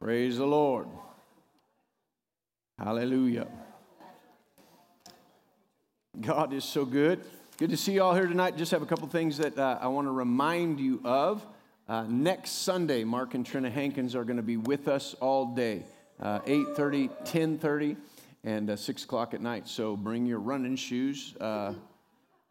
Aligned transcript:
Praise 0.00 0.38
the 0.38 0.46
Lord. 0.46 0.86
Hallelujah. 2.78 3.48
God 6.20 6.52
is 6.52 6.62
so 6.62 6.84
good. 6.84 7.24
Good 7.56 7.70
to 7.70 7.76
see 7.76 7.94
you 7.94 8.04
all 8.04 8.14
here 8.14 8.28
tonight. 8.28 8.56
Just 8.56 8.70
have 8.70 8.82
a 8.82 8.86
couple 8.86 9.08
things 9.08 9.38
that 9.38 9.58
uh, 9.58 9.76
I 9.80 9.88
want 9.88 10.06
to 10.06 10.12
remind 10.12 10.78
you 10.78 11.00
of. 11.04 11.44
Uh, 11.88 12.04
next 12.08 12.62
Sunday, 12.62 13.02
Mark 13.02 13.34
and 13.34 13.44
Trina 13.44 13.70
Hankins 13.70 14.14
are 14.14 14.22
going 14.22 14.36
to 14.36 14.42
be 14.42 14.56
with 14.56 14.86
us 14.86 15.14
all 15.14 15.46
day, 15.46 15.82
uh, 16.22 16.38
8.30, 16.40 17.26
10.30, 17.26 17.96
and 18.44 18.70
uh, 18.70 18.76
6 18.76 19.02
o'clock 19.02 19.34
at 19.34 19.40
night. 19.40 19.66
So 19.66 19.96
bring 19.96 20.26
your 20.26 20.38
running 20.38 20.76
shoes. 20.76 21.34
Uh, 21.40 21.74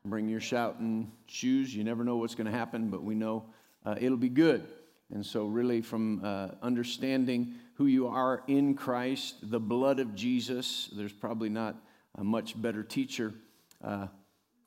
bring 0.03 0.27
your 0.27 0.41
shouting 0.41 1.13
shoes. 1.27 1.73
You 1.73 1.85
never 1.85 2.03
know 2.03 2.17
what's 2.17 2.35
going 2.35 2.51
to 2.51 2.57
happen, 2.57 2.89
but 2.89 3.03
we 3.03 3.15
know 3.15 3.45
uh, 3.85 3.95
it'll 3.97 4.17
be 4.17 4.27
good. 4.27 4.67
And 5.13 5.25
so, 5.25 5.45
really, 5.45 5.81
from 5.81 6.21
uh, 6.23 6.49
understanding 6.61 7.55
who 7.75 7.85
you 7.85 8.07
are 8.07 8.43
in 8.47 8.73
Christ, 8.73 9.35
the 9.41 9.59
blood 9.59 9.99
of 9.99 10.15
Jesus, 10.15 10.89
there's 10.93 11.13
probably 11.13 11.47
not 11.47 11.77
a 12.15 12.23
much 12.23 12.61
better 12.61 12.83
teacher 12.83 13.33
uh, 13.81 14.07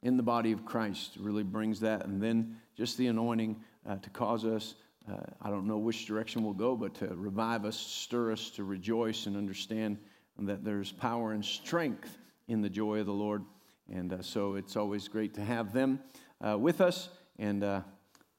in 0.03 0.17
the 0.17 0.23
body 0.23 0.53
of 0.53 0.65
Christ. 0.65 1.17
Really 1.19 1.43
brings 1.43 1.81
that. 1.81 2.07
And 2.07 2.23
then 2.23 2.57
just 2.75 2.97
the 2.97 3.09
anointing 3.09 3.63
uh, 3.87 3.97
to 3.97 4.11
cause 4.11 4.47
us, 4.47 4.77
uh, 5.11 5.17
I 5.43 5.51
don't 5.51 5.67
know 5.67 5.77
which 5.77 6.07
direction 6.07 6.43
we'll 6.43 6.55
go, 6.55 6.75
but 6.75 6.95
to 6.97 7.09
revive 7.09 7.67
us, 7.67 7.77
stir 7.77 8.33
us 8.33 8.49
to 8.51 8.65
rejoice 8.65 9.27
and 9.27 9.37
understand 9.37 9.99
that 10.39 10.65
there's 10.65 10.91
power 10.91 11.33
and 11.33 11.45
strength 11.45 12.17
in 12.49 12.63
the 12.63 12.71
joy 12.71 13.01
of 13.01 13.07
the 13.07 13.13
Lord. 13.13 13.45
And 13.93 14.11
uh, 14.13 14.23
so, 14.23 14.55
it's 14.55 14.77
always 14.77 15.07
great 15.07 15.35
to 15.35 15.45
have 15.45 15.75
them 15.75 16.01
uh, 16.41 16.57
with 16.57 16.81
us. 16.81 17.11
And 17.39 17.63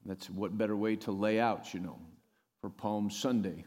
that's 0.05 0.29
what 0.29 0.57
better 0.57 0.75
way 0.75 0.95
to 0.97 1.11
lay 1.11 1.39
out, 1.39 1.73
you 1.73 1.79
know, 1.79 1.99
for 2.61 2.69
Palm 2.69 3.09
Sunday. 3.09 3.65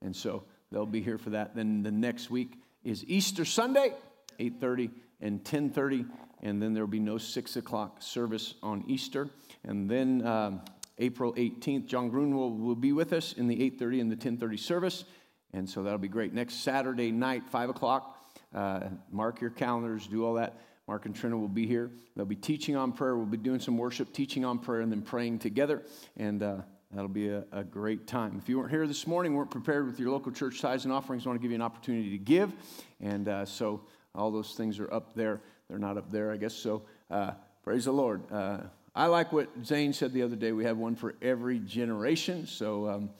And 0.00 0.14
so 0.14 0.44
they'll 0.70 0.86
be 0.86 1.02
here 1.02 1.18
for 1.18 1.30
that. 1.30 1.54
Then 1.54 1.82
the 1.82 1.90
next 1.90 2.30
week 2.30 2.54
is 2.84 3.04
Easter 3.06 3.44
Sunday, 3.44 3.92
8:30 4.38 4.90
and 5.20 5.44
10:30, 5.44 6.06
and 6.42 6.60
then 6.60 6.74
there'll 6.74 6.88
be 6.88 7.00
no 7.00 7.18
six 7.18 7.56
o'clock 7.56 8.02
service 8.02 8.54
on 8.62 8.84
Easter. 8.88 9.30
And 9.64 9.88
then 9.88 10.26
um, 10.26 10.62
April 10.98 11.32
18th, 11.34 11.86
John 11.86 12.08
Grun 12.08 12.34
will, 12.34 12.56
will 12.56 12.74
be 12.74 12.92
with 12.92 13.12
us 13.12 13.32
in 13.32 13.46
the 13.46 13.56
8:30 13.70 14.00
and 14.00 14.12
the 14.12 14.16
10:30 14.16 14.58
service, 14.58 15.04
and 15.52 15.68
so 15.68 15.82
that'll 15.82 15.98
be 15.98 16.08
great. 16.08 16.32
Next 16.32 16.56
Saturday 16.56 17.12
night, 17.12 17.44
five 17.44 17.70
o'clock. 17.70 18.18
Uh, 18.54 18.80
mark 19.10 19.40
your 19.40 19.50
calendars, 19.50 20.06
do 20.06 20.26
all 20.26 20.34
that. 20.34 20.58
Mark 20.92 21.06
and 21.06 21.16
Trina 21.16 21.38
will 21.38 21.48
be 21.48 21.66
here. 21.66 21.90
They'll 22.14 22.26
be 22.26 22.36
teaching 22.36 22.76
on 22.76 22.92
prayer. 22.92 23.16
We'll 23.16 23.24
be 23.24 23.38
doing 23.38 23.60
some 23.60 23.78
worship, 23.78 24.12
teaching 24.12 24.44
on 24.44 24.58
prayer, 24.58 24.82
and 24.82 24.92
then 24.92 25.00
praying 25.00 25.38
together. 25.38 25.84
And 26.18 26.42
uh, 26.42 26.56
that'll 26.90 27.08
be 27.08 27.30
a, 27.30 27.44
a, 27.50 27.64
great 27.64 28.06
time. 28.06 28.36
If 28.36 28.46
you 28.46 28.58
weren't 28.58 28.70
here 28.70 28.86
this 28.86 29.06
morning, 29.06 29.32
weren't 29.32 29.50
prepared 29.50 29.86
with 29.86 29.98
your 29.98 30.10
local 30.10 30.32
church 30.32 30.60
tithes 30.60 30.84
and 30.84 30.92
offerings, 30.92 31.24
I 31.24 31.30
want 31.30 31.40
to 31.40 31.42
give 31.42 31.50
you 31.50 31.54
an 31.54 31.62
opportunity 31.62 32.10
to 32.10 32.18
give. 32.18 32.52
And 33.00 33.26
uh, 33.26 33.46
so 33.46 33.80
all 34.14 34.30
those 34.30 34.52
things 34.52 34.78
are 34.80 34.92
up 34.92 35.14
there. 35.14 35.40
They're 35.70 35.78
not 35.78 35.96
up 35.96 36.12
there, 36.12 36.30
I 36.30 36.36
guess. 36.36 36.52
So 36.52 36.82
uh, 37.10 37.30
praise 37.64 37.86
the 37.86 37.92
Lord. 37.92 38.30
Uh, 38.30 38.58
I 38.94 39.06
like 39.06 39.32
what 39.32 39.48
Zane 39.64 39.94
said 39.94 40.12
the 40.12 40.22
other 40.22 40.36
day. 40.36 40.52
We 40.52 40.64
have 40.64 40.76
one 40.76 40.94
for 40.94 41.14
every 41.22 41.58
generation. 41.60 42.46
So 42.46 42.86
um, 42.86 43.10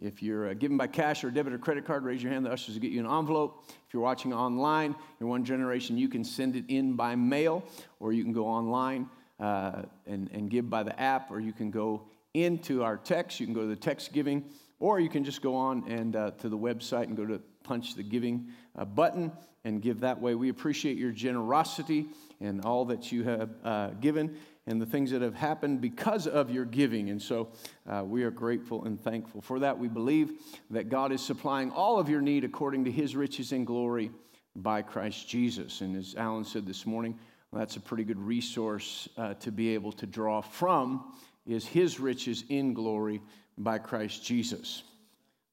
if 0.00 0.22
you're 0.22 0.50
uh, 0.50 0.54
giving 0.54 0.76
by 0.76 0.86
cash 0.86 1.24
or 1.24 1.30
debit 1.30 1.52
or 1.52 1.58
credit 1.58 1.84
card, 1.84 2.04
raise 2.04 2.22
your 2.22 2.32
hand. 2.32 2.46
The 2.46 2.50
ushers 2.50 2.74
will 2.74 2.82
get 2.82 2.92
you 2.92 3.00
an 3.00 3.10
envelope. 3.10 3.64
If 3.68 3.92
you're 3.92 4.02
watching 4.02 4.32
online, 4.32 4.94
you're 5.18 5.28
one 5.28 5.44
generation, 5.44 5.96
you 5.98 6.08
can 6.08 6.24
send 6.24 6.56
it 6.56 6.64
in 6.68 6.94
by 6.94 7.16
mail, 7.16 7.64
or 8.00 8.12
you 8.12 8.22
can 8.22 8.32
go 8.32 8.46
online 8.46 9.08
uh, 9.40 9.82
and, 10.06 10.30
and 10.32 10.50
give 10.50 10.68
by 10.70 10.82
the 10.82 10.98
app, 11.00 11.30
or 11.30 11.40
you 11.40 11.52
can 11.52 11.70
go 11.70 12.02
into 12.34 12.82
our 12.82 12.96
text. 12.96 13.40
You 13.40 13.46
can 13.46 13.54
go 13.54 13.62
to 13.62 13.68
the 13.68 13.76
text 13.76 14.12
giving, 14.12 14.44
or 14.78 15.00
you 15.00 15.08
can 15.08 15.24
just 15.24 15.42
go 15.42 15.54
on 15.54 15.90
and 15.90 16.16
uh, 16.16 16.30
to 16.32 16.48
the 16.48 16.58
website 16.58 17.04
and 17.04 17.16
go 17.16 17.26
to 17.26 17.40
punch 17.62 17.94
the 17.94 18.02
giving 18.02 18.48
uh, 18.76 18.84
button 18.84 19.32
and 19.64 19.80
give 19.80 20.00
that 20.00 20.20
way. 20.20 20.34
We 20.34 20.50
appreciate 20.50 20.98
your 20.98 21.10
generosity 21.10 22.06
and 22.40 22.64
all 22.64 22.84
that 22.86 23.10
you 23.10 23.24
have 23.24 23.50
uh, 23.64 23.88
given 24.00 24.36
and 24.66 24.80
the 24.80 24.86
things 24.86 25.10
that 25.10 25.22
have 25.22 25.34
happened 25.34 25.80
because 25.80 26.26
of 26.26 26.50
your 26.50 26.64
giving. 26.64 27.10
And 27.10 27.20
so 27.20 27.48
uh, 27.88 28.02
we 28.04 28.24
are 28.24 28.30
grateful 28.30 28.84
and 28.84 29.00
thankful 29.00 29.40
for 29.40 29.58
that. 29.58 29.78
We 29.78 29.88
believe 29.88 30.32
that 30.70 30.88
God 30.88 31.12
is 31.12 31.20
supplying 31.20 31.70
all 31.70 31.98
of 31.98 32.08
your 32.08 32.22
need 32.22 32.44
according 32.44 32.84
to 32.84 32.90
his 32.90 33.14
riches 33.14 33.52
and 33.52 33.66
glory 33.66 34.10
by 34.56 34.82
Christ 34.82 35.28
Jesus. 35.28 35.80
And 35.80 35.96
as 35.96 36.14
Alan 36.14 36.44
said 36.44 36.66
this 36.66 36.86
morning, 36.86 37.18
well, 37.50 37.60
that's 37.60 37.76
a 37.76 37.80
pretty 37.80 38.04
good 38.04 38.18
resource 38.18 39.08
uh, 39.18 39.34
to 39.34 39.52
be 39.52 39.74
able 39.74 39.92
to 39.92 40.06
draw 40.06 40.40
from 40.40 41.12
is 41.46 41.66
his 41.66 42.00
riches 42.00 42.44
in 42.48 42.72
glory 42.72 43.20
by 43.58 43.78
Christ 43.78 44.24
Jesus. 44.24 44.82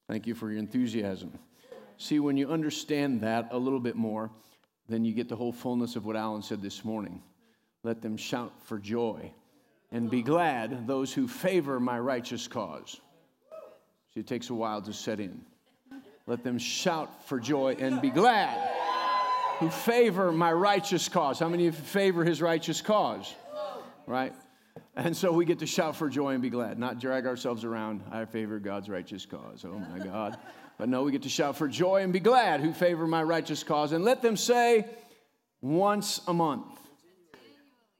Thank 0.08 0.26
you 0.26 0.34
for 0.34 0.50
your 0.50 0.58
enthusiasm. 0.58 1.38
See, 1.98 2.18
when 2.18 2.36
you 2.36 2.50
understand 2.50 3.20
that 3.20 3.48
a 3.50 3.58
little 3.58 3.78
bit 3.78 3.94
more, 3.94 4.30
then 4.88 5.04
you 5.04 5.12
get 5.12 5.28
the 5.28 5.36
whole 5.36 5.52
fullness 5.52 5.96
of 5.96 6.06
what 6.06 6.16
Alan 6.16 6.42
said 6.42 6.62
this 6.62 6.84
morning 6.84 7.22
let 7.82 8.02
them 8.02 8.16
shout 8.16 8.52
for 8.64 8.78
joy 8.78 9.32
and 9.90 10.10
be 10.10 10.22
glad, 10.22 10.86
those 10.86 11.12
who 11.12 11.28
favor 11.28 11.78
my 11.78 11.98
righteous 11.98 12.48
cause. 12.48 13.00
See, 14.14 14.20
it 14.20 14.26
takes 14.26 14.50
a 14.50 14.54
while 14.54 14.82
to 14.82 14.92
set 14.92 15.20
in. 15.20 15.42
Let 16.26 16.44
them 16.44 16.58
shout 16.58 17.26
for 17.26 17.40
joy 17.40 17.76
and 17.78 18.00
be 18.00 18.10
glad 18.10 18.70
who 19.58 19.70
favor 19.70 20.32
my 20.32 20.52
righteous 20.52 21.08
cause. 21.08 21.38
How 21.38 21.48
many 21.48 21.66
of 21.66 21.74
you 21.76 21.80
favor 21.80 22.24
his 22.24 22.42
righteous 22.42 22.80
cause? 22.80 23.34
Right? 24.06 24.32
And 24.96 25.16
so 25.16 25.32
we 25.32 25.44
get 25.44 25.60
to 25.60 25.66
shout 25.66 25.96
for 25.96 26.08
joy 26.08 26.32
and 26.32 26.42
be 26.42 26.50
glad, 26.50 26.78
not 26.78 26.98
drag 26.98 27.26
ourselves 27.26 27.64
around. 27.64 28.02
I 28.10 28.24
favor 28.24 28.58
God's 28.58 28.88
righteous 28.88 29.24
cause. 29.24 29.64
Oh 29.64 29.78
my 29.78 30.04
God. 30.04 30.38
But 30.78 30.88
no, 30.88 31.02
we 31.04 31.12
get 31.12 31.22
to 31.22 31.28
shout 31.28 31.56
for 31.56 31.68
joy 31.68 32.02
and 32.02 32.12
be 32.12 32.20
glad 32.20 32.60
who 32.60 32.72
favor 32.72 33.06
my 33.06 33.22
righteous 33.22 33.62
cause. 33.62 33.92
And 33.92 34.04
let 34.04 34.20
them 34.20 34.36
say 34.36 34.86
once 35.60 36.20
a 36.26 36.34
month. 36.34 36.66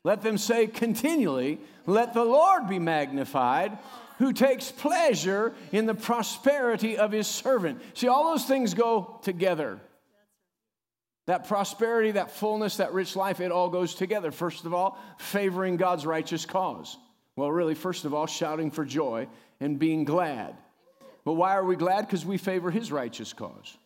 Let 0.04 0.22
them 0.22 0.38
say 0.38 0.66
continually, 0.66 1.60
Let 1.86 2.14
the 2.14 2.24
Lord 2.24 2.68
be 2.68 2.78
magnified, 2.78 3.78
who 4.18 4.32
takes 4.32 4.70
pleasure 4.70 5.54
in 5.72 5.86
the 5.86 5.94
prosperity 5.94 6.96
of 6.96 7.12
his 7.12 7.26
servant. 7.26 7.80
See, 7.94 8.08
all 8.08 8.30
those 8.30 8.44
things 8.44 8.74
go 8.74 9.18
together. 9.22 9.80
That 11.26 11.46
prosperity, 11.46 12.12
that 12.12 12.32
fullness, 12.32 12.78
that 12.78 12.92
rich 12.92 13.14
life, 13.14 13.40
it 13.40 13.52
all 13.52 13.68
goes 13.68 13.94
together. 13.94 14.32
First 14.32 14.64
of 14.64 14.74
all, 14.74 14.98
favoring 15.18 15.76
God's 15.76 16.04
righteous 16.04 16.44
cause. 16.44 16.96
Well, 17.36 17.50
really, 17.50 17.74
first 17.74 18.04
of 18.04 18.12
all, 18.12 18.26
shouting 18.26 18.70
for 18.70 18.84
joy 18.84 19.28
and 19.60 19.78
being 19.78 20.04
glad. 20.04 20.56
But 21.24 21.34
why 21.34 21.52
are 21.52 21.64
we 21.64 21.76
glad? 21.76 22.02
Because 22.02 22.26
we 22.26 22.38
favor 22.38 22.70
his 22.70 22.90
righteous 22.90 23.32
cause. 23.32 23.76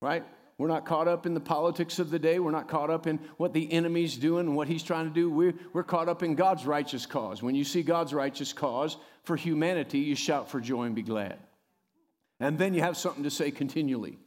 Right? 0.00 0.24
We're 0.58 0.68
not 0.68 0.84
caught 0.84 1.08
up 1.08 1.26
in 1.26 1.34
the 1.34 1.40
politics 1.40 1.98
of 1.98 2.10
the 2.10 2.18
day. 2.18 2.38
We're 2.38 2.50
not 2.50 2.68
caught 2.68 2.90
up 2.90 3.06
in 3.06 3.18
what 3.36 3.52
the 3.52 3.72
enemy's 3.72 4.16
doing 4.16 4.46
and 4.46 4.56
what 4.56 4.68
he's 4.68 4.82
trying 4.82 5.08
to 5.08 5.14
do. 5.14 5.30
We're, 5.30 5.54
we're 5.72 5.82
caught 5.82 6.08
up 6.08 6.22
in 6.22 6.34
God's 6.34 6.66
righteous 6.66 7.06
cause. 7.06 7.42
When 7.42 7.54
you 7.54 7.64
see 7.64 7.82
God's 7.82 8.12
righteous 8.12 8.52
cause 8.52 8.96
for 9.24 9.36
humanity, 9.36 9.98
you 9.98 10.14
shout 10.14 10.50
for 10.50 10.60
joy 10.60 10.84
and 10.84 10.94
be 10.94 11.02
glad. 11.02 11.38
And 12.38 12.58
then 12.58 12.74
you 12.74 12.82
have 12.82 12.96
something 12.96 13.24
to 13.24 13.30
say 13.30 13.50
continually. 13.50 14.18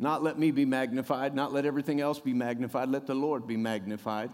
Not 0.00 0.22
let 0.22 0.38
me 0.38 0.50
be 0.50 0.64
magnified, 0.64 1.34
not 1.34 1.52
let 1.52 1.66
everything 1.66 2.00
else 2.00 2.18
be 2.20 2.32
magnified, 2.32 2.88
let 2.88 3.06
the 3.06 3.14
Lord 3.14 3.46
be 3.46 3.56
magnified 3.56 4.30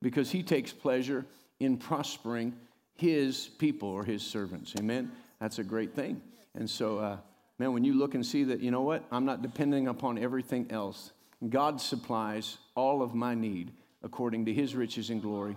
because 0.00 0.30
he 0.30 0.42
takes 0.42 0.72
pleasure 0.72 1.26
in 1.60 1.76
prospering 1.76 2.54
his 2.96 3.48
people 3.58 3.88
or 3.88 4.04
his 4.04 4.22
servants. 4.22 4.74
Amen? 4.78 5.10
That's 5.40 5.58
a 5.58 5.64
great 5.64 5.94
thing. 5.94 6.20
And 6.54 6.68
so, 6.68 6.98
uh, 6.98 7.16
man, 7.62 7.72
when 7.72 7.84
you 7.84 7.94
look 7.94 8.16
and 8.16 8.26
see 8.26 8.42
that, 8.42 8.58
you 8.60 8.72
know 8.72 8.80
what? 8.80 9.04
I'm 9.12 9.24
not 9.24 9.40
depending 9.40 9.86
upon 9.86 10.18
everything 10.18 10.66
else. 10.70 11.12
God 11.48 11.80
supplies 11.80 12.58
all 12.74 13.02
of 13.02 13.14
my 13.14 13.36
need 13.36 13.72
according 14.02 14.46
to 14.46 14.52
his 14.52 14.74
riches 14.74 15.10
and 15.10 15.22
glory 15.22 15.56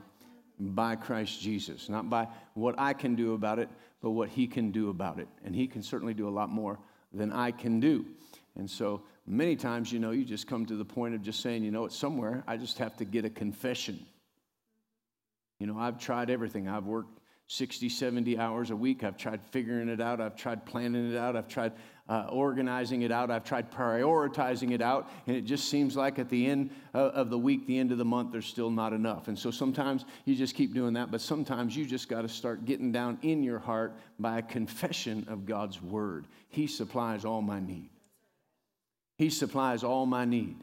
by 0.59 0.97
Christ 0.97 1.41
Jesus. 1.41 1.89
Not 1.89 2.07
by 2.07 2.27
what 2.53 2.75
I 2.77 2.93
can 2.93 3.15
do 3.15 3.33
about 3.33 3.57
it, 3.57 3.69
but 4.03 4.11
what 4.11 4.29
he 4.29 4.45
can 4.45 4.69
do 4.69 4.91
about 4.91 5.17
it. 5.17 5.27
And 5.43 5.55
he 5.55 5.65
can 5.65 5.81
certainly 5.81 6.13
do 6.13 6.27
a 6.27 6.29
lot 6.29 6.49
more 6.49 6.77
than 7.11 7.33
I 7.33 7.49
can 7.49 7.79
do. 7.79 8.05
And 8.55 8.69
so 8.69 9.01
many 9.25 9.55
times, 9.55 9.91
you 9.91 9.97
know, 9.97 10.11
you 10.11 10.25
just 10.25 10.45
come 10.45 10.67
to 10.67 10.75
the 10.75 10.85
point 10.85 11.15
of 11.15 11.23
just 11.23 11.39
saying, 11.39 11.63
you 11.63 11.71
know 11.71 11.81
what, 11.81 11.91
somewhere 11.91 12.43
I 12.45 12.57
just 12.57 12.77
have 12.77 12.95
to 12.97 13.05
get 13.05 13.25
a 13.25 13.31
confession. 13.31 13.99
You 15.57 15.65
know, 15.65 15.79
I've 15.79 15.97
tried 15.97 16.29
everything. 16.29 16.67
I've 16.67 16.85
worked 16.85 17.19
60, 17.47 17.89
70 17.89 18.39
hours 18.39 18.71
a 18.71 18.75
week. 18.75 19.03
I've 19.03 19.17
tried 19.17 19.41
figuring 19.51 19.87
it 19.87 20.01
out. 20.01 20.19
I've 20.19 20.35
tried 20.35 20.65
planning 20.65 21.11
it 21.11 21.17
out. 21.17 21.35
I've 21.35 21.47
tried 21.47 21.73
uh, 22.09 22.27
organizing 22.29 23.03
it 23.03 23.11
out. 23.11 23.29
I've 23.29 23.43
tried 23.43 23.71
prioritizing 23.71 24.71
it 24.71 24.81
out. 24.81 25.09
And 25.27 25.35
it 25.35 25.41
just 25.41 25.69
seems 25.69 25.95
like 25.95 26.17
at 26.17 26.29
the 26.29 26.47
end 26.47 26.71
of 26.93 27.29
the 27.29 27.37
week, 27.37 27.67
the 27.67 27.77
end 27.77 27.91
of 27.91 27.99
the 27.99 28.05
month, 28.05 28.31
there's 28.31 28.47
still 28.47 28.71
not 28.71 28.93
enough. 28.93 29.27
And 29.27 29.37
so 29.37 29.51
sometimes 29.51 30.05
you 30.25 30.35
just 30.35 30.55
keep 30.55 30.73
doing 30.73 30.93
that. 30.93 31.11
But 31.11 31.21
sometimes 31.21 31.75
you 31.75 31.85
just 31.85 32.09
got 32.09 32.21
to 32.21 32.29
start 32.29 32.65
getting 32.65 32.91
down 32.91 33.19
in 33.21 33.43
your 33.43 33.59
heart 33.59 33.95
by 34.19 34.39
a 34.39 34.41
confession 34.41 35.25
of 35.27 35.45
God's 35.45 35.81
word. 35.81 36.27
He 36.49 36.65
supplies 36.65 37.25
all 37.25 37.41
my 37.41 37.59
need. 37.59 37.89
He 39.17 39.29
supplies 39.29 39.83
all 39.83 40.05
my 40.05 40.25
need. 40.25 40.57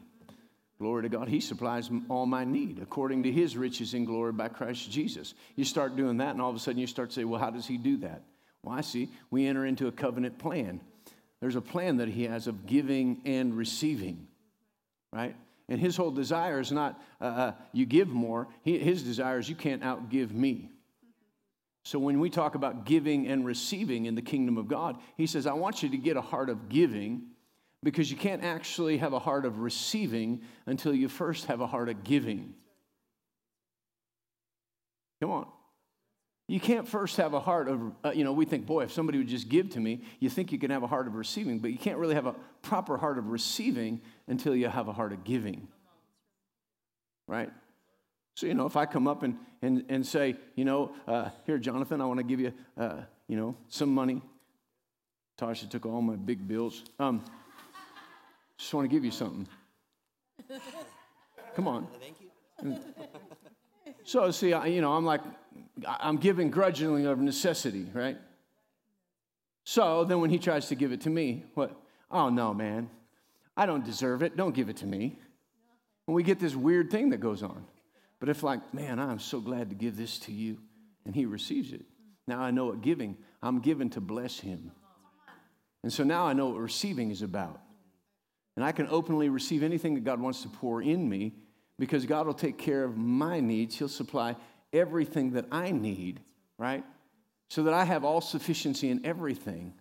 Glory 0.83 1.03
to 1.03 1.09
God. 1.09 1.29
He 1.29 1.39
supplies 1.39 1.89
all 2.09 2.25
my 2.25 2.43
need 2.43 2.79
according 2.81 3.23
to 3.23 3.31
his 3.31 3.55
riches 3.55 3.93
in 3.93 4.03
glory 4.03 4.33
by 4.33 4.49
Christ 4.49 4.91
Jesus. 4.91 5.33
You 5.55 5.63
start 5.63 5.95
doing 5.95 6.17
that, 6.17 6.31
and 6.31 6.41
all 6.41 6.49
of 6.49 6.57
a 6.57 6.59
sudden 6.59 6.81
you 6.81 6.87
start 6.87 7.09
to 7.11 7.15
say, 7.15 7.23
well, 7.23 7.39
how 7.39 7.51
does 7.51 7.65
he 7.65 7.77
do 7.77 7.95
that? 7.97 8.23
Well, 8.63 8.77
I 8.77 8.81
see. 8.81 9.09
We 9.31 9.47
enter 9.47 9.65
into 9.65 9.87
a 9.87 9.93
covenant 9.93 10.39
plan 10.39 10.81
there's 11.43 11.57
a 11.57 11.61
plan 11.61 11.97
that 11.97 12.07
He 12.07 12.23
has 12.23 12.47
of 12.47 12.65
giving 12.65 13.19
and 13.25 13.53
receiving, 13.57 14.27
right? 15.11 15.35
And 15.67 15.77
His 15.77 15.97
whole 15.97 16.11
desire 16.11 16.61
is 16.61 16.71
not 16.71 17.01
uh, 17.19 17.25
uh, 17.25 17.51
you 17.73 17.85
give 17.85 18.07
more, 18.07 18.47
he, 18.63 18.79
His 18.79 19.03
desire 19.03 19.39
is 19.39 19.49
you 19.49 19.55
can't 19.55 19.81
outgive 19.81 20.31
me. 20.31 20.69
So 21.83 21.99
when 21.99 22.21
we 22.21 22.29
talk 22.29 22.55
about 22.55 22.85
giving 22.85 23.27
and 23.27 23.45
receiving 23.45 24.05
in 24.05 24.15
the 24.15 24.21
kingdom 24.21 24.57
of 24.57 24.69
God, 24.69 24.97
He 25.17 25.27
says, 25.27 25.45
I 25.45 25.51
want 25.51 25.83
you 25.83 25.89
to 25.89 25.97
get 25.97 26.15
a 26.15 26.21
heart 26.21 26.49
of 26.49 26.69
giving 26.69 27.23
because 27.83 28.09
you 28.09 28.17
can't 28.17 28.43
actually 28.43 28.97
have 28.97 29.13
a 29.13 29.19
heart 29.19 29.45
of 29.45 29.59
receiving 29.59 30.41
until 30.65 30.93
you 30.93 31.09
first 31.09 31.45
have 31.45 31.59
a 31.59 31.67
heart 31.67 31.89
of 31.89 32.03
giving. 32.03 32.53
Come 35.21 35.31
on. 35.31 35.47
You 36.47 36.59
can't 36.59 36.87
first 36.87 37.17
have 37.17 37.33
a 37.33 37.39
heart 37.39 37.67
of, 37.67 37.81
uh, 38.03 38.11
you 38.11 38.23
know, 38.23 38.33
we 38.33 38.45
think, 38.45 38.65
boy, 38.65 38.83
if 38.83 38.91
somebody 38.91 39.17
would 39.17 39.27
just 39.27 39.47
give 39.47 39.69
to 39.71 39.79
me, 39.79 40.01
you 40.19 40.29
think 40.29 40.51
you 40.51 40.59
can 40.59 40.71
have 40.71 40.83
a 40.83 40.87
heart 40.87 41.07
of 41.07 41.15
receiving, 41.15 41.59
but 41.59 41.71
you 41.71 41.77
can't 41.77 41.97
really 41.97 42.15
have 42.15 42.25
a 42.25 42.35
proper 42.61 42.97
heart 42.97 43.17
of 43.17 43.29
receiving 43.29 44.01
until 44.27 44.55
you 44.55 44.67
have 44.67 44.87
a 44.87 44.93
heart 44.93 45.13
of 45.13 45.23
giving. 45.23 45.67
Right? 47.27 47.49
So, 48.35 48.47
you 48.47 48.53
know, 48.53 48.65
if 48.65 48.75
I 48.75 48.85
come 48.85 49.07
up 49.07 49.23
and, 49.23 49.37
and, 49.61 49.85
and 49.89 50.05
say, 50.05 50.35
you 50.55 50.65
know, 50.65 50.93
uh, 51.07 51.29
here, 51.45 51.57
Jonathan, 51.57 52.01
I 52.01 52.05
want 52.05 52.19
to 52.19 52.23
give 52.23 52.39
you, 52.39 52.53
uh, 52.77 53.01
you 53.27 53.37
know, 53.37 53.55
some 53.69 53.93
money. 53.93 54.21
Tasha 55.39 55.69
took 55.69 55.85
all 55.85 56.01
my 56.01 56.15
big 56.15 56.47
bills. 56.47 56.83
Um, 56.99 57.23
just 58.57 58.73
want 58.73 58.89
to 58.89 58.93
give 58.93 59.03
you 59.03 59.11
something. 59.11 59.47
Come 61.55 61.67
on. 61.67 61.87
Thank 61.99 62.15
you. 62.21 62.79
So, 64.03 64.31
see, 64.31 64.53
I, 64.53 64.67
you 64.67 64.81
know, 64.81 64.93
I'm 64.93 65.05
like, 65.05 65.21
I'm 65.87 66.17
giving 66.17 66.49
grudgingly 66.49 67.05
of 67.05 67.19
necessity, 67.19 67.87
right? 67.93 68.17
So 69.63 70.03
then 70.03 70.19
when 70.19 70.29
he 70.29 70.39
tries 70.39 70.67
to 70.67 70.75
give 70.75 70.91
it 70.91 71.01
to 71.01 71.09
me, 71.09 71.45
what? 71.53 71.75
Oh, 72.11 72.29
no, 72.29 72.53
man. 72.53 72.89
I 73.55 73.65
don't 73.65 73.85
deserve 73.85 74.23
it. 74.23 74.35
Don't 74.35 74.53
give 74.53 74.69
it 74.69 74.77
to 74.77 74.85
me. 74.85 75.19
And 76.07 76.15
we 76.15 76.23
get 76.23 76.39
this 76.39 76.55
weird 76.55 76.91
thing 76.91 77.11
that 77.11 77.19
goes 77.19 77.43
on. 77.43 77.65
But 78.19 78.29
if, 78.29 78.43
like, 78.43 78.73
man, 78.73 78.99
I'm 78.99 79.19
so 79.19 79.39
glad 79.39 79.69
to 79.69 79.75
give 79.75 79.95
this 79.95 80.19
to 80.19 80.31
you, 80.31 80.59
and 81.05 81.15
he 81.15 81.25
receives 81.25 81.71
it, 81.71 81.85
now 82.27 82.41
I 82.41 82.51
know 82.51 82.65
what 82.65 82.81
giving, 82.81 83.17
I'm 83.41 83.59
given 83.59 83.89
to 83.91 84.01
bless 84.01 84.39
him. 84.39 84.71
And 85.83 85.91
so 85.91 86.03
now 86.03 86.25
I 86.25 86.33
know 86.33 86.47
what 86.47 86.59
receiving 86.59 87.11
is 87.11 87.21
about. 87.21 87.59
And 88.55 88.63
I 88.63 88.71
can 88.71 88.87
openly 88.87 89.29
receive 89.29 89.63
anything 89.63 89.95
that 89.95 90.03
God 90.03 90.19
wants 90.19 90.41
to 90.43 90.49
pour 90.49 90.81
in 90.81 91.09
me 91.09 91.33
because 91.79 92.05
God 92.05 92.27
will 92.27 92.33
take 92.33 92.57
care 92.57 92.83
of 92.83 92.97
my 92.97 93.39
needs. 93.39 93.75
He'll 93.75 93.89
supply 93.89 94.35
everything 94.71 95.31
that 95.31 95.45
I 95.51 95.71
need, 95.71 96.19
right? 96.57 96.83
So 97.49 97.63
that 97.63 97.73
I 97.73 97.83
have 97.83 98.03
all 98.03 98.21
sufficiency 98.21 98.89
in 98.89 99.05
everything, 99.05 99.73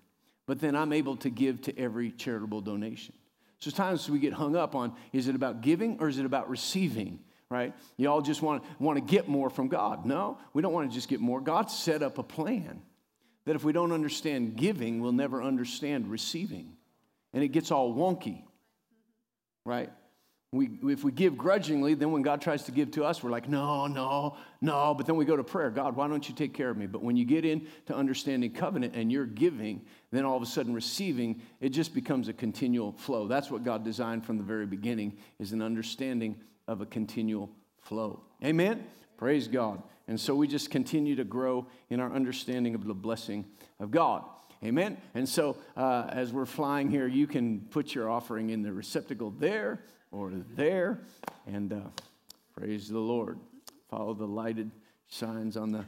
but 0.46 0.58
then 0.58 0.74
I'm 0.74 0.92
able 0.92 1.16
to 1.18 1.30
give 1.30 1.60
to 1.62 1.78
every 1.78 2.10
charitable 2.10 2.62
donation. 2.62 3.14
So 3.58 3.70
times 3.70 4.10
we 4.10 4.18
get 4.18 4.32
hung 4.32 4.56
up 4.56 4.74
on 4.74 4.94
is 5.12 5.28
it 5.28 5.34
about 5.34 5.60
giving 5.60 5.98
or 6.00 6.08
is 6.08 6.18
it 6.18 6.26
about 6.26 6.50
receiving? 6.50 7.20
Right? 7.48 7.74
You 7.98 8.10
all 8.10 8.22
just 8.22 8.40
want, 8.40 8.64
want 8.78 8.96
to 8.98 9.04
get 9.04 9.28
more 9.28 9.50
from 9.50 9.68
God. 9.68 10.06
No, 10.06 10.38
we 10.54 10.62
don't 10.62 10.72
want 10.72 10.90
to 10.90 10.94
just 10.94 11.08
get 11.08 11.20
more. 11.20 11.38
God 11.38 11.70
set 11.70 12.02
up 12.02 12.16
a 12.16 12.22
plan 12.22 12.80
that 13.44 13.56
if 13.56 13.62
we 13.62 13.72
don't 13.72 13.92
understand 13.92 14.56
giving, 14.56 15.00
we'll 15.00 15.12
never 15.12 15.42
understand 15.42 16.08
receiving. 16.08 16.76
And 17.34 17.44
it 17.44 17.48
gets 17.48 17.70
all 17.70 17.94
wonky, 17.94 18.44
right? 19.64 19.90
We, 20.54 20.68
if 20.82 21.02
we 21.02 21.12
give 21.12 21.38
grudgingly, 21.38 21.94
then 21.94 22.12
when 22.12 22.20
God 22.20 22.42
tries 22.42 22.64
to 22.64 22.72
give 22.72 22.90
to 22.92 23.04
us, 23.04 23.22
we're 23.22 23.30
like, 23.30 23.48
no, 23.48 23.86
no, 23.86 24.36
no. 24.60 24.92
But 24.94 25.06
then 25.06 25.16
we 25.16 25.24
go 25.24 25.34
to 25.34 25.42
prayer 25.42 25.70
God, 25.70 25.96
why 25.96 26.06
don't 26.08 26.28
you 26.28 26.34
take 26.34 26.52
care 26.52 26.68
of 26.68 26.76
me? 26.76 26.86
But 26.86 27.02
when 27.02 27.16
you 27.16 27.24
get 27.24 27.46
into 27.46 27.94
understanding 27.94 28.52
covenant 28.52 28.94
and 28.94 29.10
you're 29.10 29.24
giving, 29.24 29.80
then 30.10 30.26
all 30.26 30.36
of 30.36 30.42
a 30.42 30.46
sudden 30.46 30.74
receiving, 30.74 31.40
it 31.60 31.70
just 31.70 31.94
becomes 31.94 32.28
a 32.28 32.34
continual 32.34 32.92
flow. 32.92 33.26
That's 33.28 33.50
what 33.50 33.64
God 33.64 33.82
designed 33.82 34.26
from 34.26 34.36
the 34.36 34.44
very 34.44 34.66
beginning, 34.66 35.16
is 35.38 35.52
an 35.52 35.62
understanding 35.62 36.36
of 36.68 36.82
a 36.82 36.86
continual 36.86 37.50
flow. 37.80 38.20
Amen? 38.44 38.84
Praise 39.16 39.48
God. 39.48 39.82
And 40.06 40.20
so 40.20 40.34
we 40.34 40.48
just 40.48 40.70
continue 40.70 41.16
to 41.16 41.24
grow 41.24 41.66
in 41.88 41.98
our 41.98 42.12
understanding 42.12 42.74
of 42.74 42.84
the 42.84 42.92
blessing 42.92 43.46
of 43.80 43.90
God. 43.90 44.24
Amen. 44.64 44.96
And 45.14 45.28
so 45.28 45.56
uh, 45.76 46.06
as 46.10 46.32
we're 46.32 46.46
flying 46.46 46.88
here, 46.88 47.08
you 47.08 47.26
can 47.26 47.62
put 47.70 47.94
your 47.94 48.08
offering 48.08 48.50
in 48.50 48.62
the 48.62 48.72
receptacle 48.72 49.30
there 49.30 49.82
or 50.12 50.30
there. 50.54 51.00
And 51.48 51.72
uh, 51.72 51.80
praise 52.56 52.88
the 52.88 53.00
Lord. 53.00 53.40
Follow 53.90 54.14
the 54.14 54.26
lighted 54.26 54.70
signs 55.08 55.56
on 55.56 55.72
the, 55.72 55.84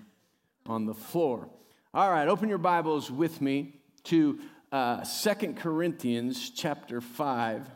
on 0.67 0.87
the 0.87 0.95
floor. 0.95 1.49
All 1.93 2.11
right, 2.11 2.27
open 2.27 2.49
your 2.49 2.59
Bibles 2.59 3.13
with 3.13 3.41
me 3.41 3.75
to 4.05 4.41
uh, 4.73 5.05
2 5.05 5.55
Corinthians 5.55 6.51
chapter 6.51 7.01
5 7.01 7.71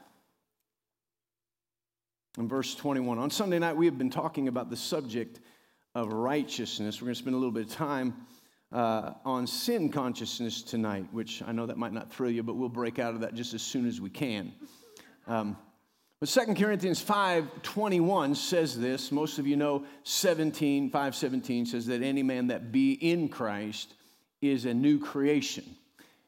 and 2.38 2.50
verse 2.50 2.74
21. 2.74 3.18
On 3.20 3.30
Sunday 3.30 3.60
night, 3.60 3.76
we 3.76 3.86
have 3.86 3.98
been 3.98 4.10
talking 4.10 4.48
about 4.48 4.68
the 4.68 4.76
subject 4.76 5.38
of 5.94 6.12
righteousness. 6.12 7.00
We're 7.00 7.06
going 7.06 7.14
to 7.14 7.18
spend 7.20 7.34
a 7.36 7.38
little 7.38 7.52
bit 7.52 7.66
of 7.66 7.72
time 7.72 8.26
uh, 8.72 9.12
on 9.24 9.46
sin 9.46 9.90
consciousness 9.90 10.62
tonight, 10.62 11.06
which 11.12 11.42
I 11.42 11.52
know 11.52 11.66
that 11.66 11.78
might 11.78 11.92
not 11.92 12.12
thrill 12.12 12.30
you, 12.30 12.42
but 12.42 12.56
we'll 12.56 12.68
break 12.68 12.98
out 12.98 13.14
of 13.14 13.20
that 13.20 13.34
just 13.34 13.54
as 13.54 13.62
soon 13.62 13.86
as 13.86 14.00
we 14.00 14.10
can. 14.10 14.52
Um, 15.26 15.56
but 16.20 16.28
2 16.28 16.54
Corinthians 16.54 17.00
5:21 17.00 18.34
says 18.34 18.78
this. 18.78 19.12
Most 19.12 19.38
of 19.38 19.46
you 19.46 19.56
know 19.56 19.84
17, 20.02 20.90
517 20.90 21.66
says 21.66 21.86
that 21.86 22.02
any 22.02 22.22
man 22.22 22.48
that 22.48 22.72
be 22.72 22.92
in 22.92 23.28
Christ 23.28 23.94
is 24.40 24.64
a 24.64 24.74
new 24.74 24.98
creation. 24.98 25.64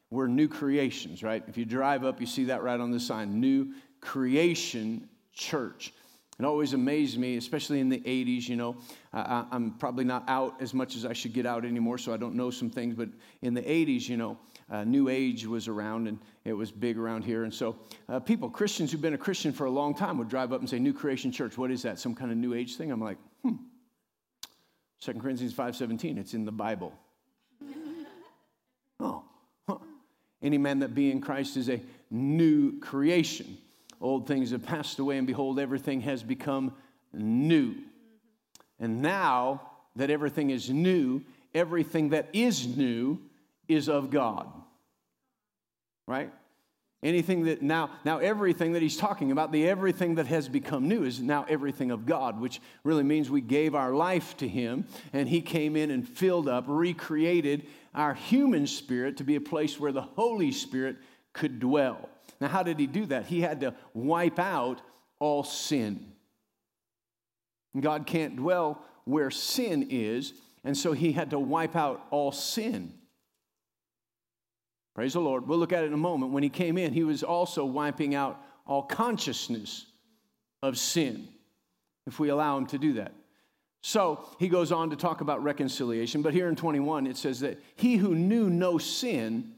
We're 0.09 0.27
new 0.27 0.47
creations, 0.47 1.23
right? 1.23 1.43
If 1.47 1.57
you 1.57 1.65
drive 1.65 2.03
up, 2.03 2.19
you 2.19 2.27
see 2.27 2.45
that 2.45 2.63
right 2.63 2.79
on 2.79 2.91
the 2.91 2.99
sign, 2.99 3.39
New 3.39 3.73
Creation 4.01 5.07
Church. 5.33 5.93
It 6.41 6.45
always 6.45 6.73
amazed 6.73 7.19
me, 7.19 7.37
especially 7.37 7.81
in 7.81 7.89
the 7.89 7.99
80s, 7.99 8.49
you 8.49 8.55
know. 8.55 8.75
I, 9.13 9.45
am 9.51 9.75
probably 9.77 10.05
not 10.05 10.23
out 10.27 10.59
as 10.59 10.73
much 10.73 10.95
as 10.95 11.05
I 11.05 11.13
should 11.13 11.33
get 11.33 11.45
out 11.45 11.65
anymore, 11.65 11.99
so 11.99 12.15
I 12.15 12.17
don't 12.17 12.33
know 12.33 12.49
some 12.49 12.71
things, 12.71 12.95
but 12.95 13.09
in 13.43 13.53
the 13.53 13.61
80s, 13.61 14.09
you 14.09 14.17
know, 14.17 14.39
uh, 14.71 14.83
New 14.83 15.07
Age 15.07 15.45
was 15.45 15.67
around 15.67 16.07
and 16.07 16.17
it 16.43 16.53
was 16.53 16.71
big 16.71 16.97
around 16.97 17.25
here. 17.25 17.43
And 17.43 17.53
so 17.53 17.75
uh, 18.09 18.19
people, 18.19 18.49
Christians 18.49 18.91
who've 18.91 18.99
been 18.99 19.13
a 19.13 19.19
Christian 19.19 19.53
for 19.53 19.65
a 19.65 19.69
long 19.69 19.93
time, 19.93 20.17
would 20.17 20.29
drive 20.29 20.51
up 20.51 20.61
and 20.61 20.67
say, 20.67 20.79
New 20.79 20.93
Creation 20.93 21.31
Church, 21.31 21.59
what 21.59 21.69
is 21.69 21.83
that? 21.83 21.99
Some 21.99 22.15
kind 22.15 22.31
of 22.31 22.37
New 22.37 22.55
Age 22.55 22.75
thing? 22.75 22.91
I'm 22.91 23.01
like, 23.01 23.19
hmm. 23.43 23.57
2 25.01 25.13
Corinthians 25.19 25.53
5.17, 25.53 26.17
it's 26.17 26.33
in 26.33 26.43
the 26.43 26.51
Bible. 26.51 26.91
oh, 28.99 29.25
huh. 29.69 29.77
Any 30.41 30.57
man 30.57 30.79
that 30.79 30.95
be 30.95 31.11
in 31.11 31.21
Christ 31.21 31.55
is 31.55 31.69
a 31.69 31.79
new 32.09 32.79
creation. 32.79 33.59
Old 34.01 34.27
things 34.27 34.51
have 34.51 34.63
passed 34.63 34.99
away, 34.99 35.17
and 35.17 35.27
behold, 35.27 35.59
everything 35.59 36.01
has 36.01 36.23
become 36.23 36.73
new. 37.13 37.75
And 38.79 39.01
now 39.01 39.61
that 39.95 40.09
everything 40.09 40.49
is 40.49 40.69
new, 40.69 41.21
everything 41.53 42.09
that 42.09 42.29
is 42.33 42.65
new 42.75 43.19
is 43.67 43.87
of 43.87 44.09
God 44.09 44.51
right? 46.11 46.31
Anything 47.03 47.45
that 47.45 47.63
now, 47.63 47.89
now 48.05 48.19
everything 48.19 48.73
that 48.73 48.81
he's 48.81 48.97
talking 48.97 49.31
about, 49.31 49.51
the 49.51 49.67
everything 49.67 50.15
that 50.15 50.27
has 50.27 50.47
become 50.47 50.87
new 50.87 51.03
is 51.03 51.19
now 51.19 51.45
everything 51.49 51.89
of 51.89 52.05
God, 52.05 52.39
which 52.39 52.61
really 52.83 53.03
means 53.03 53.29
we 53.29 53.41
gave 53.41 53.73
our 53.73 53.93
life 53.93 54.37
to 54.37 54.47
him 54.47 54.85
and 55.13 55.27
he 55.27 55.41
came 55.41 55.75
in 55.75 55.89
and 55.89 56.07
filled 56.07 56.47
up, 56.47 56.65
recreated 56.67 57.65
our 57.95 58.13
human 58.13 58.67
spirit 58.67 59.17
to 59.17 59.23
be 59.23 59.35
a 59.35 59.41
place 59.41 59.79
where 59.79 59.91
the 59.91 60.01
Holy 60.01 60.51
Spirit 60.51 60.97
could 61.33 61.59
dwell. 61.59 62.07
Now, 62.41 62.47
how 62.47 62.63
did 62.63 62.79
he 62.79 62.87
do 62.87 63.05
that? 63.05 63.27
He 63.27 63.39
had 63.39 63.61
to 63.61 63.75
wipe 63.93 64.39
out 64.39 64.81
all 65.19 65.43
sin. 65.43 66.11
God 67.79 68.07
can't 68.07 68.35
dwell 68.35 68.83
where 69.05 69.29
sin 69.31 69.87
is, 69.91 70.33
and 70.63 70.75
so 70.75 70.91
he 70.91 71.11
had 71.11 71.29
to 71.29 71.39
wipe 71.39 71.75
out 71.75 72.05
all 72.09 72.31
sin. 72.31 72.93
Praise 74.95 75.13
the 75.13 75.21
Lord. 75.21 75.47
We'll 75.47 75.59
look 75.59 75.71
at 75.71 75.83
it 75.83 75.87
in 75.87 75.93
a 75.93 75.97
moment. 75.97 76.33
When 76.33 76.43
he 76.43 76.49
came 76.49 76.77
in, 76.77 76.93
he 76.93 77.03
was 77.03 77.23
also 77.23 77.63
wiping 77.63 78.15
out 78.15 78.43
all 78.65 78.83
consciousness 78.83 79.85
of 80.63 80.77
sin, 80.77 81.27
if 82.07 82.19
we 82.19 82.29
allow 82.29 82.57
him 82.57 82.65
to 82.67 82.77
do 82.77 82.93
that. 82.93 83.13
So 83.81 84.25
he 84.39 84.47
goes 84.47 84.71
on 84.71 84.89
to 84.89 84.95
talk 84.95 85.21
about 85.21 85.43
reconciliation, 85.43 86.21
but 86.21 86.33
here 86.33 86.49
in 86.49 86.55
21 86.55 87.07
it 87.07 87.17
says 87.17 87.39
that 87.39 87.59
he 87.75 87.97
who 87.97 88.13
knew 88.15 88.49
no 88.49 88.77
sin 88.77 89.53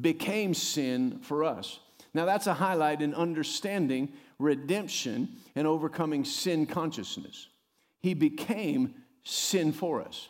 became 0.00 0.52
sin 0.52 1.20
for 1.22 1.44
us. 1.44 1.78
Now 2.14 2.24
that's 2.24 2.46
a 2.46 2.54
highlight 2.54 3.02
in 3.02 3.14
understanding 3.14 4.12
redemption 4.38 5.28
and 5.54 5.66
overcoming 5.66 6.24
sin 6.24 6.66
consciousness. 6.66 7.48
He 8.00 8.14
became 8.14 8.94
sin 9.24 9.72
for 9.72 10.02
us. 10.02 10.28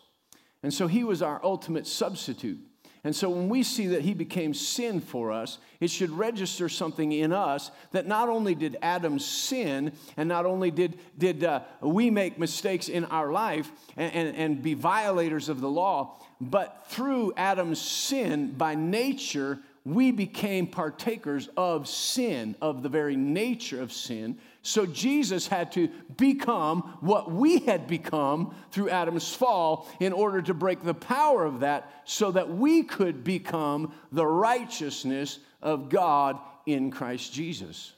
And 0.62 0.72
so 0.72 0.86
he 0.86 1.02
was 1.02 1.22
our 1.22 1.40
ultimate 1.42 1.86
substitute. 1.86 2.60
And 3.04 3.16
so 3.16 3.30
when 3.30 3.48
we 3.48 3.64
see 3.64 3.88
that 3.88 4.02
he 4.02 4.14
became 4.14 4.54
sin 4.54 5.00
for 5.00 5.32
us, 5.32 5.58
it 5.80 5.90
should 5.90 6.10
register 6.10 6.68
something 6.68 7.10
in 7.10 7.32
us 7.32 7.72
that 7.90 8.06
not 8.06 8.28
only 8.28 8.54
did 8.54 8.76
Adam 8.80 9.18
sin, 9.18 9.92
and 10.16 10.28
not 10.28 10.46
only 10.46 10.70
did, 10.70 11.00
did 11.18 11.42
uh, 11.42 11.62
we 11.80 12.10
make 12.10 12.38
mistakes 12.38 12.88
in 12.88 13.04
our 13.06 13.32
life 13.32 13.72
and, 13.96 14.14
and, 14.14 14.36
and 14.36 14.62
be 14.62 14.74
violators 14.74 15.48
of 15.48 15.60
the 15.60 15.68
law, 15.68 16.16
but 16.40 16.84
through 16.86 17.32
Adam's 17.36 17.80
sin, 17.80 18.52
by 18.52 18.76
nature, 18.76 19.58
we 19.84 20.12
became 20.12 20.66
partakers 20.68 21.48
of 21.56 21.88
sin, 21.88 22.54
of 22.62 22.82
the 22.82 22.88
very 22.88 23.16
nature 23.16 23.80
of 23.80 23.92
sin. 23.92 24.38
So 24.62 24.86
Jesus 24.86 25.48
had 25.48 25.72
to 25.72 25.88
become 26.16 26.98
what 27.00 27.32
we 27.32 27.58
had 27.60 27.88
become 27.88 28.54
through 28.70 28.90
Adam's 28.90 29.34
fall 29.34 29.88
in 29.98 30.12
order 30.12 30.40
to 30.42 30.54
break 30.54 30.82
the 30.84 30.94
power 30.94 31.44
of 31.44 31.60
that 31.60 31.90
so 32.04 32.30
that 32.30 32.48
we 32.48 32.84
could 32.84 33.24
become 33.24 33.92
the 34.12 34.26
righteousness 34.26 35.40
of 35.60 35.88
God 35.88 36.38
in 36.64 36.92
Christ 36.92 37.32
Jesus. 37.32 37.92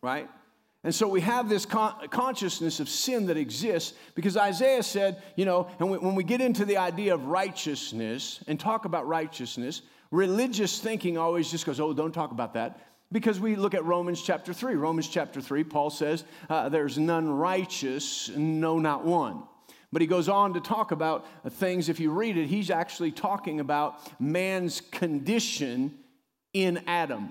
Right? 0.00 0.28
And 0.84 0.94
so 0.94 1.06
we 1.06 1.20
have 1.20 1.48
this 1.48 1.64
con- 1.66 2.08
consciousness 2.08 2.80
of 2.80 2.88
sin 2.88 3.26
that 3.26 3.36
exists 3.36 3.92
because 4.14 4.36
Isaiah 4.36 4.82
said, 4.82 5.22
you 5.36 5.44
know, 5.44 5.68
and 5.78 5.90
when 5.90 6.14
we 6.14 6.24
get 6.24 6.40
into 6.40 6.64
the 6.64 6.78
idea 6.78 7.14
of 7.14 7.26
righteousness 7.26 8.42
and 8.48 8.58
talk 8.58 8.84
about 8.84 9.06
righteousness, 9.06 9.82
religious 10.12 10.78
thinking 10.78 11.18
always 11.18 11.50
just 11.50 11.66
goes, 11.66 11.80
oh, 11.80 11.92
don't 11.92 12.12
talk 12.12 12.30
about 12.30 12.54
that. 12.54 12.78
Because 13.10 13.40
we 13.40 13.56
look 13.56 13.74
at 13.74 13.84
Romans 13.84 14.22
chapter 14.22 14.52
3. 14.52 14.76
Romans 14.76 15.08
chapter 15.08 15.40
3, 15.40 15.64
Paul 15.64 15.90
says, 15.90 16.24
uh, 16.48 16.68
there's 16.68 16.96
none 16.98 17.28
righteous, 17.28 18.30
no, 18.36 18.78
not 18.78 19.04
one. 19.04 19.42
But 19.92 20.00
he 20.00 20.06
goes 20.06 20.28
on 20.28 20.54
to 20.54 20.60
talk 20.60 20.92
about 20.92 21.26
things, 21.54 21.88
if 21.88 22.00
you 22.00 22.10
read 22.10 22.38
it, 22.38 22.46
he's 22.46 22.70
actually 22.70 23.10
talking 23.10 23.60
about 23.60 24.00
man's 24.20 24.80
condition 24.80 25.98
in 26.54 26.82
Adam. 26.86 27.30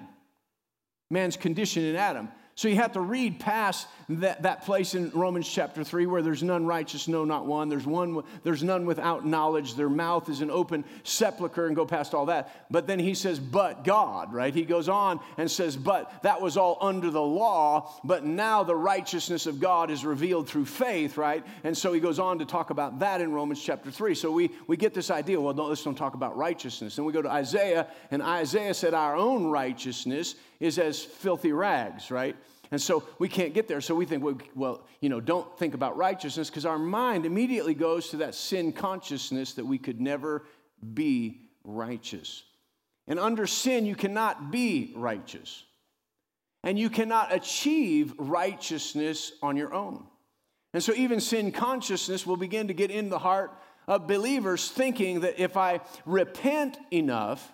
Man's 1.10 1.38
condition 1.38 1.84
in 1.84 1.96
Adam. 1.96 2.30
So 2.62 2.68
you 2.68 2.76
have 2.76 2.92
to 2.92 3.02
read 3.02 3.40
past 3.40 3.88
that, 4.08 4.44
that 4.44 4.66
place 4.66 4.94
in 4.94 5.10
Romans 5.16 5.50
chapter 5.50 5.84
3 5.84 6.06
where 6.06 6.22
there's 6.22 6.44
none 6.44 6.64
righteous, 6.64 7.08
no, 7.08 7.26
not 7.26 7.48
one. 7.48 7.70
There's, 7.70 7.88
one. 7.88 8.22
there's 8.44 8.62
none 8.62 8.86
without 8.86 9.26
knowledge. 9.26 9.74
Their 9.74 9.90
mouth 9.90 10.30
is 10.30 10.42
an 10.42 10.52
open 10.52 10.86
sepulchre 11.04 11.66
and 11.66 11.76
go 11.76 11.88
past 11.88 12.14
all 12.14 12.28
that. 12.28 12.68
But 12.70 12.86
then 12.86 13.00
he 13.00 13.16
says, 13.16 13.40
but 13.40 13.84
God, 13.84 14.32
right? 14.32 14.54
He 14.54 14.64
goes 14.64 14.90
on 14.90 15.22
and 15.40 15.50
says, 15.50 15.76
but 15.76 16.22
that 16.22 16.40
was 16.40 16.56
all 16.56 16.78
under 16.82 17.10
the 17.10 17.20
law, 17.20 18.00
but 18.04 18.26
now 18.26 18.64
the 18.64 18.76
righteousness 18.76 19.48
of 19.48 19.60
God 19.60 19.90
is 19.90 20.06
revealed 20.06 20.48
through 20.48 20.66
faith, 20.66 21.18
right? 21.18 21.44
And 21.64 21.76
so 21.76 21.92
he 21.92 22.00
goes 22.00 22.20
on 22.20 22.38
to 22.38 22.46
talk 22.46 22.70
about 22.70 23.00
that 23.00 23.22
in 23.22 23.32
Romans 23.32 23.60
chapter 23.60 23.90
3. 23.90 24.14
So 24.14 24.32
we, 24.32 24.52
we 24.68 24.78
get 24.78 24.94
this 24.94 25.10
idea, 25.10 25.42
well, 25.42 25.56
don't, 25.56 25.70
let's 25.70 25.84
don't 25.84 25.96
talk 25.96 26.14
about 26.14 26.38
righteousness. 26.38 27.00
And 27.00 27.08
we 27.08 27.12
go 27.12 27.24
to 27.24 27.32
Isaiah, 27.32 27.88
and 28.12 28.22
Isaiah 28.22 28.76
said, 28.76 28.94
our 28.94 29.16
own 29.16 29.48
righteousness 29.48 30.36
is 30.60 30.78
as 30.78 31.02
filthy 31.02 31.54
rags, 31.54 32.12
right? 32.12 32.36
And 32.72 32.82
so 32.82 33.04
we 33.20 33.28
can't 33.28 33.54
get 33.54 33.68
there. 33.68 33.82
So 33.82 33.94
we 33.94 34.06
think, 34.06 34.50
well, 34.56 34.88
you 35.02 35.10
know, 35.10 35.20
don't 35.20 35.58
think 35.60 35.74
about 35.74 35.98
righteousness 35.98 36.50
because 36.50 36.66
our 36.66 36.80
mind 36.80 37.26
immediately 37.26 37.74
goes 37.74 38.10
to 38.10 38.18
that 38.18 38.34
sin 38.34 38.72
consciousness 38.72 39.54
that 39.54 39.66
we 39.66 39.78
could 39.78 40.00
never 40.00 40.46
be 40.94 41.42
righteous. 41.66 42.44
And 43.08 43.20
under 43.20 43.46
sin, 43.46 43.86
you 43.86 43.96
cannot 43.96 44.52
be 44.52 44.94
righteous. 44.96 45.66
And 46.64 46.80
you 46.80 46.90
cannot 46.90 47.34
achieve 47.34 48.14
righteousness 48.18 49.34
on 49.42 49.58
your 49.58 49.74
own. 49.74 50.06
And 50.74 50.82
so 50.82 50.94
even 50.94 51.20
sin 51.20 51.52
consciousness 51.52 52.26
will 52.26 52.38
begin 52.38 52.70
to 52.70 52.74
get 52.74 52.90
in 52.90 53.10
the 53.10 53.20
heart 53.20 53.52
of 53.88 54.08
believers 54.08 54.70
thinking 54.70 55.22
that 55.22 55.42
if 55.42 55.58
I 55.58 55.82
repent 56.06 56.78
enough, 56.92 57.52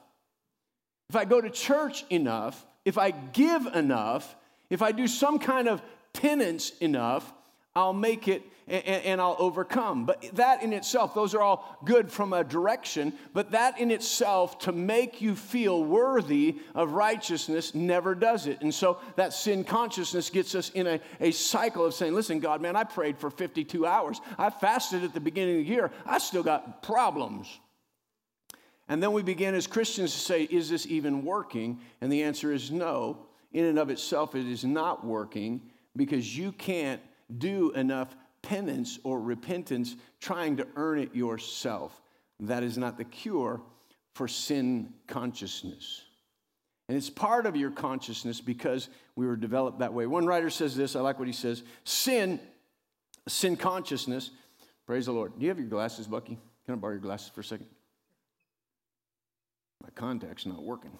if 1.09 1.15
I 1.15 1.25
go 1.25 1.41
to 1.41 1.49
church 1.49 2.05
enough, 2.11 2.63
if 2.85 2.99
I 2.99 3.11
give 3.11 3.65
enough, 3.67 4.35
if 4.69 4.81
I 4.81 4.91
do 4.91 5.07
some 5.07 5.39
kind 5.39 5.67
of 5.67 5.81
penance 6.13 6.71
enough, 6.79 7.33
I'll 7.75 7.93
make 7.93 8.27
it 8.27 8.43
and, 8.67 8.83
and, 8.85 9.21
I'll 9.21 9.35
overcome. 9.39 10.05
But 10.05 10.21
that 10.33 10.61
in 10.61 10.73
itself, 10.73 11.13
those 11.13 11.33
are 11.33 11.41
all 11.41 11.77
good 11.85 12.11
from 12.11 12.33
a 12.33 12.43
direction, 12.43 13.13
but 13.33 13.51
that 13.51 13.79
in 13.79 13.91
itself 13.91 14.59
to 14.59 14.71
make 14.71 15.21
you 15.21 15.35
feel 15.35 15.83
worthy 15.83 16.57
of 16.75 16.91
righteousness 16.91 17.73
never 17.73 18.13
does 18.13 18.45
it. 18.45 18.61
And 18.61 18.73
so 18.73 18.99
that 19.15 19.31
sin 19.31 19.63
consciousness 19.63 20.29
gets 20.29 20.53
us 20.53 20.69
in 20.71 20.85
a, 20.87 20.99
a 21.21 21.31
cycle 21.31 21.85
of 21.85 21.93
saying, 21.93 22.13
listen, 22.13 22.39
God, 22.39 22.59
man, 22.61 22.75
I 22.75 22.83
prayed 22.83 23.17
for 23.17 23.29
52 23.29 23.85
hours. 23.85 24.19
I 24.37 24.49
fasted 24.49 25.03
at 25.03 25.13
the 25.13 25.21
beginning 25.21 25.59
of 25.59 25.65
the 25.65 25.71
year. 25.71 25.91
I 26.05 26.17
still 26.17 26.43
got 26.43 26.83
problems. 26.83 27.47
And 28.89 29.03
then 29.03 29.13
we 29.13 29.21
begin 29.21 29.55
as 29.55 29.67
Christians 29.67 30.13
to 30.13 30.19
say, 30.19 30.43
is 30.43 30.69
this 30.69 30.85
even 30.87 31.23
working? 31.23 31.79
And 32.01 32.11
the 32.11 32.23
answer 32.23 32.51
is 32.51 32.71
no 32.71 33.26
in 33.51 33.65
and 33.65 33.79
of 33.79 33.89
itself, 33.89 34.35
it 34.35 34.45
is 34.45 34.63
not 34.63 35.05
working 35.05 35.61
because 35.95 36.37
you 36.37 36.51
can't 36.51 37.01
do 37.37 37.71
enough 37.71 38.15
penance 38.41 38.99
or 39.03 39.19
repentance 39.19 39.95
trying 40.19 40.57
to 40.57 40.67
earn 40.75 40.99
it 40.99 41.15
yourself. 41.15 42.01
That 42.39 42.63
is 42.63 42.77
not 42.77 42.97
the 42.97 43.03
cure 43.03 43.61
for 44.13 44.27
sin 44.27 44.93
consciousness. 45.07 46.03
And 46.87 46.97
it's 46.97 47.09
part 47.09 47.45
of 47.45 47.55
your 47.55 47.71
consciousness 47.71 48.39
because 48.39 48.89
we 49.15 49.25
were 49.25 49.35
developed 49.35 49.79
that 49.79 49.93
way. 49.93 50.05
One 50.07 50.25
writer 50.25 50.49
says 50.49 50.75
this, 50.75 50.95
I 50.95 51.01
like 51.01 51.19
what 51.19 51.27
he 51.27 51.33
says 51.33 51.63
sin, 51.83 52.39
sin 53.27 53.57
consciousness, 53.57 54.31
praise 54.85 55.07
the 55.07 55.11
Lord. 55.11 55.33
Do 55.37 55.43
you 55.43 55.49
have 55.49 55.59
your 55.59 55.67
glasses, 55.67 56.07
Bucky? 56.07 56.37
Can 56.65 56.75
I 56.75 56.77
borrow 56.77 56.93
your 56.93 57.01
glasses 57.01 57.29
for 57.29 57.41
a 57.41 57.43
second? 57.43 57.67
My 59.83 59.89
contact's 59.95 60.45
not 60.45 60.63
working 60.63 60.97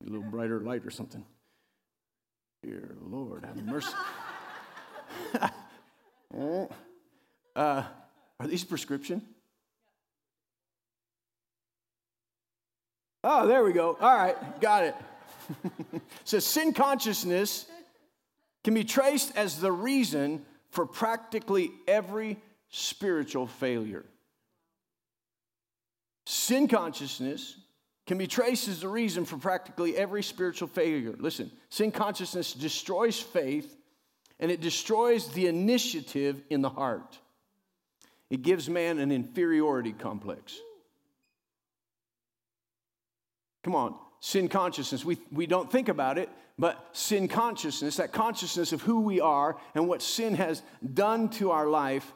a 0.00 0.10
little 0.10 0.22
brighter 0.22 0.60
light 0.60 0.84
or 0.84 0.90
something. 0.90 1.24
Dear 2.62 2.96
Lord, 3.00 3.44
have 3.44 3.64
mercy. 3.64 3.94
uh, 7.56 7.82
are 8.38 8.46
these 8.46 8.64
prescription? 8.64 9.22
Oh, 13.22 13.46
there 13.46 13.62
we 13.64 13.72
go. 13.72 13.96
All 14.00 14.16
right, 14.16 14.60
got 14.60 14.84
it. 14.84 14.94
so, 16.24 16.38
sin 16.38 16.72
consciousness 16.72 17.66
can 18.64 18.74
be 18.74 18.84
traced 18.84 19.36
as 19.36 19.60
the 19.60 19.72
reason 19.72 20.44
for 20.70 20.86
practically 20.86 21.70
every 21.88 22.38
spiritual 22.70 23.46
failure. 23.46 24.04
Sin 26.26 26.68
consciousness 26.68 27.56
can 28.10 28.18
be 28.18 28.26
traced 28.26 28.66
as 28.66 28.80
the 28.80 28.88
reason 28.88 29.24
for 29.24 29.36
practically 29.36 29.96
every 29.96 30.20
spiritual 30.20 30.66
failure. 30.66 31.14
Listen, 31.20 31.48
sin 31.68 31.92
consciousness 31.92 32.52
destroys 32.52 33.20
faith 33.20 33.76
and 34.40 34.50
it 34.50 34.60
destroys 34.60 35.28
the 35.28 35.46
initiative 35.46 36.42
in 36.50 36.60
the 36.60 36.68
heart. 36.68 37.20
It 38.28 38.42
gives 38.42 38.68
man 38.68 38.98
an 38.98 39.12
inferiority 39.12 39.92
complex. 39.92 40.58
Come 43.62 43.76
on, 43.76 43.94
sin 44.18 44.48
consciousness. 44.48 45.04
We, 45.04 45.18
we 45.30 45.46
don't 45.46 45.70
think 45.70 45.88
about 45.88 46.18
it, 46.18 46.28
but 46.58 46.84
sin 46.90 47.28
consciousness, 47.28 47.98
that 47.98 48.10
consciousness 48.10 48.72
of 48.72 48.82
who 48.82 49.02
we 49.02 49.20
are 49.20 49.56
and 49.76 49.86
what 49.86 50.02
sin 50.02 50.34
has 50.34 50.64
done 50.94 51.28
to 51.28 51.52
our 51.52 51.68
life, 51.68 52.12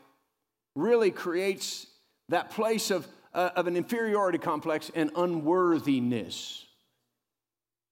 really 0.74 1.12
creates 1.12 1.86
that 2.30 2.50
place 2.50 2.90
of 2.90 3.06
uh, 3.34 3.50
of 3.56 3.66
an 3.66 3.76
inferiority 3.76 4.38
complex 4.38 4.90
and 4.94 5.10
unworthiness. 5.16 6.64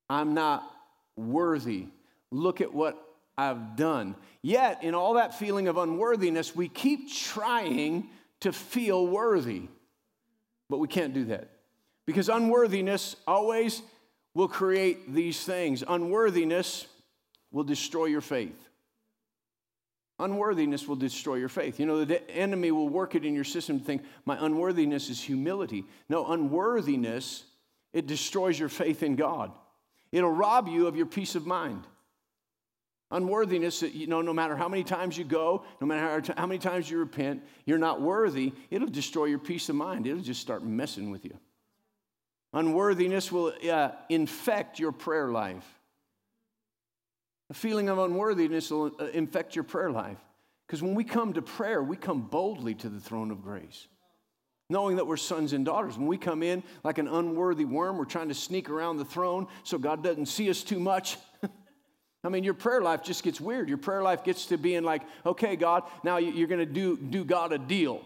I'm 0.08 0.34
not 0.34 0.68
worthy. 1.16 1.86
Look 2.30 2.60
at 2.60 2.72
what 2.72 3.02
I've 3.36 3.76
done. 3.76 4.14
Yet, 4.42 4.82
in 4.82 4.94
all 4.94 5.14
that 5.14 5.38
feeling 5.38 5.68
of 5.68 5.76
unworthiness, 5.76 6.54
we 6.54 6.68
keep 6.68 7.12
trying 7.12 8.08
to 8.40 8.52
feel 8.52 9.06
worthy. 9.06 9.68
But 10.68 10.78
we 10.78 10.88
can't 10.88 11.14
do 11.14 11.26
that. 11.26 11.48
Because 12.06 12.28
unworthiness 12.28 13.16
always 13.26 13.82
will 14.34 14.48
create 14.48 15.12
these 15.12 15.42
things. 15.44 15.84
Unworthiness 15.86 16.86
will 17.50 17.64
destroy 17.64 18.06
your 18.06 18.20
faith. 18.20 18.68
Unworthiness 20.22 20.86
will 20.86 20.94
destroy 20.94 21.34
your 21.34 21.48
faith. 21.48 21.80
You 21.80 21.86
know, 21.86 22.04
the 22.04 22.30
enemy 22.30 22.70
will 22.70 22.88
work 22.88 23.16
it 23.16 23.24
in 23.24 23.34
your 23.34 23.42
system 23.42 23.80
to 23.80 23.84
think, 23.84 24.04
my 24.24 24.36
unworthiness 24.38 25.10
is 25.10 25.20
humility. 25.20 25.84
No, 26.08 26.24
unworthiness, 26.28 27.42
it 27.92 28.06
destroys 28.06 28.56
your 28.56 28.68
faith 28.68 29.02
in 29.02 29.16
God. 29.16 29.50
It'll 30.12 30.30
rob 30.30 30.68
you 30.68 30.86
of 30.86 30.94
your 30.94 31.06
peace 31.06 31.34
of 31.34 31.44
mind. 31.44 31.88
Unworthiness, 33.10 33.82
you 33.82 34.06
know, 34.06 34.22
no 34.22 34.32
matter 34.32 34.54
how 34.54 34.68
many 34.68 34.84
times 34.84 35.18
you 35.18 35.24
go, 35.24 35.64
no 35.80 35.88
matter 35.88 36.32
how, 36.36 36.46
many 36.46 36.60
times 36.60 36.88
you 36.88 36.98
repent, 36.98 37.42
you're 37.66 37.76
not 37.76 38.00
worthy, 38.00 38.52
it'll 38.70 38.86
destroy 38.86 39.24
your 39.24 39.40
peace 39.40 39.68
of 39.70 39.74
mind. 39.74 40.06
It'll 40.06 40.22
just 40.22 40.40
start 40.40 40.62
messing 40.64 41.10
with 41.10 41.24
you. 41.24 41.36
Unworthiness 42.52 43.32
will 43.32 43.52
uh, 43.68 43.90
infect 44.08 44.78
your 44.78 44.92
prayer 44.92 45.32
life. 45.32 45.66
A 47.52 47.54
feeling 47.54 47.90
of 47.90 47.98
unworthiness 47.98 48.70
will 48.70 48.92
uh, 48.98 49.08
infect 49.08 49.54
your 49.54 49.62
prayer 49.62 49.90
life. 49.90 50.16
Because 50.66 50.82
when 50.82 50.94
we 50.94 51.04
come 51.04 51.34
to 51.34 51.42
prayer, 51.42 51.82
we 51.82 51.98
come 51.98 52.22
boldly 52.22 52.74
to 52.76 52.88
the 52.88 52.98
throne 52.98 53.30
of 53.30 53.42
grace, 53.42 53.88
knowing 54.70 54.96
that 54.96 55.06
we're 55.06 55.18
sons 55.18 55.52
and 55.52 55.62
daughters. 55.62 55.98
When 55.98 56.06
we 56.06 56.16
come 56.16 56.42
in 56.42 56.62
like 56.82 56.96
an 56.96 57.08
unworthy 57.08 57.66
worm, 57.66 57.98
we're 57.98 58.06
trying 58.06 58.28
to 58.28 58.34
sneak 58.34 58.70
around 58.70 58.96
the 58.96 59.04
throne 59.04 59.48
so 59.64 59.76
God 59.76 60.02
doesn't 60.02 60.26
see 60.26 60.48
us 60.48 60.62
too 60.62 60.80
much. 60.80 61.18
I 62.24 62.30
mean, 62.30 62.42
your 62.42 62.54
prayer 62.54 62.80
life 62.80 63.02
just 63.04 63.22
gets 63.22 63.38
weird. 63.38 63.68
Your 63.68 63.76
prayer 63.76 64.02
life 64.02 64.24
gets 64.24 64.46
to 64.46 64.56
being 64.56 64.82
like, 64.82 65.02
okay, 65.26 65.54
God, 65.54 65.82
now 66.02 66.16
you're 66.16 66.48
going 66.48 66.58
to 66.58 66.64
do, 66.64 66.96
do 66.96 67.22
God 67.22 67.52
a 67.52 67.58
deal. 67.58 68.00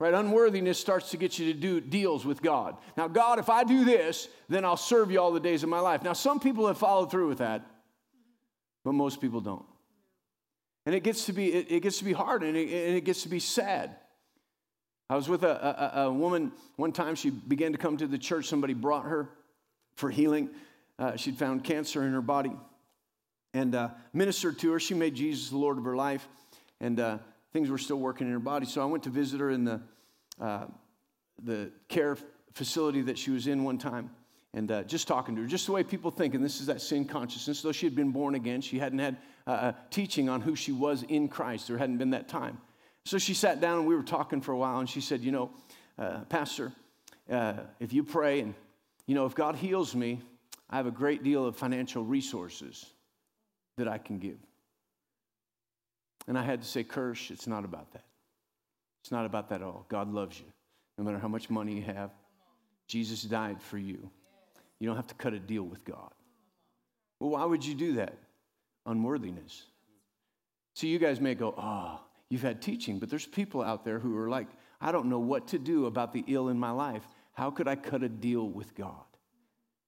Right? 0.00 0.14
Unworthiness 0.14 0.80
starts 0.80 1.12
to 1.12 1.16
get 1.16 1.38
you 1.38 1.52
to 1.52 1.56
do 1.56 1.80
deals 1.80 2.24
with 2.24 2.42
God. 2.42 2.76
Now, 2.96 3.06
God, 3.06 3.38
if 3.38 3.48
I 3.48 3.62
do 3.62 3.84
this, 3.84 4.26
then 4.48 4.64
I'll 4.64 4.76
serve 4.76 5.12
you 5.12 5.20
all 5.20 5.30
the 5.30 5.38
days 5.38 5.62
of 5.62 5.68
my 5.68 5.78
life. 5.78 6.02
Now, 6.02 6.12
some 6.12 6.40
people 6.40 6.66
have 6.66 6.76
followed 6.76 7.12
through 7.12 7.28
with 7.28 7.38
that, 7.38 7.64
but 8.84 8.92
most 8.92 9.20
people 9.20 9.40
don't. 9.40 9.64
And 10.86 10.94
it 10.94 11.02
gets 11.02 11.26
to 11.26 11.32
be, 11.32 11.52
it, 11.52 11.70
it 11.70 11.80
gets 11.80 11.98
to 11.98 12.04
be 12.04 12.12
hard 12.12 12.42
and 12.42 12.56
it, 12.56 12.68
and 12.88 12.96
it, 12.96 13.04
gets 13.04 13.22
to 13.22 13.28
be 13.28 13.40
sad. 13.40 13.96
I 15.08 15.16
was 15.16 15.28
with 15.28 15.42
a, 15.42 15.96
a, 15.96 16.02
a, 16.02 16.12
woman 16.12 16.52
one 16.76 16.92
time, 16.92 17.14
she 17.14 17.30
began 17.30 17.72
to 17.72 17.78
come 17.78 17.96
to 17.96 18.06
the 18.06 18.18
church. 18.18 18.46
Somebody 18.46 18.74
brought 18.74 19.04
her 19.06 19.30
for 19.96 20.10
healing. 20.10 20.50
Uh, 20.98 21.16
she'd 21.16 21.38
found 21.38 21.64
cancer 21.64 22.04
in 22.04 22.12
her 22.12 22.22
body 22.22 22.52
and 23.54 23.74
uh, 23.74 23.88
ministered 24.12 24.58
to 24.60 24.72
her. 24.72 24.80
She 24.80 24.94
made 24.94 25.14
Jesus 25.14 25.48
the 25.48 25.56
Lord 25.56 25.78
of 25.78 25.84
her 25.84 25.96
life, 25.96 26.28
and 26.80 27.00
uh, 27.00 27.18
things 27.52 27.70
were 27.70 27.78
still 27.78 27.98
working 27.98 28.26
in 28.26 28.32
her 28.32 28.38
body. 28.38 28.66
So 28.66 28.82
I 28.82 28.84
went 28.84 29.04
to 29.04 29.10
visit 29.10 29.40
her 29.40 29.50
in 29.50 29.64
the, 29.64 29.80
uh, 30.40 30.66
the 31.42 31.70
care 31.88 32.18
facility 32.52 33.02
that 33.02 33.18
she 33.18 33.30
was 33.30 33.46
in 33.46 33.64
one 33.64 33.78
time 33.78 34.10
and 34.54 34.70
uh, 34.70 34.84
just 34.84 35.08
talking 35.08 35.34
to 35.34 35.42
her, 35.42 35.48
just 35.48 35.66
the 35.66 35.72
way 35.72 35.82
people 35.82 36.10
think. 36.10 36.34
And 36.34 36.44
this 36.44 36.60
is 36.60 36.66
that 36.66 36.80
sin 36.80 37.04
consciousness. 37.04 37.60
Though 37.60 37.72
she 37.72 37.86
had 37.86 37.94
been 37.94 38.12
born 38.12 38.36
again, 38.36 38.60
she 38.60 38.78
hadn't 38.78 39.00
had 39.00 39.16
uh, 39.46 39.72
teaching 39.90 40.28
on 40.28 40.40
who 40.40 40.54
she 40.54 40.72
was 40.72 41.02
in 41.02 41.28
Christ. 41.28 41.68
There 41.68 41.76
hadn't 41.76 41.98
been 41.98 42.10
that 42.10 42.28
time. 42.28 42.58
So 43.04 43.18
she 43.18 43.34
sat 43.34 43.60
down 43.60 43.80
and 43.80 43.86
we 43.86 43.96
were 43.96 44.02
talking 44.02 44.40
for 44.40 44.52
a 44.52 44.56
while, 44.56 44.78
and 44.78 44.88
she 44.88 45.00
said, 45.00 45.20
You 45.22 45.32
know, 45.32 45.50
uh, 45.98 46.20
Pastor, 46.28 46.72
uh, 47.30 47.54
if 47.80 47.92
you 47.92 48.04
pray 48.04 48.40
and, 48.40 48.54
you 49.06 49.14
know, 49.14 49.26
if 49.26 49.34
God 49.34 49.56
heals 49.56 49.94
me, 49.94 50.20
I 50.70 50.76
have 50.76 50.86
a 50.86 50.92
great 50.92 51.24
deal 51.24 51.44
of 51.44 51.56
financial 51.56 52.04
resources 52.04 52.86
that 53.76 53.88
I 53.88 53.98
can 53.98 54.18
give. 54.18 54.38
And 56.28 56.38
I 56.38 56.42
had 56.42 56.62
to 56.62 56.66
say, 56.66 56.84
Kirsch, 56.84 57.30
it's 57.30 57.46
not 57.46 57.64
about 57.64 57.92
that. 57.92 58.04
It's 59.02 59.10
not 59.10 59.26
about 59.26 59.50
that 59.50 59.56
at 59.56 59.62
all. 59.62 59.84
God 59.88 60.10
loves 60.10 60.38
you. 60.38 60.46
No 60.96 61.04
matter 61.04 61.18
how 61.18 61.28
much 61.28 61.50
money 61.50 61.74
you 61.74 61.82
have, 61.82 62.10
Jesus 62.86 63.22
died 63.22 63.60
for 63.60 63.76
you. 63.76 64.10
You 64.80 64.86
don't 64.86 64.96
have 64.96 65.06
to 65.08 65.14
cut 65.14 65.32
a 65.32 65.38
deal 65.38 65.62
with 65.62 65.84
God. 65.84 66.10
Well, 67.20 67.30
why 67.30 67.44
would 67.44 67.64
you 67.64 67.74
do 67.74 67.94
that? 67.94 68.18
Unworthiness. 68.86 69.64
See, 70.74 70.88
you 70.88 70.98
guys 70.98 71.20
may 71.20 71.34
go, 71.34 71.54
oh, 71.56 72.00
you've 72.28 72.42
had 72.42 72.60
teaching, 72.60 72.98
but 72.98 73.08
there's 73.08 73.26
people 73.26 73.62
out 73.62 73.84
there 73.84 73.98
who 73.98 74.16
are 74.18 74.28
like, 74.28 74.48
I 74.80 74.92
don't 74.92 75.06
know 75.06 75.20
what 75.20 75.48
to 75.48 75.58
do 75.58 75.86
about 75.86 76.12
the 76.12 76.24
ill 76.26 76.48
in 76.48 76.58
my 76.58 76.70
life. 76.70 77.02
How 77.32 77.50
could 77.50 77.68
I 77.68 77.76
cut 77.76 78.02
a 78.02 78.08
deal 78.08 78.48
with 78.48 78.74
God? 78.74 79.04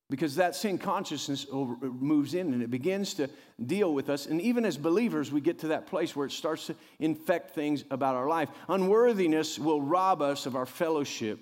Because 0.09 0.37
that 0.37 0.55
sin 0.55 0.79
consciousness 0.79 1.47
over, 1.51 1.75
moves 1.91 2.35
in 2.35 2.53
and 2.53 2.63
it 2.63 2.71
begins 2.71 3.15
to 3.15 3.29
deal 3.65 3.93
with 3.93 4.09
us. 4.09 4.27
And 4.27 4.41
even 4.41 4.65
as 4.65 4.79
believers, 4.79 5.33
we 5.33 5.41
get 5.41 5.59
to 5.61 5.69
that 5.69 5.89
place 5.89 6.15
where 6.15 6.27
it 6.27 6.33
starts 6.33 6.67
to 6.69 6.77
infect 7.01 7.51
things 7.51 7.85
about 7.91 8.15
our 8.15 8.29
life. 8.29 8.49
Unworthiness 8.69 9.59
will 9.59 9.83
rob 9.83 10.23
us 10.23 10.47
of 10.47 10.55
our 10.55 10.67
fellowship 10.67 11.41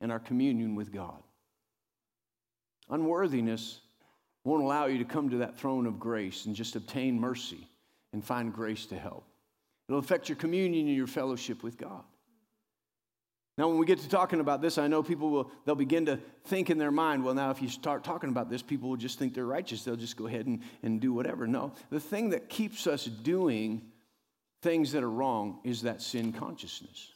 and 0.00 0.10
our 0.10 0.18
communion 0.18 0.74
with 0.74 0.90
God. 0.90 1.22
Unworthiness 2.92 3.80
won't 4.44 4.62
allow 4.62 4.86
you 4.86 4.98
to 4.98 5.04
come 5.04 5.30
to 5.30 5.38
that 5.38 5.56
throne 5.56 5.86
of 5.86 5.98
grace 5.98 6.46
and 6.46 6.54
just 6.54 6.76
obtain 6.76 7.18
mercy 7.18 7.66
and 8.12 8.22
find 8.22 8.52
grace 8.52 8.86
to 8.86 8.98
help. 8.98 9.24
It'll 9.88 9.98
affect 9.98 10.28
your 10.28 10.36
communion 10.36 10.86
and 10.86 10.96
your 10.96 11.06
fellowship 11.06 11.62
with 11.62 11.78
God. 11.78 12.04
Now, 13.58 13.68
when 13.68 13.78
we 13.78 13.86
get 13.86 13.98
to 14.00 14.08
talking 14.08 14.40
about 14.40 14.62
this, 14.62 14.78
I 14.78 14.88
know 14.88 15.02
people 15.02 15.30
will, 15.30 15.50
they'll 15.64 15.74
begin 15.74 16.06
to 16.06 16.18
think 16.44 16.70
in 16.70 16.78
their 16.78 16.90
mind, 16.90 17.24
well, 17.24 17.34
now 17.34 17.50
if 17.50 17.60
you 17.60 17.68
start 17.68 18.04
talking 18.04 18.30
about 18.30 18.50
this, 18.50 18.62
people 18.62 18.88
will 18.88 18.96
just 18.96 19.18
think 19.18 19.34
they're 19.34 19.44
righteous. 19.44 19.84
They'll 19.84 19.96
just 19.96 20.16
go 20.16 20.26
ahead 20.26 20.46
and, 20.46 20.60
and 20.82 21.00
do 21.00 21.12
whatever. 21.12 21.46
No, 21.46 21.72
the 21.90 22.00
thing 22.00 22.30
that 22.30 22.48
keeps 22.48 22.86
us 22.86 23.04
doing 23.04 23.82
things 24.62 24.92
that 24.92 25.02
are 25.02 25.10
wrong 25.10 25.60
is 25.64 25.82
that 25.82 26.00
sin 26.00 26.32
consciousness. 26.32 27.10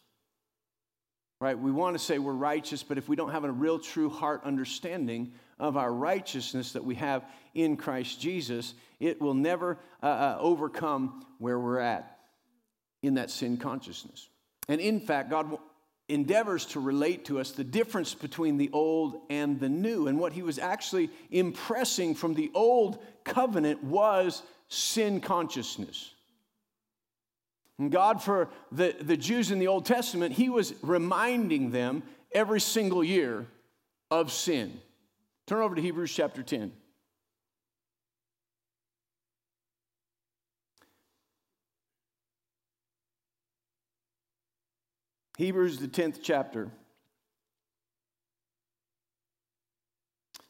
Right? 1.41 1.59
We 1.59 1.71
want 1.71 1.99
to 1.99 2.03
say 2.03 2.19
we're 2.19 2.33
righteous, 2.33 2.83
but 2.83 2.97
if 2.97 3.09
we 3.09 3.17
don't 3.17 3.33
have 3.33 3.45
a 3.45 3.51
real, 3.51 3.79
true 3.79 4.09
heart 4.09 4.43
understanding 4.45 5.33
of 5.59 5.77
our 5.77 5.93
righteousness 5.93 6.73
that 6.73 6.85
we 6.85 6.95
have 6.97 7.25
in 7.55 7.77
Christ 7.77 8.21
Jesus, 8.21 8.75
it 9.01 9.21
will 9.21 9.35
never 9.35 9.79
uh, 10.03 10.07
uh, 10.07 10.37
overcome 10.41 11.25
where 11.39 11.59
we're 11.59 11.81
at 11.81 12.19
in 13.03 13.15
that 13.15 13.31
sin 13.31 13.57
consciousness. 13.57 14.29
And 14.69 14.81
in 14.81 15.01
fact, 15.01 15.31
God 15.31 15.59
endeavors 16.09 16.67
to 16.67 16.81
relate 16.81 17.25
to 17.27 17.41
us 17.41 17.51
the 17.51 17.65
difference 17.65 18.15
between 18.15 18.57
the 18.59 18.71
old 18.73 19.21
and 19.29 19.59
the 19.59 19.69
new. 19.69 20.07
And 20.07 20.19
what 20.19 20.33
he 20.33 20.43
was 20.43 20.59
actually 20.59 21.11
impressing 21.31 22.15
from 22.15 22.35
the 22.35 22.51
old 22.55 23.03
covenant 23.25 23.83
was 23.83 24.43
sin 24.69 25.21
consciousness. 25.21 26.13
And 27.79 27.91
God, 27.91 28.23
for 28.23 28.49
the, 28.73 28.95
the 29.01 29.17
Jews 29.17 29.51
in 29.51 29.59
the 29.59 29.67
Old 29.67 29.85
Testament, 29.85 30.35
he 30.35 30.49
was 30.49 30.75
reminding 30.83 31.73
them 31.73 32.03
every 32.33 32.61
single 32.61 33.05
year 33.05 33.47
of 34.11 34.33
sin. 34.33 34.81
Turn 35.47 35.63
over 35.63 35.77
to 35.77 35.83
Hebrews 35.83 36.13
chapter 36.13 36.43
10. 36.43 36.73
Hebrews, 45.39 45.79
the 45.79 45.87
10th 45.87 46.21
chapter. 46.23 46.71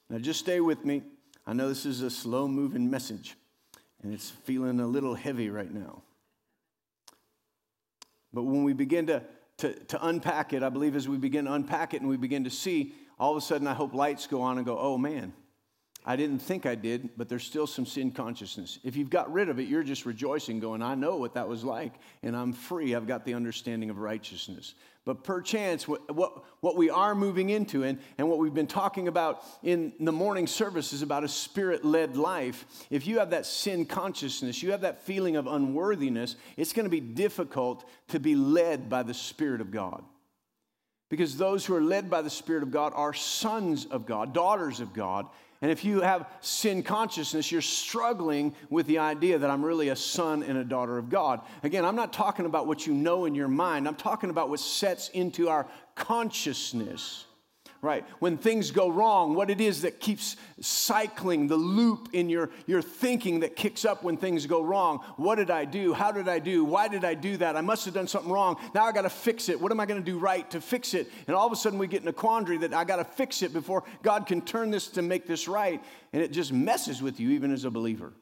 Now, 0.09 0.19
just 0.19 0.41
stay 0.41 0.61
with 0.61 0.85
me. 0.85 1.03
I 1.47 1.53
know 1.53 1.69
this 1.69 1.85
is 1.85 2.03
a 2.03 2.11
slow 2.11 2.47
moving 2.47 2.89
message, 2.89 3.37
and 4.03 4.15
it's 4.15 4.31
feeling 4.31 4.81
a 4.81 4.87
little 4.87 5.15
heavy 5.15 5.51
right 5.51 5.73
now. 5.73 6.03
But 8.33 8.45
when 8.45 8.65
we 8.65 8.73
begin 8.73 9.07
to, 9.09 9.23
to, 9.59 9.75
to 9.75 10.07
unpack 10.07 10.53
it, 10.53 10.63
I 10.63 10.69
believe 10.69 10.95
as 10.95 11.09
we 11.09 11.17
begin 11.17 11.47
to 11.47 11.53
unpack 11.53 11.93
it 11.93 12.01
and 12.01 12.09
we 12.09 12.17
begin 12.17 12.45
to 12.45 12.51
see, 12.51 12.95
all 13.19 13.33
of 13.33 13.37
a 13.37 13.41
sudden 13.41 13.67
I 13.67 13.75
hope 13.75 13.95
lights 13.95 14.27
go 14.27 14.43
on 14.43 14.59
and 14.59 14.67
go, 14.67 14.79
oh 14.79 14.99
man, 14.99 15.33
I 16.09 16.15
didn't 16.15 16.39
think 16.39 16.67
I 16.67 16.77
did, 16.77 17.11
but 17.17 17.29
there's 17.29 17.43
still 17.43 17.67
some 17.67 17.85
sin 17.85 18.13
consciousness. 18.13 18.79
If 18.85 18.95
you've 18.95 19.11
got 19.11 19.33
rid 19.33 19.49
of 19.49 19.59
it, 19.59 19.67
you're 19.67 19.83
just 19.83 20.07
rejoicing, 20.07 20.61
going, 20.61 20.81
I 20.81 20.95
know 20.95 21.17
what 21.17 21.35
that 21.35 21.49
was 21.49 21.65
like, 21.65 21.95
and 22.23 22.37
I'm 22.37 22.53
free. 22.53 22.95
I've 22.95 23.09
got 23.09 23.25
the 23.25 23.35
understanding 23.35 23.91
of 23.91 23.99
righteousness. 23.99 24.75
But 25.05 25.25
perchance, 25.25 25.89
what, 25.89 26.15
what, 26.15 26.45
what 26.61 26.77
we 26.77 26.91
are 26.91 27.17
moving 27.17 27.51
into, 27.51 27.83
and, 27.83 27.99
and 28.19 28.29
what 28.29 28.39
we've 28.39 28.55
been 28.55 28.69
talking 28.69 29.09
about 29.09 29.43
in 29.65 29.93
the 29.99 30.13
morning 30.13 30.47
service, 30.47 30.93
is 30.93 31.03
about 31.03 31.25
a 31.25 31.29
spirit 31.29 31.85
led 31.85 32.17
life. 32.17 32.87
If 32.89 33.09
you 33.09 33.19
have 33.19 33.31
that 33.31 33.45
sin 33.45 33.85
consciousness, 33.85 34.63
you 34.63 34.71
have 34.71 34.83
that 34.83 35.03
feeling 35.03 35.35
of 35.35 35.49
unworthiness, 35.49 36.37
it's 36.57 36.73
going 36.73 36.87
to 36.87 36.91
be 36.91 37.01
difficult 37.01 37.89
to 38.09 38.21
be 38.21 38.37
led 38.37 38.89
by 38.89 39.03
the 39.03 39.15
Spirit 39.15 39.61
of 39.61 39.73
God. 39.73 40.05
Because 41.09 41.37
those 41.37 41.64
who 41.64 41.75
are 41.75 41.83
led 41.83 42.11
by 42.11 42.23
the 42.23 42.31
Spirit 42.31 42.62
of 42.62 42.71
God 42.71 42.92
are 42.97 43.14
sons 43.14 43.87
of 43.87 44.07
God, 44.07 44.33
daughters 44.33 44.81
of 44.81 44.92
God, 44.92 45.27
and 45.62 45.71
if 45.71 45.85
you 45.85 46.01
have 46.03 46.29
sin 46.40 46.83
consciousness, 46.83 47.51
you're 47.51 47.62
struggling 47.62 48.55
with 48.69 48.87
the 48.87 48.99
idea 48.99 49.38
that 49.38 49.51
I'm 49.51 49.64
really 49.64 49.88
a 49.88 49.97
son 49.97 50.42
and 50.42 50.59
a 50.59 50.64
daughter 50.64 50.99
of 50.99 51.09
God. 51.09 51.40
Again, 51.62 51.85
I'm 51.85 51.97
not 51.97 52.12
talking 52.12 52.45
about 52.45 52.66
what 52.66 52.87
you 52.87 52.92
know 52.92 53.25
in 53.25 53.35
your 53.35 53.49
mind, 53.49 53.88
I'm 53.88 53.95
talking 53.95 54.31
about 54.31 54.51
what 54.51 54.61
sets 54.61 55.09
into 55.11 55.49
our 55.49 55.66
consciousness 55.95 57.26
right? 57.87 58.05
When 58.18 58.37
things 58.37 58.72
go 58.72 58.90
wrong, 58.90 59.35
what 59.35 59.49
it 59.49 59.61
is 59.61 59.83
that 59.83 60.01
keeps 60.01 60.35
cycling 60.61 61.46
the 61.46 61.57
loop 61.57 62.09
in 62.12 62.29
your, 62.29 62.51
your 62.66 62.83
thinking 62.83 63.40
that 63.40 63.55
kicks 63.55 63.85
up 63.85 64.03
when 64.03 64.16
things 64.16 64.44
go 64.44 64.62
wrong. 64.62 64.99
What 65.16 65.37
did 65.37 65.51
I 65.51 65.64
do? 65.64 65.94
How 65.94 66.11
did 66.11 66.29
I 66.29 66.40
do? 66.40 66.64
Why 66.64 66.88
did 66.88 67.05
I 67.05 67.14
do 67.14 67.37
that? 67.37 67.57
I 67.57 67.61
must 67.61 67.85
have 67.85 67.94
done 67.94 68.09
something 68.09 68.31
wrong. 68.31 68.59
Now 68.75 68.85
I 68.85 68.92
got 68.92 69.03
to 69.03 69.11
fix 69.11 69.49
it. 69.49 69.61
What 69.61 69.70
am 69.70 69.79
I 69.79 69.87
going 69.87 70.01
to 70.01 70.05
do 70.05 70.18
right 70.18 70.51
to 70.51 70.61
fix 70.61 70.94
it? 70.94 71.09
And 71.29 71.37
all 71.37 71.46
of 71.46 71.53
a 71.53 71.57
sudden 71.57 71.79
we 71.79 71.87
get 71.87 72.03
in 72.03 72.09
a 72.09 72.12
quandary 72.12 72.59
that 72.59 72.75
I 72.75 72.83
got 72.83 72.96
to 72.96 73.05
fix 73.05 73.42
it 73.42 73.53
before 73.53 73.85
God 74.03 74.27
can 74.27 74.40
turn 74.40 74.72
this 74.72 74.88
to 74.88 75.03
make 75.03 75.29
this 75.29 75.46
right. 75.46 75.81
And 76.12 76.22
it 76.22 76.33
just 76.33 76.53
messes 76.53 77.01
with 77.01 77.20
you, 77.20 77.31
even 77.31 77.53
as 77.53 77.64
a 77.64 77.70
believer. 77.70 78.12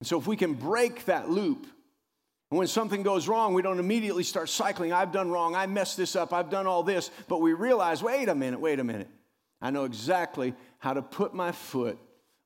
And 0.00 0.06
so 0.06 0.18
if 0.18 0.26
we 0.26 0.36
can 0.36 0.54
break 0.54 1.04
that 1.04 1.30
loop, 1.30 1.66
and 2.50 2.58
when 2.58 2.66
something 2.66 3.04
goes 3.04 3.28
wrong, 3.28 3.54
we 3.54 3.62
don't 3.62 3.78
immediately 3.78 4.24
start 4.24 4.48
cycling. 4.48 4.92
I've 4.92 5.12
done 5.12 5.30
wrong. 5.30 5.54
I 5.54 5.66
messed 5.66 5.96
this 5.96 6.16
up. 6.16 6.32
I've 6.32 6.50
done 6.50 6.66
all 6.66 6.82
this. 6.82 7.10
But 7.28 7.40
we 7.40 7.52
realize 7.52 8.02
wait 8.02 8.28
a 8.28 8.34
minute, 8.34 8.60
wait 8.60 8.80
a 8.80 8.84
minute. 8.84 9.08
I 9.62 9.70
know 9.70 9.84
exactly 9.84 10.54
how 10.78 10.94
to 10.94 11.02
put 11.02 11.32
my 11.32 11.52
foot 11.52 11.98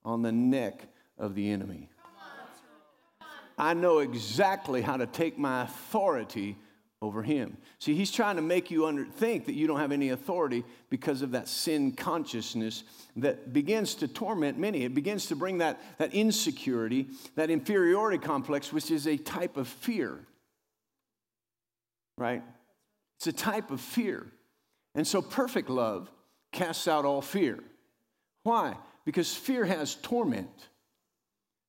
on 0.05 0.21
the 0.21 0.33
neck 0.33 0.87
of 1.17 1.35
the 1.35 1.49
enemy. 1.51 1.88
I 3.57 3.73
know 3.73 4.01
exactly 4.01 4.83
how 4.83 4.97
to 4.97 5.07
take 5.07 5.38
my 5.38 5.62
authority 5.62 6.57
over 7.05 7.23
him. 7.23 7.57
See, 7.79 7.95
he's 7.95 8.11
trying 8.11 8.37
to 8.37 8.43
make 8.43 8.71
you 8.71 8.87
under, 8.87 9.05
think 9.05 9.47
that 9.47 9.55
you 9.55 9.67
don't 9.67 9.79
have 9.79 9.93
any 9.93 10.09
authority 10.09 10.64
because 10.90 11.23
of 11.23 11.33
that 11.33 11.47
sin 11.47 11.93
consciousness 11.93 12.83
that 13.17 13.53
begins 13.53 13.95
to 13.97 14.09
torment 14.09 14.59
many. 14.59 14.85
It 14.85 14.95
begins 14.95 15.27
to 15.27 15.37
bring 15.37 15.59
that, 15.59 15.81
that 15.99 16.14
insecurity, 16.14 17.09
that 17.37 17.51
inferiority 17.51 18.19
complex, 18.19 18.73
which 18.73 18.90
is 18.90 19.07
a 19.07 19.17
type 19.17 19.57
of 19.57 19.69
fear. 19.69 20.19
Right? 22.17 22.43
It's 23.19 23.27
a 23.27 23.33
type 23.33 23.71
of 23.71 23.81
fear. 23.81 24.27
And 24.95 25.07
so 25.07 25.21
perfect 25.23 25.69
love 25.71 26.11
casts 26.53 26.88
out 26.88 27.05
all 27.05 27.21
fear. 27.21 27.59
Why? 28.43 28.77
Because 29.05 29.35
fear 29.35 29.64
has 29.64 29.97
torment. 29.97 30.69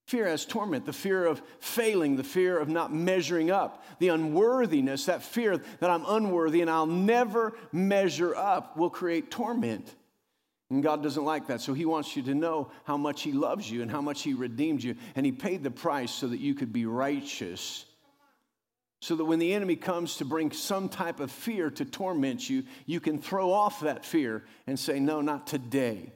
Fear 0.08 0.28
has 0.28 0.46
torment, 0.46 0.86
the 0.86 0.94
fear 0.94 1.26
of 1.26 1.42
failing, 1.60 2.16
the 2.16 2.24
fear 2.24 2.60
of 2.60 2.70
not 2.70 2.94
measuring 2.94 3.50
up, 3.50 3.84
the 3.98 4.10
unworthiness, 4.10 5.06
that 5.06 5.24
fear 5.24 5.58
that 5.80 5.90
I'm 5.90 6.06
unworthy 6.08 6.62
and 6.62 6.70
I'll 6.70 6.86
never 6.86 7.58
measure 7.72 8.36
up 8.36 8.78
will 8.78 8.92
create 8.92 9.32
torment. 9.32 9.96
And 10.70 10.84
God 10.84 11.02
doesn't 11.02 11.24
like 11.24 11.48
that. 11.48 11.62
So 11.62 11.74
He 11.74 11.86
wants 11.86 12.16
you 12.16 12.22
to 12.24 12.36
know 12.36 12.70
how 12.84 12.98
much 12.98 13.24
He 13.24 13.32
loves 13.32 13.70
you 13.70 13.82
and 13.82 13.90
how 13.90 14.02
much 14.02 14.22
He 14.22 14.36
redeemed 14.36 14.84
you. 14.84 14.96
And 15.16 15.26
He 15.26 15.32
paid 15.32 15.64
the 15.64 15.72
price 15.72 16.12
so 16.12 16.28
that 16.28 16.40
you 16.40 16.54
could 16.54 16.72
be 16.72 16.86
righteous. 16.86 17.86
So 19.02 19.16
that 19.16 19.26
when 19.26 19.40
the 19.40 19.54
enemy 19.54 19.76
comes 19.76 20.18
to 20.18 20.26
bring 20.26 20.52
some 20.52 20.88
type 20.88 21.20
of 21.20 21.32
fear 21.32 21.72
to 21.72 21.86
torment 21.86 22.48
you, 22.48 22.64
you 22.86 23.00
can 23.00 23.20
throw 23.20 23.52
off 23.52 23.82
that 23.82 24.06
fear 24.06 24.44
and 24.68 24.80
say, 24.80 25.00
No, 25.00 25.22
not 25.22 25.48
today. 25.48 26.12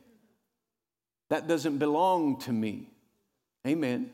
That 1.30 1.48
doesn't 1.48 1.78
belong 1.80 2.40
to 2.42 2.52
me. 2.52 2.90
Amen. 3.68 4.12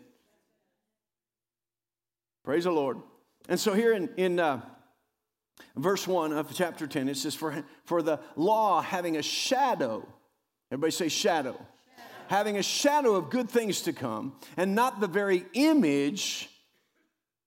Praise 2.44 2.64
the 2.64 2.72
Lord. 2.72 2.98
And 3.48 3.60
so 3.60 3.74
here 3.74 3.94
in, 3.94 4.10
in 4.18 4.40
uh, 4.40 4.62
verse 5.76 6.08
1 6.08 6.34
of 6.34 6.54
chapter 6.54 6.88
10, 6.88 7.10
it 7.10 7.18
says, 7.18 7.36
for, 7.36 7.64
for 7.86 8.02
the 8.02 8.20
law 8.36 8.82
having 8.82 9.18
a 9.18 9.22
shadow, 9.22 10.08
everybody 10.72 10.92
say 10.92 11.10
shadow. 11.10 11.54
shadow, 11.54 11.66
having 12.28 12.58
a 12.58 12.64
shadow 12.64 13.16
of 13.16 13.30
good 13.30 13.50
things 13.50 13.82
to 13.82 13.94
come, 13.94 14.36
and 14.58 14.74
not 14.74 15.00
the 15.00 15.08
very 15.08 15.46
image 15.54 16.50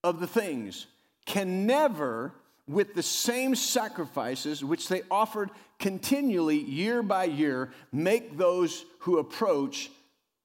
of 0.03 0.19
the 0.19 0.27
things, 0.27 0.87
can 1.25 1.65
never, 1.65 2.33
with 2.67 2.95
the 2.95 3.03
same 3.03 3.55
sacrifices 3.55 4.63
which 4.63 4.87
they 4.87 5.01
offered 5.11 5.49
continually 5.79 6.57
year 6.57 7.03
by 7.03 7.25
year, 7.25 7.71
make 7.91 8.37
those 8.37 8.85
who 8.99 9.17
approach 9.17 9.91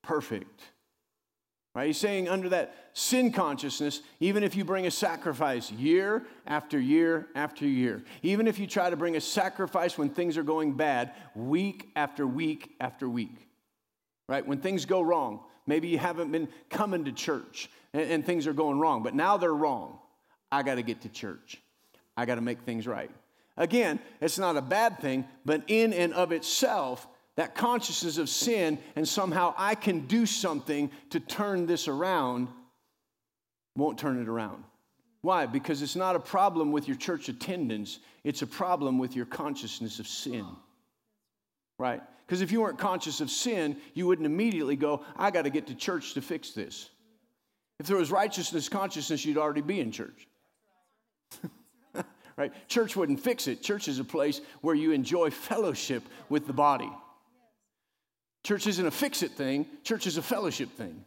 perfect. 0.02 0.60
Right? 1.74 1.88
He's 1.88 1.98
saying 1.98 2.28
under 2.28 2.48
that 2.50 2.74
sin 2.92 3.32
consciousness, 3.32 4.00
even 4.20 4.44
if 4.44 4.54
you 4.54 4.64
bring 4.64 4.86
a 4.86 4.90
sacrifice 4.90 5.72
year 5.72 6.24
after 6.46 6.78
year 6.78 7.26
after 7.34 7.66
year, 7.66 8.04
even 8.22 8.46
if 8.46 8.60
you 8.60 8.68
try 8.68 8.90
to 8.90 8.96
bring 8.96 9.16
a 9.16 9.20
sacrifice 9.20 9.98
when 9.98 10.08
things 10.08 10.38
are 10.38 10.44
going 10.44 10.74
bad, 10.74 11.12
week 11.34 11.90
after 11.96 12.26
week 12.26 12.76
after 12.80 13.08
week, 13.08 13.48
right? 14.28 14.46
When 14.46 14.58
things 14.58 14.84
go 14.84 15.00
wrong, 15.00 15.40
maybe 15.66 15.88
you 15.88 15.98
haven't 15.98 16.30
been 16.30 16.48
coming 16.70 17.06
to 17.06 17.12
church 17.12 17.68
and, 17.92 18.08
and 18.08 18.26
things 18.26 18.46
are 18.46 18.52
going 18.52 18.78
wrong, 18.78 19.02
but 19.02 19.14
now 19.16 19.36
they're 19.36 19.52
wrong. 19.52 19.98
I 20.52 20.62
got 20.62 20.76
to 20.76 20.82
get 20.82 21.00
to 21.00 21.08
church. 21.08 21.60
I 22.16 22.24
got 22.24 22.36
to 22.36 22.40
make 22.40 22.60
things 22.60 22.86
right. 22.86 23.10
Again, 23.56 23.98
it's 24.20 24.38
not 24.38 24.56
a 24.56 24.62
bad 24.62 25.00
thing, 25.00 25.24
but 25.44 25.62
in 25.66 25.92
and 25.92 26.14
of 26.14 26.30
itself, 26.30 27.08
that 27.36 27.54
consciousness 27.54 28.18
of 28.18 28.28
sin, 28.28 28.78
and 28.96 29.06
somehow 29.06 29.54
I 29.56 29.74
can 29.74 30.06
do 30.06 30.24
something 30.24 30.90
to 31.10 31.20
turn 31.20 31.66
this 31.66 31.88
around, 31.88 32.48
won't 33.76 33.98
turn 33.98 34.20
it 34.20 34.28
around. 34.28 34.64
Why? 35.22 35.46
Because 35.46 35.82
it's 35.82 35.96
not 35.96 36.16
a 36.16 36.20
problem 36.20 36.70
with 36.70 36.86
your 36.86 36.96
church 36.96 37.28
attendance, 37.28 37.98
it's 38.22 38.42
a 38.42 38.46
problem 38.46 38.98
with 38.98 39.16
your 39.16 39.26
consciousness 39.26 39.98
of 39.98 40.06
sin. 40.06 40.46
Right? 41.78 42.02
Because 42.26 42.40
if 42.40 42.52
you 42.52 42.60
weren't 42.60 42.78
conscious 42.78 43.20
of 43.20 43.30
sin, 43.30 43.76
you 43.94 44.06
wouldn't 44.06 44.26
immediately 44.26 44.76
go, 44.76 45.04
I 45.16 45.30
got 45.30 45.42
to 45.42 45.50
get 45.50 45.66
to 45.66 45.74
church 45.74 46.14
to 46.14 46.22
fix 46.22 46.50
this. 46.50 46.88
If 47.80 47.86
there 47.86 47.96
was 47.96 48.10
righteousness 48.10 48.68
consciousness, 48.68 49.24
you'd 49.24 49.38
already 49.38 49.60
be 49.60 49.80
in 49.80 49.90
church. 49.90 50.28
right? 52.36 52.52
Church 52.68 52.94
wouldn't 52.94 53.20
fix 53.20 53.48
it. 53.48 53.62
Church 53.62 53.88
is 53.88 53.98
a 53.98 54.04
place 54.04 54.40
where 54.60 54.74
you 54.74 54.92
enjoy 54.92 55.30
fellowship 55.30 56.02
with 56.28 56.46
the 56.46 56.52
body. 56.52 56.90
Church 58.44 58.66
isn't 58.66 58.86
a 58.86 58.90
fix 58.90 59.22
it 59.22 59.32
thing, 59.32 59.66
church 59.82 60.06
is 60.06 60.18
a 60.18 60.22
fellowship 60.22 60.70
thing. 60.72 61.04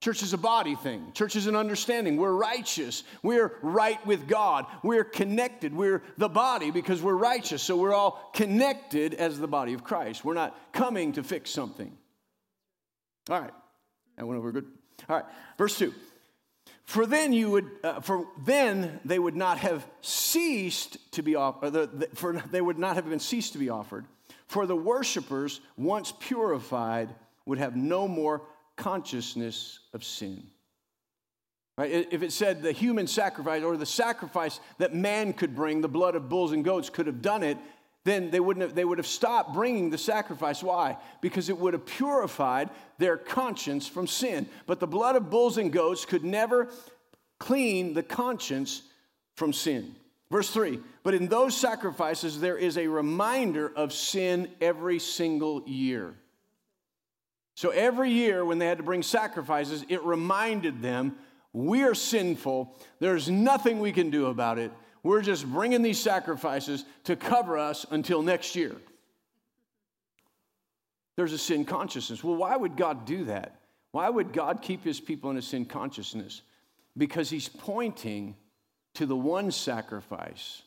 Church 0.00 0.22
is 0.22 0.34
a 0.34 0.38
body 0.38 0.74
thing. 0.74 1.12
Church 1.14 1.34
is 1.34 1.46
an 1.46 1.56
understanding. 1.56 2.18
We're 2.18 2.34
righteous. 2.34 3.04
We're 3.22 3.56
right 3.62 4.04
with 4.06 4.28
God. 4.28 4.66
We're 4.82 5.04
connected. 5.04 5.74
We're 5.74 6.02
the 6.18 6.28
body 6.28 6.70
because 6.70 7.00
we're 7.00 7.16
righteous. 7.16 7.62
So 7.62 7.76
we're 7.78 7.94
all 7.94 8.30
connected 8.34 9.14
as 9.14 9.38
the 9.38 9.48
body 9.48 9.72
of 9.72 9.82
Christ. 9.82 10.22
We're 10.22 10.34
not 10.34 10.54
coming 10.72 11.12
to 11.12 11.22
fix 11.22 11.50
something. 11.50 11.90
All 13.30 13.40
right. 13.40 13.54
That 14.18 14.26
went 14.26 14.38
over 14.38 14.52
good. 14.52 14.66
All 15.08 15.16
right. 15.16 15.24
Verse 15.56 15.78
2. 15.78 15.94
For 16.84 17.06
then 17.06 17.32
you 17.32 17.50
would, 17.52 17.70
uh, 17.82 18.00
for 18.00 18.26
then 18.44 19.00
they 19.06 19.18
would 19.18 19.36
not 19.36 19.56
have 19.58 19.86
ceased 20.02 20.98
to 21.12 21.22
be 21.22 21.34
offered, 21.34 21.74
uh, 21.74 21.86
for 22.12 22.42
they 22.50 22.60
would 22.60 22.78
not 22.78 22.96
have 22.96 23.08
been 23.08 23.20
ceased 23.20 23.54
to 23.54 23.58
be 23.58 23.70
offered. 23.70 24.04
For 24.54 24.66
the 24.68 24.76
worshipers, 24.76 25.60
once 25.76 26.12
purified, 26.20 27.12
would 27.44 27.58
have 27.58 27.74
no 27.74 28.06
more 28.06 28.42
consciousness 28.76 29.80
of 29.92 30.04
sin. 30.04 30.44
Right? 31.76 32.06
If 32.12 32.22
it 32.22 32.30
said 32.30 32.62
the 32.62 32.70
human 32.70 33.08
sacrifice 33.08 33.64
or 33.64 33.76
the 33.76 33.84
sacrifice 33.84 34.60
that 34.78 34.94
man 34.94 35.32
could 35.32 35.56
bring, 35.56 35.80
the 35.80 35.88
blood 35.88 36.14
of 36.14 36.28
bulls 36.28 36.52
and 36.52 36.64
goats 36.64 36.88
could 36.88 37.08
have 37.08 37.20
done 37.20 37.42
it, 37.42 37.58
then 38.04 38.30
they, 38.30 38.38
wouldn't 38.38 38.62
have, 38.62 38.76
they 38.76 38.84
would 38.84 38.98
have 38.98 39.08
stopped 39.08 39.54
bringing 39.54 39.90
the 39.90 39.98
sacrifice. 39.98 40.62
Why? 40.62 40.98
Because 41.20 41.48
it 41.48 41.58
would 41.58 41.72
have 41.72 41.84
purified 41.84 42.70
their 42.98 43.16
conscience 43.16 43.88
from 43.88 44.06
sin. 44.06 44.46
But 44.68 44.78
the 44.78 44.86
blood 44.86 45.16
of 45.16 45.30
bulls 45.30 45.58
and 45.58 45.72
goats 45.72 46.04
could 46.04 46.22
never 46.22 46.68
clean 47.40 47.92
the 47.92 48.04
conscience 48.04 48.82
from 49.34 49.52
sin. 49.52 49.96
Verse 50.30 50.50
3 50.50 50.80
But 51.02 51.14
in 51.14 51.28
those 51.28 51.56
sacrifices, 51.56 52.40
there 52.40 52.58
is 52.58 52.78
a 52.78 52.86
reminder 52.88 53.72
of 53.74 53.92
sin 53.92 54.48
every 54.60 54.98
single 54.98 55.62
year. 55.66 56.14
So 57.56 57.70
every 57.70 58.10
year 58.10 58.44
when 58.44 58.58
they 58.58 58.66
had 58.66 58.78
to 58.78 58.84
bring 58.84 59.02
sacrifices, 59.02 59.84
it 59.88 60.02
reminded 60.02 60.82
them 60.82 61.16
we 61.52 61.84
are 61.84 61.94
sinful. 61.94 62.76
There's 62.98 63.30
nothing 63.30 63.78
we 63.78 63.92
can 63.92 64.10
do 64.10 64.26
about 64.26 64.58
it. 64.58 64.72
We're 65.04 65.22
just 65.22 65.46
bringing 65.46 65.82
these 65.82 66.00
sacrifices 66.00 66.84
to 67.04 67.14
cover 67.14 67.56
us 67.56 67.86
until 67.90 68.22
next 68.22 68.56
year. 68.56 68.74
There's 71.16 71.32
a 71.32 71.38
sin 71.38 71.64
consciousness. 71.64 72.24
Well, 72.24 72.36
why 72.36 72.56
would 72.56 72.76
God 72.76 73.04
do 73.04 73.26
that? 73.26 73.60
Why 73.92 74.08
would 74.08 74.32
God 74.32 74.62
keep 74.62 74.82
his 74.82 74.98
people 74.98 75.30
in 75.30 75.36
a 75.36 75.42
sin 75.42 75.64
consciousness? 75.64 76.42
Because 76.96 77.30
he's 77.30 77.48
pointing 77.48 78.34
to 78.94 79.06
the 79.06 79.16
one 79.16 79.50
sacrifice 79.50 80.62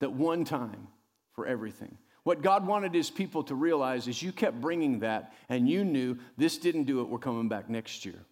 that 0.00 0.12
one 0.12 0.44
time 0.44 0.88
for 1.34 1.46
everything. 1.46 1.96
What 2.24 2.42
God 2.42 2.66
wanted 2.66 2.94
his 2.94 3.10
people 3.10 3.42
to 3.44 3.54
realize 3.54 4.06
is 4.06 4.22
you 4.22 4.32
kept 4.32 4.60
bringing 4.60 5.00
that 5.00 5.32
and 5.48 5.68
you 5.68 5.84
knew 5.84 6.18
this 6.36 6.58
didn't 6.58 6.84
do 6.84 7.00
it, 7.00 7.08
we're 7.08 7.18
coming 7.18 7.48
back 7.48 7.70
next 7.70 8.04
year. 8.04 8.22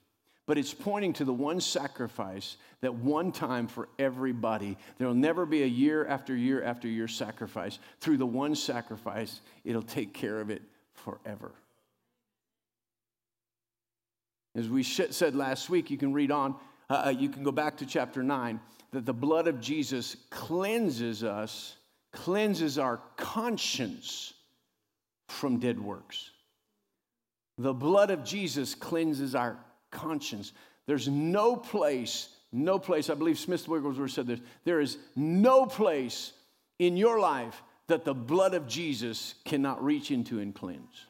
But 0.44 0.58
it's 0.58 0.74
pointing 0.74 1.12
to 1.14 1.24
the 1.24 1.32
one 1.32 1.60
sacrifice 1.60 2.56
that 2.80 2.94
one 2.94 3.32
time 3.32 3.66
for 3.66 3.88
everybody. 3.98 4.76
There'll 4.98 5.14
never 5.14 5.44
be 5.44 5.62
a 5.64 5.66
year 5.66 6.06
after 6.06 6.36
year 6.36 6.62
after 6.62 6.86
year 6.86 7.08
sacrifice. 7.08 7.78
Through 8.00 8.18
the 8.18 8.26
one 8.26 8.54
sacrifice, 8.54 9.40
it'll 9.64 9.82
take 9.82 10.14
care 10.14 10.40
of 10.40 10.50
it 10.50 10.62
forever. 10.92 11.52
As 14.54 14.68
we 14.68 14.84
said 14.84 15.34
last 15.34 15.68
week, 15.68 15.90
you 15.90 15.98
can 15.98 16.12
read 16.12 16.30
on, 16.30 16.54
uh, 16.88 17.04
uh 17.06 17.10
you 17.10 17.28
can 17.28 17.42
go 17.42 17.52
back 17.52 17.78
to 17.78 17.86
chapter 17.86 18.22
9 18.22 18.60
that 18.92 19.04
the 19.04 19.12
blood 19.12 19.48
of 19.48 19.60
Jesus 19.60 20.16
cleanses 20.30 21.24
us, 21.24 21.76
cleanses 22.12 22.78
our 22.78 23.00
conscience 23.16 24.32
from 25.28 25.58
dead 25.58 25.78
works. 25.80 26.30
The 27.58 27.74
blood 27.74 28.10
of 28.10 28.24
Jesus 28.24 28.74
cleanses 28.74 29.34
our 29.34 29.58
conscience. 29.90 30.52
There's 30.86 31.08
no 31.08 31.56
place, 31.56 32.28
no 32.52 32.78
place, 32.78 33.10
I 33.10 33.14
believe 33.14 33.38
Smith 33.38 33.66
Wigglesworth 33.66 34.12
said 34.12 34.26
this, 34.26 34.40
there 34.64 34.80
is 34.80 34.98
no 35.14 35.66
place 35.66 36.32
in 36.78 36.96
your 36.96 37.18
life 37.18 37.62
that 37.88 38.04
the 38.04 38.14
blood 38.14 38.54
of 38.54 38.66
Jesus 38.66 39.34
cannot 39.44 39.82
reach 39.82 40.10
into 40.10 40.40
and 40.40 40.54
cleanse. 40.54 41.06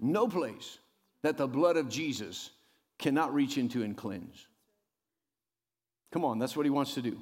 No 0.00 0.26
place 0.26 0.78
that 1.22 1.36
the 1.36 1.46
blood 1.46 1.76
of 1.76 1.88
Jesus 1.88 2.50
cannot 2.98 3.32
reach 3.32 3.58
into 3.58 3.82
and 3.82 3.96
cleanse. 3.96 4.46
Come 6.12 6.24
on, 6.24 6.38
that's 6.38 6.56
what 6.56 6.66
he 6.66 6.70
wants 6.70 6.94
to 6.94 7.02
do. 7.02 7.18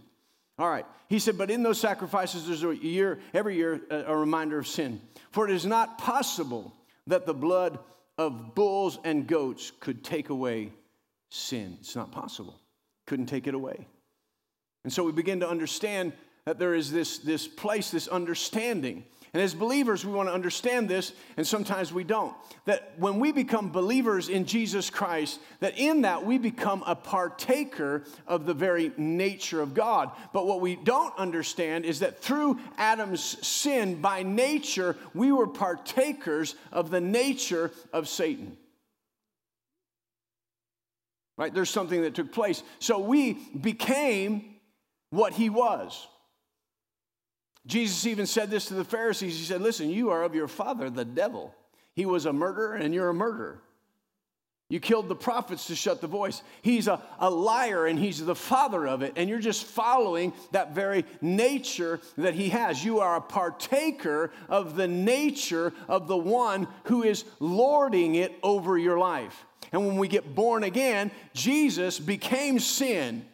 All 0.58 0.68
right. 0.68 0.84
He 1.08 1.18
said, 1.18 1.38
but 1.38 1.50
in 1.50 1.62
those 1.62 1.80
sacrifices, 1.80 2.46
there's 2.46 2.64
a 2.64 2.76
year, 2.76 3.18
every 3.32 3.56
year, 3.56 3.80
a, 3.88 4.14
reminder 4.14 4.58
of 4.58 4.66
sin. 4.66 5.00
For 5.30 5.48
it 5.48 5.54
is 5.54 5.64
not 5.64 5.96
possible 5.96 6.74
that 7.06 7.24
the 7.24 7.32
blood 7.32 7.78
of 8.18 8.54
bulls 8.54 8.98
and 9.02 9.26
goats 9.26 9.72
could 9.80 10.04
take 10.04 10.28
away 10.28 10.72
sin. 11.30 11.78
It's 11.80 11.96
not 11.96 12.12
possible. 12.12 12.60
Couldn't 13.06 13.26
take 13.26 13.46
it 13.46 13.54
away. 13.54 13.86
And 14.84 14.92
so 14.92 15.02
we 15.02 15.12
begin 15.12 15.40
to 15.40 15.48
understand 15.48 16.12
that 16.44 16.58
there 16.58 16.74
is 16.74 16.92
this, 16.92 17.18
this 17.18 17.48
place, 17.48 17.90
this 17.90 18.08
understanding 18.08 19.04
and 19.32 19.42
as 19.42 19.54
believers, 19.54 20.04
we 20.04 20.12
want 20.12 20.28
to 20.28 20.34
understand 20.34 20.88
this, 20.88 21.12
and 21.36 21.46
sometimes 21.46 21.92
we 21.92 22.02
don't. 22.02 22.34
That 22.64 22.94
when 22.98 23.20
we 23.20 23.30
become 23.30 23.70
believers 23.70 24.28
in 24.28 24.44
Jesus 24.44 24.90
Christ, 24.90 25.38
that 25.60 25.78
in 25.78 26.02
that 26.02 26.26
we 26.26 26.36
become 26.36 26.82
a 26.84 26.96
partaker 26.96 28.04
of 28.26 28.44
the 28.44 28.54
very 28.54 28.90
nature 28.96 29.60
of 29.60 29.72
God. 29.72 30.10
But 30.32 30.46
what 30.46 30.60
we 30.60 30.74
don't 30.74 31.16
understand 31.16 31.84
is 31.84 32.00
that 32.00 32.20
through 32.20 32.58
Adam's 32.76 33.46
sin, 33.46 34.00
by 34.00 34.24
nature, 34.24 34.96
we 35.14 35.30
were 35.30 35.46
partakers 35.46 36.56
of 36.72 36.90
the 36.90 37.00
nature 37.00 37.70
of 37.92 38.08
Satan. 38.08 38.56
right? 41.40 41.54
There's 41.54 41.70
something 41.70 42.02
that 42.02 42.14
took 42.14 42.32
place. 42.32 42.62
So 42.80 42.98
we 42.98 43.32
became 43.58 44.56
what 45.08 45.32
he 45.32 45.48
was. 45.48 46.06
Jesus 47.66 48.06
even 48.06 48.26
said 48.26 48.50
this 48.50 48.66
to 48.66 48.74
the 48.74 48.84
Pharisees. 48.84 49.38
He 49.38 49.44
said, 49.44 49.60
Listen, 49.60 49.90
you 49.90 50.10
are 50.10 50.22
of 50.22 50.34
your 50.34 50.48
father, 50.48 50.90
the 50.90 51.04
devil. 51.04 51.54
He 51.94 52.06
was 52.06 52.26
a 52.26 52.32
murderer, 52.32 52.74
and 52.74 52.94
you're 52.94 53.10
a 53.10 53.14
murderer. 53.14 53.60
You 54.70 54.78
killed 54.78 55.08
the 55.08 55.16
prophets 55.16 55.66
to 55.66 55.74
shut 55.74 56.00
the 56.00 56.06
voice. 56.06 56.42
He's 56.62 56.86
a, 56.86 57.02
a 57.18 57.28
liar 57.28 57.88
and 57.88 57.98
he's 57.98 58.24
the 58.24 58.36
father 58.36 58.86
of 58.86 59.02
it. 59.02 59.14
And 59.16 59.28
you're 59.28 59.40
just 59.40 59.64
following 59.64 60.32
that 60.52 60.76
very 60.76 61.04
nature 61.20 62.00
that 62.16 62.34
he 62.34 62.50
has. 62.50 62.82
You 62.82 63.00
are 63.00 63.16
a 63.16 63.20
partaker 63.20 64.30
of 64.48 64.76
the 64.76 64.86
nature 64.86 65.72
of 65.88 66.06
the 66.06 66.16
one 66.16 66.68
who 66.84 67.02
is 67.02 67.24
lording 67.40 68.14
it 68.14 68.32
over 68.44 68.78
your 68.78 68.96
life. 68.96 69.44
And 69.72 69.88
when 69.88 69.96
we 69.96 70.06
get 70.06 70.36
born 70.36 70.62
again, 70.62 71.10
Jesus 71.34 71.98
became 71.98 72.60
sin, 72.60 73.26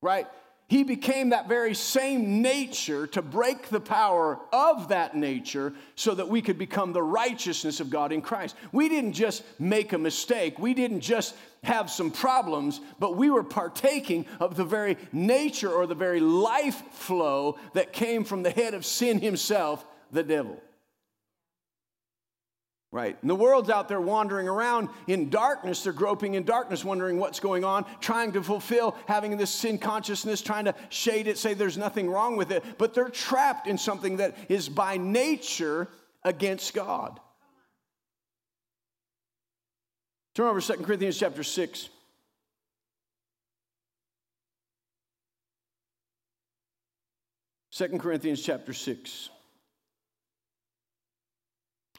right? 0.00 0.28
He 0.66 0.82
became 0.82 1.30
that 1.30 1.46
very 1.46 1.74
same 1.74 2.40
nature 2.40 3.06
to 3.08 3.20
break 3.20 3.68
the 3.68 3.80
power 3.80 4.40
of 4.52 4.88
that 4.88 5.14
nature 5.14 5.74
so 5.94 6.14
that 6.14 6.28
we 6.28 6.40
could 6.40 6.56
become 6.56 6.92
the 6.92 7.02
righteousness 7.02 7.80
of 7.80 7.90
God 7.90 8.12
in 8.12 8.22
Christ. 8.22 8.56
We 8.72 8.88
didn't 8.88 9.12
just 9.12 9.44
make 9.58 9.92
a 9.92 9.98
mistake, 9.98 10.58
we 10.58 10.72
didn't 10.72 11.00
just 11.00 11.34
have 11.62 11.90
some 11.90 12.10
problems, 12.10 12.80
but 12.98 13.16
we 13.16 13.30
were 13.30 13.44
partaking 13.44 14.26
of 14.40 14.56
the 14.56 14.64
very 14.64 14.96
nature 15.12 15.70
or 15.70 15.86
the 15.86 15.94
very 15.94 16.20
life 16.20 16.82
flow 16.92 17.58
that 17.74 17.92
came 17.92 18.24
from 18.24 18.42
the 18.42 18.50
head 18.50 18.74
of 18.74 18.86
sin 18.86 19.20
himself, 19.20 19.84
the 20.12 20.22
devil 20.22 20.60
right? 22.94 23.18
And 23.22 23.28
the 23.28 23.34
world's 23.34 23.70
out 23.70 23.88
there 23.88 24.00
wandering 24.00 24.46
around 24.46 24.88
in 25.08 25.28
darkness. 25.28 25.82
They're 25.82 25.92
groping 25.92 26.34
in 26.34 26.44
darkness, 26.44 26.84
wondering 26.84 27.18
what's 27.18 27.40
going 27.40 27.64
on, 27.64 27.84
trying 28.00 28.30
to 28.32 28.42
fulfill, 28.42 28.96
having 29.08 29.36
this 29.36 29.50
sin 29.50 29.78
consciousness, 29.78 30.40
trying 30.40 30.66
to 30.66 30.76
shade 30.90 31.26
it, 31.26 31.36
say 31.36 31.54
there's 31.54 31.76
nothing 31.76 32.08
wrong 32.08 32.36
with 32.36 32.52
it. 32.52 32.62
But 32.78 32.94
they're 32.94 33.08
trapped 33.08 33.66
in 33.66 33.78
something 33.78 34.18
that 34.18 34.36
is 34.48 34.68
by 34.68 34.96
nature 34.96 35.88
against 36.22 36.72
God. 36.72 37.18
Turn 40.36 40.46
over 40.46 40.60
2 40.60 40.74
Corinthians 40.84 41.18
chapter 41.18 41.42
6. 41.42 41.88
Second 47.70 47.98
Corinthians 47.98 48.40
chapter 48.40 48.72
6. 48.72 49.30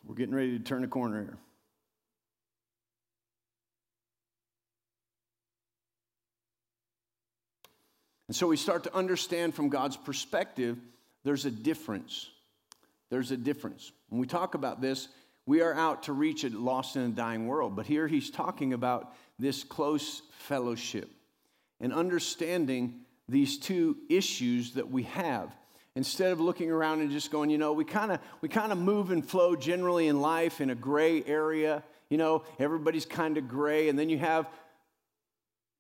We're 0.05 0.15
getting 0.15 0.35
ready 0.35 0.57
to 0.57 0.63
turn 0.63 0.83
a 0.83 0.87
corner 0.87 1.21
here. 1.21 1.37
And 8.27 8.35
so 8.35 8.47
we 8.47 8.57
start 8.57 8.83
to 8.83 8.95
understand 8.95 9.53
from 9.53 9.69
God's 9.69 9.97
perspective, 9.97 10.77
there's 11.23 11.45
a 11.45 11.51
difference. 11.51 12.29
There's 13.09 13.31
a 13.31 13.37
difference. 13.37 13.91
When 14.09 14.19
we 14.19 14.27
talk 14.27 14.55
about 14.55 14.81
this, 14.81 15.07
we 15.45 15.61
are 15.61 15.73
out 15.73 16.03
to 16.03 16.13
reach 16.13 16.43
a 16.43 16.49
lost 16.49 16.95
and 16.95 17.13
a 17.13 17.15
dying 17.15 17.47
world. 17.47 17.75
But 17.75 17.85
here 17.85 18.07
he's 18.07 18.31
talking 18.31 18.73
about 18.73 19.13
this 19.37 19.63
close 19.63 20.23
fellowship 20.39 21.09
and 21.79 21.93
understanding 21.93 23.01
these 23.27 23.57
two 23.57 23.97
issues 24.09 24.73
that 24.73 24.89
we 24.89 25.03
have 25.03 25.55
instead 25.95 26.31
of 26.31 26.41
looking 26.41 26.69
around 26.69 27.01
and 27.01 27.10
just 27.12 27.31
going, 27.31 27.49
you 27.49 27.58
know, 27.58 27.73
we 27.73 27.86
kind 27.86 28.12
of 28.12 28.19
we 28.41 28.49
kind 28.49 28.71
of 28.71 28.77
move 28.77 29.12
and 29.12 29.27
flow 29.27 29.55
generally 29.55 30.08
in 30.08 30.21
life 30.21 30.62
in 30.62 30.69
a 30.69 30.75
gray 30.75 31.23
area. 31.23 31.84
You 32.10 32.17
know, 32.17 32.43
everybody's 32.60 33.05
kind 33.05 33.38
of 33.38 33.47
gray, 33.47 33.89
and 33.89 33.97
then 33.97 34.10
you 34.10 34.17
have 34.19 34.47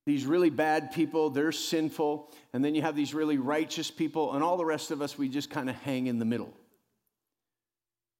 these 0.05 0.25
really 0.25 0.49
bad 0.49 0.91
people, 0.91 1.31
they're 1.31 1.51
sinful, 1.51 2.31
and 2.53 2.63
then 2.63 2.75
you 2.75 2.81
have 2.83 2.95
these 2.95 3.13
really 3.13 3.37
righteous 3.37 3.89
people, 3.89 4.33
and 4.33 4.43
all 4.43 4.55
the 4.55 4.65
rest 4.65 4.91
of 4.91 5.01
us, 5.01 5.17
we 5.17 5.27
just 5.27 5.49
kind 5.49 5.69
of 5.69 5.75
hang 5.77 6.07
in 6.07 6.19
the 6.19 6.25
middle. 6.25 6.53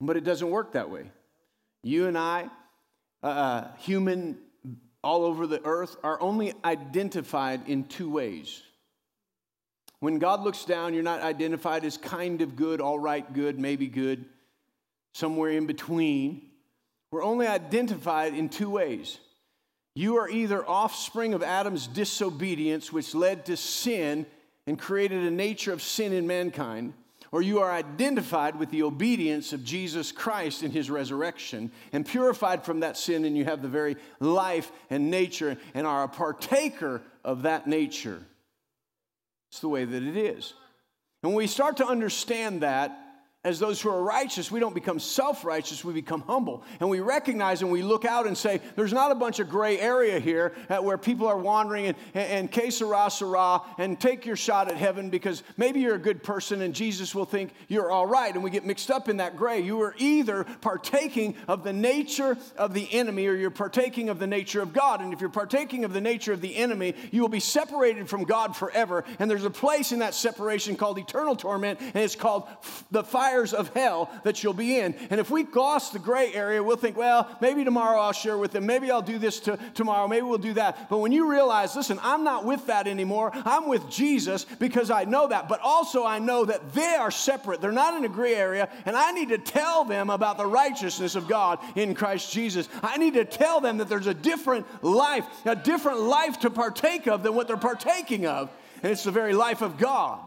But 0.01 0.17
it 0.17 0.23
doesn't 0.23 0.49
work 0.49 0.73
that 0.73 0.89
way. 0.89 1.11
You 1.83 2.07
and 2.07 2.17
I, 2.17 2.49
uh, 3.23 3.27
uh 3.27 3.67
human 3.77 4.39
all 5.03 5.23
over 5.23 5.45
the 5.45 5.63
earth, 5.63 5.95
are 6.03 6.19
only 6.19 6.53
identified 6.63 7.69
in 7.69 7.83
two 7.83 8.09
ways 8.09 8.63
when 10.05 10.19
God 10.19 10.43
looks 10.43 10.65
down, 10.65 10.93
you're 10.93 11.01
not 11.01 11.23
identified 11.23 11.83
as 11.83 11.97
kind 11.97 12.43
of 12.43 12.55
good, 12.55 12.79
all 12.79 12.99
right, 12.99 13.33
good, 13.33 13.57
maybe 13.57 13.87
good, 13.87 14.25
somewhere 15.15 15.49
in 15.49 15.65
between. 15.65 16.43
We're 17.09 17.23
only 17.23 17.47
identified 17.47 18.35
in 18.35 18.49
two 18.49 18.69
ways. 18.69 19.17
You 19.95 20.17
are 20.17 20.29
either 20.29 20.63
offspring 20.63 21.33
of 21.33 21.41
Adam's 21.41 21.87
disobedience, 21.87 22.93
which 22.93 23.15
led 23.15 23.47
to 23.47 23.57
sin 23.57 24.27
and 24.67 24.77
created 24.77 25.23
a 25.23 25.31
nature 25.31 25.73
of 25.73 25.81
sin 25.81 26.13
in 26.13 26.27
mankind, 26.27 26.93
or 27.31 27.41
you 27.41 27.61
are 27.61 27.71
identified 27.71 28.59
with 28.59 28.69
the 28.69 28.83
obedience 28.83 29.53
of 29.53 29.63
Jesus 29.63 30.11
Christ 30.11 30.61
in 30.61 30.69
his 30.69 30.91
resurrection 30.91 31.71
and 31.91 32.05
purified 32.05 32.63
from 32.63 32.81
that 32.81 32.95
sin, 32.95 33.25
and 33.25 33.35
you 33.35 33.45
have 33.45 33.63
the 33.63 33.67
very 33.67 33.95
life 34.19 34.71
and 34.91 35.09
nature 35.09 35.57
and 35.73 35.87
are 35.87 36.03
a 36.03 36.07
partaker 36.07 37.01
of 37.23 37.41
that 37.41 37.65
nature. 37.65 38.21
It's 39.55 39.61
the 39.61 39.69
way 39.69 39.85
that 39.85 40.03
it 40.03 40.17
is. 40.17 40.53
And 41.23 41.31
when 41.31 41.37
we 41.37 41.47
start 41.47 41.77
to 41.77 41.87
understand 41.87 42.61
that, 42.61 42.91
as 43.45 43.59
those 43.59 43.79
who 43.79 43.89
are 43.89 44.01
righteous, 44.01 44.49
we 44.49 44.59
don't 44.59 44.73
become 44.73 44.99
self 44.99 45.45
righteous, 45.45 45.85
we 45.85 45.93
become 45.93 46.21
humble. 46.21 46.63
And 46.79 46.89
we 46.89 46.99
recognize 46.99 47.61
and 47.61 47.71
we 47.71 47.83
look 47.83 48.03
out 48.03 48.25
and 48.25 48.35
say, 48.35 48.59
there's 48.75 48.91
not 48.91 49.11
a 49.11 49.15
bunch 49.15 49.39
of 49.39 49.47
gray 49.49 49.79
area 49.79 50.19
here 50.19 50.53
where 50.81 50.97
people 50.97 51.27
are 51.27 51.37
wandering 51.37 51.85
and, 52.15 52.49
and, 52.51 52.73
sera, 52.73 53.09
sera, 53.11 53.61
and 53.77 54.01
take 54.01 54.25
your 54.25 54.35
shot 54.35 54.69
at 54.69 54.77
heaven 54.77 55.11
because 55.11 55.43
maybe 55.57 55.79
you're 55.79 55.93
a 55.93 55.99
good 55.99 56.23
person 56.23 56.63
and 56.63 56.73
Jesus 56.73 57.13
will 57.13 57.25
think 57.25 57.53
you're 57.67 57.91
all 57.91 58.07
right. 58.07 58.33
And 58.33 58.43
we 58.43 58.49
get 58.49 58.65
mixed 58.65 58.89
up 58.89 59.09
in 59.09 59.17
that 59.17 59.37
gray. 59.37 59.61
You 59.61 59.79
are 59.83 59.93
either 59.99 60.43
partaking 60.61 61.35
of 61.47 61.63
the 61.63 61.73
nature 61.73 62.37
of 62.57 62.73
the 62.73 62.91
enemy 62.91 63.27
or 63.27 63.35
you're 63.35 63.51
partaking 63.51 64.09
of 64.09 64.17
the 64.17 64.27
nature 64.27 64.63
of 64.63 64.73
God. 64.73 65.01
And 65.01 65.13
if 65.13 65.21
you're 65.21 65.29
partaking 65.29 65.85
of 65.85 65.93
the 65.93 66.01
nature 66.01 66.33
of 66.33 66.41
the 66.41 66.55
enemy, 66.55 66.95
you 67.11 67.21
will 67.21 67.29
be 67.29 67.39
separated 67.39 68.09
from 68.09 68.23
God 68.23 68.55
forever. 68.55 69.03
And 69.19 69.29
there's 69.29 69.45
a 69.45 69.51
place 69.51 69.91
in 69.91 69.99
that 69.99 70.15
separation 70.15 70.75
called 70.75 70.97
eternal 70.97 71.35
torment, 71.35 71.79
and 71.79 71.97
it's 71.97 72.15
called 72.15 72.47
the 72.89 73.03
fire 73.03 73.34
fires 73.35 73.53
of 73.53 73.73
hell 73.73 74.09
that 74.23 74.43
you'll 74.43 74.53
be 74.53 74.79
in. 74.79 74.95
And 75.09 75.19
if 75.19 75.29
we 75.29 75.43
gloss 75.43 75.89
the 75.89 75.99
gray 75.99 76.33
area, 76.33 76.63
we'll 76.63 76.77
think, 76.77 76.95
well, 76.95 77.27
maybe 77.41 77.63
tomorrow 77.65 77.99
I'll 77.99 78.13
share 78.13 78.37
with 78.37 78.51
them. 78.51 78.65
Maybe 78.65 78.89
I'll 78.89 79.01
do 79.01 79.17
this 79.17 79.39
to, 79.41 79.57
tomorrow. 79.73 80.07
Maybe 80.07 80.21
we'll 80.21 80.37
do 80.37 80.53
that. 80.53 80.89
But 80.89 80.99
when 80.99 81.11
you 81.11 81.29
realize, 81.29 81.75
listen, 81.75 81.99
I'm 82.01 82.23
not 82.23 82.45
with 82.45 82.65
that 82.67 82.87
anymore. 82.87 83.31
I'm 83.33 83.67
with 83.67 83.89
Jesus 83.89 84.45
because 84.45 84.89
I 84.89 85.03
know 85.03 85.27
that. 85.27 85.49
But 85.49 85.59
also, 85.61 86.05
I 86.05 86.19
know 86.19 86.45
that 86.45 86.73
they 86.73 86.95
are 86.95 87.11
separate. 87.11 87.59
They're 87.59 87.71
not 87.71 87.95
in 87.97 88.05
a 88.05 88.09
gray 88.09 88.35
area. 88.35 88.69
And 88.85 88.95
I 88.95 89.11
need 89.11 89.29
to 89.29 89.37
tell 89.37 89.83
them 89.83 90.09
about 90.09 90.37
the 90.37 90.45
righteousness 90.45 91.15
of 91.15 91.27
God 91.27 91.59
in 91.75 91.93
Christ 91.93 92.31
Jesus. 92.31 92.69
I 92.81 92.97
need 92.97 93.15
to 93.15 93.25
tell 93.25 93.59
them 93.59 93.77
that 93.77 93.89
there's 93.89 94.07
a 94.07 94.13
different 94.13 94.65
life, 94.83 95.25
a 95.45 95.55
different 95.55 95.99
life 96.01 96.39
to 96.39 96.49
partake 96.49 97.07
of 97.07 97.23
than 97.23 97.35
what 97.35 97.47
they're 97.47 97.57
partaking 97.57 98.25
of. 98.25 98.49
And 98.81 98.91
it's 98.91 99.03
the 99.03 99.11
very 99.11 99.33
life 99.33 99.61
of 99.61 99.77
God. 99.77 100.19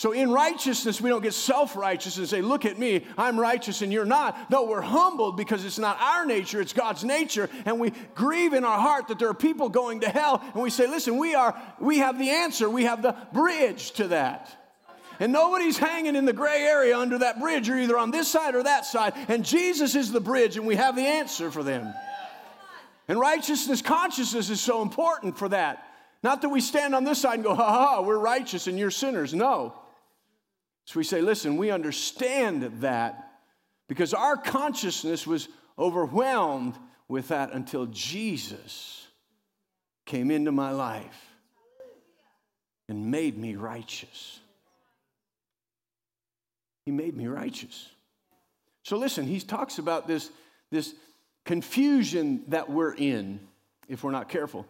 So 0.00 0.12
in 0.12 0.30
righteousness, 0.30 0.98
we 0.98 1.10
don't 1.10 1.22
get 1.22 1.34
self 1.34 1.76
righteous 1.76 2.16
and 2.16 2.26
say, 2.26 2.40
Look 2.40 2.64
at 2.64 2.78
me, 2.78 3.04
I'm 3.18 3.38
righteous 3.38 3.82
and 3.82 3.92
you're 3.92 4.06
not. 4.06 4.50
No, 4.50 4.64
we're 4.64 4.80
humbled 4.80 5.36
because 5.36 5.62
it's 5.62 5.78
not 5.78 6.00
our 6.00 6.24
nature, 6.24 6.58
it's 6.58 6.72
God's 6.72 7.04
nature. 7.04 7.50
And 7.66 7.78
we 7.78 7.92
grieve 8.14 8.54
in 8.54 8.64
our 8.64 8.78
heart 8.80 9.08
that 9.08 9.18
there 9.18 9.28
are 9.28 9.34
people 9.34 9.68
going 9.68 10.00
to 10.00 10.08
hell. 10.08 10.42
And 10.54 10.62
we 10.62 10.70
say, 10.70 10.86
Listen, 10.86 11.18
we, 11.18 11.34
are, 11.34 11.54
we 11.78 11.98
have 11.98 12.18
the 12.18 12.30
answer, 12.30 12.70
we 12.70 12.84
have 12.84 13.02
the 13.02 13.14
bridge 13.34 13.90
to 13.90 14.08
that. 14.08 14.48
And 15.18 15.34
nobody's 15.34 15.76
hanging 15.76 16.16
in 16.16 16.24
the 16.24 16.32
gray 16.32 16.62
area 16.62 16.96
under 16.96 17.18
that 17.18 17.38
bridge. 17.38 17.68
You're 17.68 17.80
either 17.80 17.98
on 17.98 18.10
this 18.10 18.26
side 18.26 18.54
or 18.54 18.62
that 18.62 18.86
side. 18.86 19.12
And 19.28 19.44
Jesus 19.44 19.94
is 19.94 20.10
the 20.10 20.18
bridge, 20.18 20.56
and 20.56 20.66
we 20.66 20.76
have 20.76 20.96
the 20.96 21.04
answer 21.04 21.50
for 21.50 21.62
them. 21.62 21.92
And 23.06 23.20
righteousness 23.20 23.82
consciousness 23.82 24.48
is 24.48 24.62
so 24.62 24.80
important 24.80 25.36
for 25.36 25.50
that. 25.50 25.86
Not 26.22 26.40
that 26.40 26.48
we 26.48 26.62
stand 26.62 26.94
on 26.94 27.04
this 27.04 27.20
side 27.20 27.34
and 27.34 27.44
go, 27.44 27.54
ha 27.54 27.70
ha, 27.70 28.00
we're 28.00 28.16
righteous 28.16 28.66
and 28.66 28.78
you're 28.78 28.90
sinners. 28.90 29.34
No. 29.34 29.74
So 30.90 30.98
we 30.98 31.04
say, 31.04 31.20
listen, 31.20 31.56
we 31.56 31.70
understand 31.70 32.64
that 32.80 33.30
because 33.86 34.12
our 34.12 34.36
consciousness 34.36 35.24
was 35.24 35.48
overwhelmed 35.78 36.76
with 37.06 37.28
that 37.28 37.52
until 37.52 37.86
Jesus 37.86 39.06
came 40.04 40.32
into 40.32 40.50
my 40.50 40.72
life 40.72 41.30
and 42.88 43.12
made 43.12 43.38
me 43.38 43.54
righteous. 43.54 44.40
He 46.86 46.90
made 46.90 47.16
me 47.16 47.28
righteous. 47.28 47.88
So 48.82 48.96
listen, 48.96 49.26
he 49.26 49.38
talks 49.38 49.78
about 49.78 50.08
this, 50.08 50.28
this 50.72 50.92
confusion 51.44 52.42
that 52.48 52.68
we're 52.68 52.94
in 52.94 53.38
if 53.86 54.02
we're 54.02 54.10
not 54.10 54.28
careful. 54.28 54.66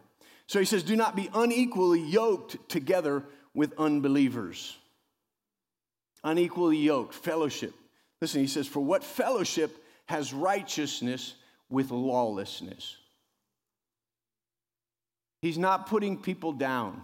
So 0.49 0.59
he 0.59 0.67
says, 0.67 0.83
Do 0.83 0.97
not 0.97 1.17
be 1.17 1.31
unequally 1.33 2.03
yoked 2.03 2.69
together 2.69 3.25
with 3.55 3.73
unbelievers 3.79 4.77
unequally 6.25 6.79
yoked, 6.79 7.15
fellowship. 7.15 7.75
Listen, 8.21 8.41
he 8.41 8.47
says, 8.47 8.67
For 8.67 8.81
what 8.81 9.05
fellowship 9.05 9.85
has 10.07 10.33
righteousness 10.33 11.35
with 11.69 11.91
lawlessness? 11.91 12.97
He's 15.43 15.59
not 15.59 15.87
putting 15.87 16.19
people 16.19 16.53
down. 16.53 17.03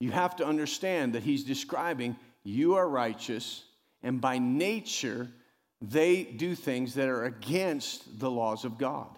You 0.00 0.10
have 0.10 0.36
to 0.36 0.46
understand 0.46 1.14
that 1.14 1.22
he's 1.22 1.44
describing 1.44 2.16
you 2.42 2.74
are 2.76 2.88
righteous, 2.88 3.64
and 4.02 4.20
by 4.20 4.38
nature, 4.38 5.28
they 5.82 6.24
do 6.24 6.54
things 6.54 6.94
that 6.94 7.08
are 7.08 7.24
against 7.24 8.18
the 8.18 8.30
laws 8.30 8.64
of 8.64 8.78
God. 8.78 9.08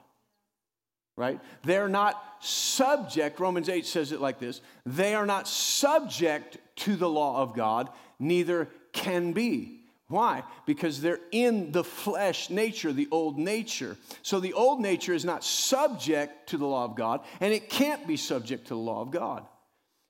Right? 1.17 1.41
They're 1.62 1.88
not 1.88 2.21
subject, 2.41 3.38
Romans 3.38 3.69
8 3.69 3.87
says 3.87 4.12
it 4.12 4.21
like 4.21 4.38
this 4.38 4.61
they 4.85 5.15
are 5.15 5.27
not 5.27 5.47
subject 5.47 6.59
to 6.77 6.97
the 6.97 7.09
law 7.09 7.43
of 7.43 7.55
God, 7.55 7.91
neither 8.23 8.69
can 8.93 9.33
be. 9.33 9.81
Why? 10.09 10.45
Because 10.67 11.01
they're 11.01 11.21
in 11.31 11.73
the 11.73 11.85
flesh 11.85 12.51
nature, 12.51 12.93
the 12.93 13.09
old 13.11 13.39
nature. 13.39 13.97
So 14.23 14.41
the 14.41 14.53
old 14.53 14.81
nature 14.81 15.15
is 15.15 15.25
not 15.25 15.43
subject 15.43 16.51
to 16.51 16.59
the 16.59 16.67
law 16.67 16.85
of 16.85 16.95
God, 16.97 17.21
and 17.41 17.53
it 17.53 17.71
can't 17.71 18.07
be 18.07 18.17
subject 18.17 18.67
to 18.69 18.75
the 18.75 18.81
law 18.81 19.01
of 19.01 19.11
God. 19.11 19.47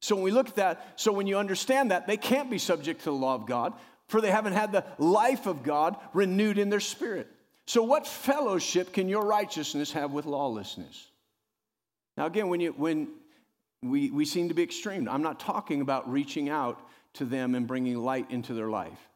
So 0.00 0.16
when 0.16 0.24
we 0.24 0.32
look 0.32 0.48
at 0.48 0.56
that, 0.56 0.94
so 0.96 1.12
when 1.12 1.28
you 1.28 1.38
understand 1.38 1.92
that, 1.92 2.08
they 2.08 2.16
can't 2.16 2.50
be 2.50 2.58
subject 2.58 3.00
to 3.00 3.06
the 3.06 3.12
law 3.12 3.36
of 3.36 3.46
God, 3.46 3.74
for 4.08 4.20
they 4.20 4.30
haven't 4.32 4.54
had 4.54 4.72
the 4.72 4.84
life 4.98 5.46
of 5.46 5.62
God 5.62 5.96
renewed 6.12 6.58
in 6.58 6.68
their 6.68 6.80
spirit. 6.80 7.28
So, 7.66 7.84
what 7.84 8.06
fellowship 8.06 8.92
can 8.92 9.08
your 9.08 9.24
righteousness 9.24 9.92
have 9.92 10.10
with 10.10 10.26
lawlessness? 10.26 11.08
Now, 12.16 12.26
again, 12.26 12.48
when, 12.48 12.60
you, 12.60 12.72
when 12.72 13.08
we, 13.82 14.10
we 14.10 14.24
seem 14.24 14.48
to 14.48 14.54
be 14.54 14.64
extreme, 14.64 15.08
I'm 15.08 15.22
not 15.22 15.38
talking 15.38 15.80
about 15.80 16.10
reaching 16.10 16.48
out 16.48 16.80
to 17.14 17.24
them 17.24 17.54
and 17.54 17.66
bringing 17.66 17.98
light 17.98 18.30
into 18.30 18.54
their 18.54 18.68
life 18.68 19.08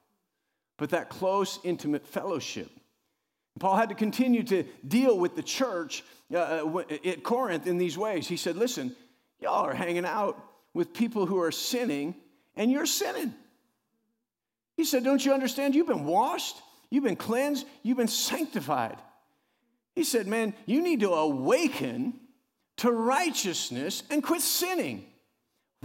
but 0.76 0.90
that 0.90 1.08
close, 1.08 1.58
intimate 1.64 2.06
fellowship. 2.06 2.70
Paul 3.58 3.76
had 3.76 3.88
to 3.88 3.94
continue 3.94 4.42
to 4.44 4.64
deal 4.86 5.18
with 5.18 5.34
the 5.34 5.42
church 5.42 6.04
uh, 6.32 6.36
uh 6.36 6.82
at 7.04 7.22
Corinth 7.22 7.66
in 7.66 7.78
these 7.78 7.96
ways. 7.96 8.28
He 8.28 8.36
said, 8.36 8.56
Listen, 8.56 8.94
y'all 9.40 9.64
are 9.64 9.74
hanging 9.74 10.04
out 10.04 10.38
with 10.74 10.92
people 10.92 11.24
who 11.24 11.40
are 11.40 11.52
sinning, 11.52 12.14
and 12.54 12.70
you're 12.70 12.86
sinning. 12.86 13.34
He 14.76 14.84
said, 14.84 15.04
Don't 15.04 15.24
you 15.24 15.32
understand? 15.32 15.74
You've 15.74 15.86
been 15.86 16.04
washed, 16.04 16.56
you've 16.90 17.04
been 17.04 17.16
cleansed, 17.16 17.66
you've 17.82 17.96
been 17.96 18.08
sanctified. 18.08 18.98
He 19.94 20.04
said, 20.04 20.26
Man, 20.26 20.52
you 20.66 20.82
need 20.82 21.00
to 21.00 21.12
awaken 21.12 22.12
to 22.78 22.92
righteousness 22.92 24.02
and 24.10 24.22
quit 24.22 24.42
sinning. 24.42 25.06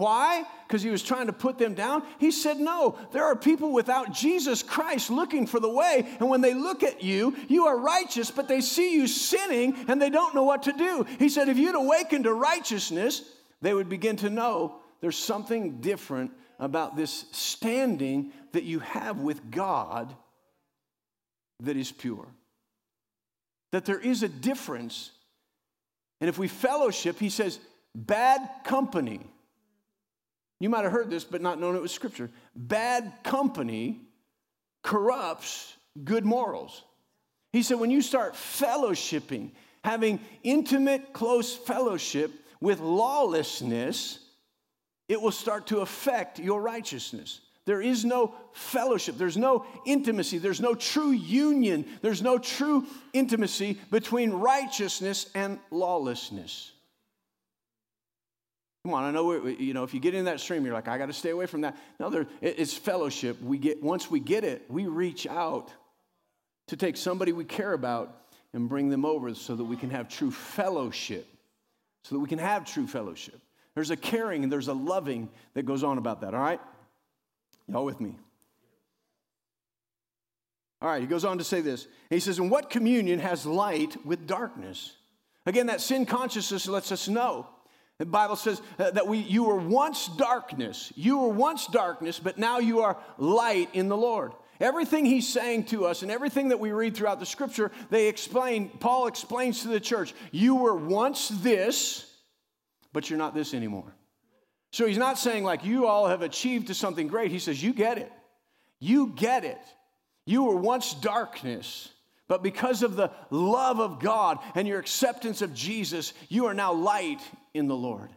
Why? 0.01 0.45
Because 0.67 0.81
he 0.81 0.89
was 0.89 1.03
trying 1.03 1.27
to 1.27 1.33
put 1.33 1.59
them 1.59 1.75
down? 1.75 2.01
He 2.17 2.31
said, 2.31 2.59
No, 2.59 2.97
there 3.11 3.23
are 3.23 3.35
people 3.35 3.71
without 3.71 4.11
Jesus 4.11 4.63
Christ 4.63 5.11
looking 5.11 5.45
for 5.45 5.59
the 5.59 5.69
way. 5.69 6.07
And 6.19 6.27
when 6.27 6.41
they 6.41 6.55
look 6.55 6.81
at 6.81 7.03
you, 7.03 7.35
you 7.47 7.67
are 7.67 7.77
righteous, 7.77 8.31
but 8.31 8.47
they 8.47 8.61
see 8.61 8.95
you 8.95 9.05
sinning 9.05 9.75
and 9.87 10.01
they 10.01 10.09
don't 10.09 10.33
know 10.33 10.41
what 10.41 10.63
to 10.63 10.71
do. 10.71 11.05
He 11.19 11.29
said, 11.29 11.49
If 11.49 11.59
you'd 11.59 11.75
awaken 11.75 12.23
to 12.23 12.33
righteousness, 12.33 13.21
they 13.61 13.75
would 13.75 13.89
begin 13.89 14.15
to 14.17 14.31
know 14.31 14.77
there's 15.01 15.19
something 15.19 15.81
different 15.81 16.31
about 16.57 16.95
this 16.97 17.25
standing 17.31 18.31
that 18.53 18.63
you 18.63 18.79
have 18.79 19.19
with 19.19 19.51
God 19.51 20.15
that 21.59 21.77
is 21.77 21.91
pure. 21.91 22.25
That 23.71 23.85
there 23.85 23.99
is 23.99 24.23
a 24.23 24.27
difference. 24.27 25.11
And 26.19 26.27
if 26.27 26.39
we 26.39 26.47
fellowship, 26.47 27.19
he 27.19 27.29
says, 27.29 27.59
bad 27.93 28.41
company 28.63 29.27
you 30.61 30.69
might 30.69 30.83
have 30.83 30.91
heard 30.91 31.09
this, 31.09 31.23
but 31.23 31.41
not 31.41 31.59
known 31.59 31.75
it 31.75 31.81
was 31.81 31.91
scripture. 31.91 32.29
Bad 32.55 33.11
company 33.23 34.01
corrupts 34.83 35.75
good 36.03 36.25
morals. 36.25 36.83
He 37.51 37.63
said, 37.63 37.79
when 37.79 37.91
you 37.91 38.01
start 38.01 38.35
fellowshipping, 38.35 39.51
having 39.83 40.19
intimate, 40.43 41.13
close 41.13 41.55
fellowship 41.55 42.31
with 42.61 42.79
lawlessness, 42.79 44.19
it 45.09 45.19
will 45.19 45.31
start 45.31 45.67
to 45.67 45.79
affect 45.79 46.39
your 46.39 46.61
righteousness. 46.61 47.41
There 47.65 47.81
is 47.81 48.05
no 48.05 48.33
fellowship, 48.53 49.17
there's 49.17 49.37
no 49.37 49.65
intimacy, 49.85 50.37
there's 50.37 50.61
no 50.61 50.75
true 50.75 51.11
union, 51.11 51.85
there's 52.01 52.21
no 52.21 52.37
true 52.37 52.85
intimacy 53.13 53.79
between 53.91 54.31
righteousness 54.31 55.29
and 55.35 55.59
lawlessness. 55.69 56.71
Come 58.83 58.95
on, 58.95 59.03
I 59.03 59.11
know, 59.11 59.45
you 59.45 59.73
know, 59.73 59.83
if 59.83 59.93
you 59.93 59.99
get 59.99 60.15
in 60.15 60.25
that 60.25 60.39
stream, 60.39 60.65
you're 60.65 60.73
like, 60.73 60.87
I 60.87 60.97
got 60.97 61.05
to 61.05 61.13
stay 61.13 61.29
away 61.29 61.45
from 61.45 61.61
that. 61.61 61.77
No, 61.99 62.09
there, 62.09 62.25
it's 62.41 62.73
fellowship. 62.73 63.39
We 63.41 63.59
get, 63.59 63.83
once 63.83 64.09
we 64.09 64.19
get 64.19 64.43
it, 64.43 64.63
we 64.69 64.87
reach 64.87 65.27
out 65.27 65.71
to 66.67 66.75
take 66.75 66.97
somebody 66.97 67.31
we 67.31 67.45
care 67.45 67.73
about 67.73 68.17
and 68.53 68.67
bring 68.67 68.89
them 68.89 69.05
over 69.05 69.33
so 69.35 69.55
that 69.55 69.63
we 69.63 69.77
can 69.77 69.91
have 69.91 70.09
true 70.09 70.31
fellowship. 70.31 71.27
So 72.05 72.15
that 72.15 72.19
we 72.19 72.27
can 72.27 72.39
have 72.39 72.65
true 72.65 72.87
fellowship. 72.87 73.39
There's 73.75 73.91
a 73.91 73.95
caring 73.95 74.43
and 74.43 74.51
there's 74.51 74.67
a 74.67 74.73
loving 74.73 75.29
that 75.53 75.63
goes 75.63 75.83
on 75.83 75.99
about 75.99 76.21
that, 76.21 76.33
all 76.33 76.41
right? 76.41 76.59
Y'all 77.67 77.85
with 77.85 78.01
me? 78.01 78.17
All 80.81 80.89
right, 80.89 81.01
he 81.01 81.07
goes 81.07 81.23
on 81.23 81.37
to 81.37 81.43
say 81.43 81.61
this. 81.61 81.87
He 82.09 82.19
says, 82.19 82.39
And 82.39 82.49
what 82.49 82.71
communion 82.71 83.19
has 83.19 83.45
light 83.45 84.03
with 84.03 84.25
darkness? 84.25 84.93
Again, 85.45 85.67
that 85.67 85.81
sin 85.81 86.07
consciousness 86.07 86.67
lets 86.67 86.91
us 86.91 87.07
know 87.07 87.47
the 88.01 88.07
Bible 88.07 88.35
says 88.35 88.59
uh, 88.79 88.89
that 88.89 89.07
we, 89.07 89.19
you 89.19 89.43
were 89.43 89.57
once 89.57 90.07
darkness. 90.07 90.91
You 90.95 91.19
were 91.19 91.29
once 91.29 91.67
darkness, 91.67 92.19
but 92.19 92.39
now 92.39 92.57
you 92.57 92.81
are 92.81 92.97
light 93.19 93.69
in 93.73 93.89
the 93.89 93.95
Lord. 93.95 94.31
Everything 94.59 95.05
he's 95.05 95.29
saying 95.29 95.65
to 95.65 95.85
us 95.85 96.01
and 96.01 96.09
everything 96.09 96.49
that 96.49 96.59
we 96.59 96.71
read 96.71 96.97
throughout 96.97 97.19
the 97.19 97.27
scripture, 97.27 97.71
they 97.91 98.07
explain, 98.07 98.69
Paul 98.69 99.05
explains 99.05 99.61
to 99.61 99.67
the 99.67 99.79
church, 99.79 100.15
you 100.31 100.55
were 100.55 100.75
once 100.75 101.29
this, 101.29 102.11
but 102.91 103.07
you're 103.07 103.19
not 103.19 103.35
this 103.35 103.53
anymore. 103.53 103.95
So 104.71 104.87
he's 104.87 104.97
not 104.97 105.19
saying 105.19 105.43
like 105.43 105.63
you 105.63 105.85
all 105.85 106.07
have 106.07 106.23
achieved 106.23 106.67
to 106.67 106.73
something 106.73 107.05
great. 107.07 107.29
He 107.29 107.37
says, 107.37 107.61
you 107.61 107.71
get 107.71 107.99
it. 107.99 108.11
You 108.79 109.13
get 109.15 109.45
it. 109.45 109.61
You 110.25 110.45
were 110.45 110.55
once 110.55 110.95
darkness, 110.95 111.87
but 112.27 112.41
because 112.41 112.81
of 112.81 112.95
the 112.95 113.11
love 113.29 113.79
of 113.79 113.99
God 113.99 114.39
and 114.55 114.67
your 114.67 114.79
acceptance 114.79 115.43
of 115.43 115.53
Jesus, 115.53 116.13
you 116.29 116.47
are 116.47 116.55
now 116.55 116.73
light 116.73 117.21
in 117.53 117.67
the 117.67 117.75
Lord. 117.75 118.09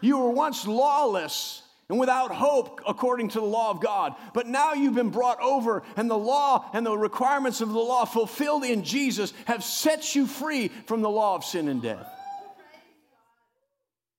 You 0.00 0.18
were 0.18 0.30
once 0.30 0.66
lawless 0.66 1.62
and 1.88 1.98
without 1.98 2.32
hope 2.32 2.80
according 2.86 3.28
to 3.30 3.40
the 3.40 3.46
law 3.46 3.70
of 3.70 3.80
God, 3.80 4.14
but 4.32 4.46
now 4.46 4.74
you've 4.74 4.94
been 4.94 5.10
brought 5.10 5.40
over, 5.40 5.82
and 5.96 6.08
the 6.08 6.16
law 6.16 6.70
and 6.72 6.86
the 6.86 6.96
requirements 6.96 7.60
of 7.60 7.68
the 7.68 7.78
law 7.78 8.04
fulfilled 8.04 8.64
in 8.64 8.84
Jesus 8.84 9.32
have 9.46 9.64
set 9.64 10.14
you 10.14 10.26
free 10.26 10.68
from 10.86 11.02
the 11.02 11.10
law 11.10 11.34
of 11.34 11.44
sin 11.44 11.68
and 11.68 11.82
death. 11.82 12.08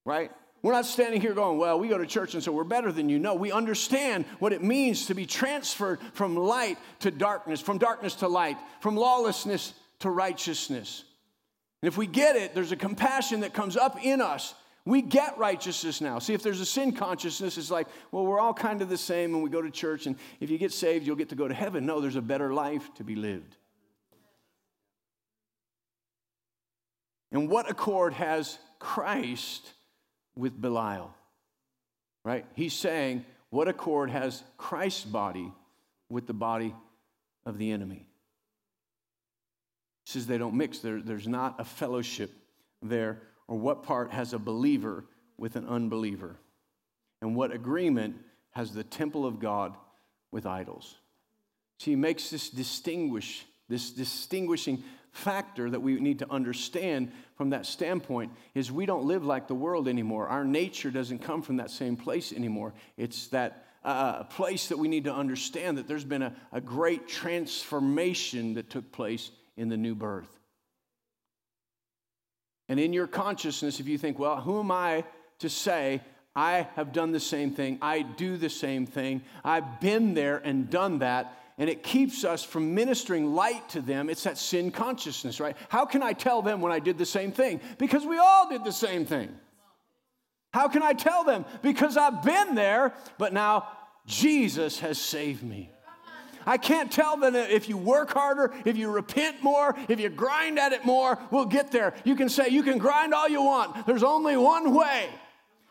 Right? 0.04 0.30
We're 0.62 0.72
not 0.72 0.86
standing 0.86 1.20
here 1.20 1.34
going, 1.34 1.58
well, 1.58 1.78
we 1.78 1.88
go 1.88 1.98
to 1.98 2.06
church 2.06 2.34
and 2.34 2.42
so 2.42 2.52
we're 2.52 2.62
better 2.62 2.92
than 2.92 3.08
you. 3.08 3.18
No, 3.18 3.34
we 3.34 3.50
understand 3.50 4.26
what 4.38 4.52
it 4.52 4.62
means 4.62 5.06
to 5.06 5.14
be 5.14 5.26
transferred 5.26 5.98
from 6.12 6.36
light 6.36 6.78
to 7.00 7.10
darkness, 7.10 7.60
from 7.60 7.78
darkness 7.78 8.16
to 8.16 8.28
light, 8.28 8.56
from 8.80 8.96
lawlessness 8.96 9.74
to 10.00 10.10
righteousness. 10.10 11.04
And 11.82 11.88
if 11.88 11.98
we 11.98 12.06
get 12.06 12.36
it, 12.36 12.54
there's 12.54 12.72
a 12.72 12.76
compassion 12.76 13.40
that 13.40 13.52
comes 13.52 13.76
up 13.76 14.02
in 14.02 14.20
us. 14.20 14.54
We 14.84 15.02
get 15.02 15.36
righteousness 15.38 16.00
now. 16.00 16.18
See, 16.18 16.32
if 16.32 16.42
there's 16.42 16.60
a 16.60 16.66
sin 16.66 16.92
consciousness, 16.92 17.58
it's 17.58 17.70
like, 17.70 17.88
well, 18.10 18.24
we're 18.24 18.40
all 18.40 18.54
kind 18.54 18.82
of 18.82 18.88
the 18.88 18.96
same 18.96 19.34
and 19.34 19.42
we 19.42 19.50
go 19.50 19.62
to 19.62 19.70
church, 19.70 20.06
and 20.06 20.16
if 20.40 20.50
you 20.50 20.58
get 20.58 20.72
saved, 20.72 21.06
you'll 21.06 21.16
get 21.16 21.28
to 21.28 21.36
go 21.36 21.46
to 21.46 21.54
heaven. 21.54 21.86
No, 21.86 22.00
there's 22.00 22.16
a 22.16 22.22
better 22.22 22.52
life 22.52 22.88
to 22.94 23.04
be 23.04 23.14
lived. 23.14 23.56
And 27.30 27.48
what 27.48 27.70
accord 27.70 28.12
has 28.14 28.58
Christ 28.78 29.72
with 30.36 30.60
Belial, 30.60 31.14
right? 32.24 32.44
He's 32.54 32.74
saying, 32.74 33.24
what 33.50 33.68
accord 33.68 34.10
has 34.10 34.42
Christ's 34.56 35.04
body 35.04 35.52
with 36.08 36.26
the 36.26 36.34
body 36.34 36.74
of 37.46 37.58
the 37.58 37.70
enemy? 37.70 38.06
Says 40.12 40.26
they 40.26 40.36
don't 40.36 40.54
mix. 40.54 40.80
There, 40.80 41.00
there's 41.00 41.26
not 41.26 41.58
a 41.58 41.64
fellowship 41.64 42.30
there. 42.82 43.22
Or 43.48 43.58
what 43.58 43.82
part 43.82 44.10
has 44.12 44.34
a 44.34 44.38
believer 44.38 45.06
with 45.38 45.56
an 45.56 45.66
unbeliever? 45.66 46.36
And 47.22 47.34
what 47.34 47.50
agreement 47.50 48.16
has 48.50 48.74
the 48.74 48.84
temple 48.84 49.24
of 49.24 49.40
God 49.40 49.74
with 50.30 50.44
idols? 50.44 50.96
See, 51.78 51.92
he 51.92 51.96
makes 51.96 52.28
this 52.28 52.50
distinguish, 52.50 53.46
this 53.70 53.90
distinguishing 53.90 54.84
factor 55.12 55.70
that 55.70 55.80
we 55.80 55.98
need 55.98 56.18
to 56.18 56.30
understand 56.30 57.10
from 57.36 57.48
that 57.50 57.64
standpoint 57.64 58.32
is 58.54 58.70
we 58.70 58.84
don't 58.84 59.06
live 59.06 59.24
like 59.24 59.48
the 59.48 59.54
world 59.54 59.88
anymore. 59.88 60.28
Our 60.28 60.44
nature 60.44 60.90
doesn't 60.90 61.20
come 61.20 61.40
from 61.40 61.56
that 61.56 61.70
same 61.70 61.96
place 61.96 62.34
anymore. 62.34 62.74
It's 62.98 63.28
that 63.28 63.64
uh, 63.82 64.24
place 64.24 64.68
that 64.68 64.78
we 64.78 64.88
need 64.88 65.04
to 65.04 65.14
understand 65.14 65.78
that 65.78 65.88
there's 65.88 66.04
been 66.04 66.22
a, 66.22 66.34
a 66.52 66.60
great 66.60 67.08
transformation 67.08 68.54
that 68.54 68.68
took 68.68 68.92
place 68.92 69.30
in 69.56 69.68
the 69.68 69.76
new 69.76 69.94
birth. 69.94 70.28
And 72.68 72.80
in 72.80 72.92
your 72.92 73.06
consciousness, 73.06 73.80
if 73.80 73.88
you 73.88 73.98
think, 73.98 74.18
well, 74.18 74.40
who 74.40 74.58
am 74.60 74.70
I 74.70 75.04
to 75.40 75.48
say 75.48 76.00
I 76.34 76.68
have 76.76 76.92
done 76.92 77.12
the 77.12 77.20
same 77.20 77.50
thing, 77.50 77.78
I 77.82 78.02
do 78.02 78.36
the 78.36 78.48
same 78.48 78.86
thing, 78.86 79.22
I've 79.44 79.80
been 79.80 80.14
there 80.14 80.38
and 80.38 80.70
done 80.70 81.00
that, 81.00 81.38
and 81.58 81.68
it 81.68 81.82
keeps 81.82 82.24
us 82.24 82.42
from 82.42 82.74
ministering 82.74 83.34
light 83.34 83.68
to 83.70 83.82
them. 83.82 84.08
It's 84.08 84.24
that 84.24 84.38
sin 84.38 84.70
consciousness, 84.70 85.38
right? 85.38 85.56
How 85.68 85.84
can 85.84 86.02
I 86.02 86.14
tell 86.14 86.40
them 86.40 86.60
when 86.62 86.72
I 86.72 86.78
did 86.78 86.96
the 86.96 87.04
same 87.04 87.32
thing? 87.32 87.60
Because 87.78 88.06
we 88.06 88.18
all 88.18 88.48
did 88.48 88.64
the 88.64 88.72
same 88.72 89.04
thing. 89.04 89.28
How 90.54 90.68
can 90.68 90.82
I 90.82 90.92
tell 90.92 91.24
them? 91.24 91.44
Because 91.60 91.96
I've 91.96 92.22
been 92.22 92.54
there, 92.54 92.94
but 93.18 93.32
now 93.32 93.68
Jesus 94.06 94.80
has 94.80 94.98
saved 94.98 95.42
me. 95.42 95.70
I 96.46 96.58
can't 96.58 96.90
tell 96.90 97.16
them 97.16 97.32
that 97.34 97.50
if 97.50 97.68
you 97.68 97.76
work 97.76 98.12
harder, 98.12 98.52
if 98.64 98.76
you 98.76 98.90
repent 98.90 99.42
more, 99.42 99.76
if 99.88 100.00
you 100.00 100.08
grind 100.08 100.58
at 100.58 100.72
it 100.72 100.84
more, 100.84 101.18
we'll 101.30 101.46
get 101.46 101.70
there. 101.70 101.94
You 102.04 102.14
can 102.16 102.28
say, 102.28 102.48
you 102.48 102.62
can 102.62 102.78
grind 102.78 103.14
all 103.14 103.28
you 103.28 103.42
want. 103.42 103.86
There's 103.86 104.02
only 104.02 104.36
one 104.36 104.74
way. 104.74 105.08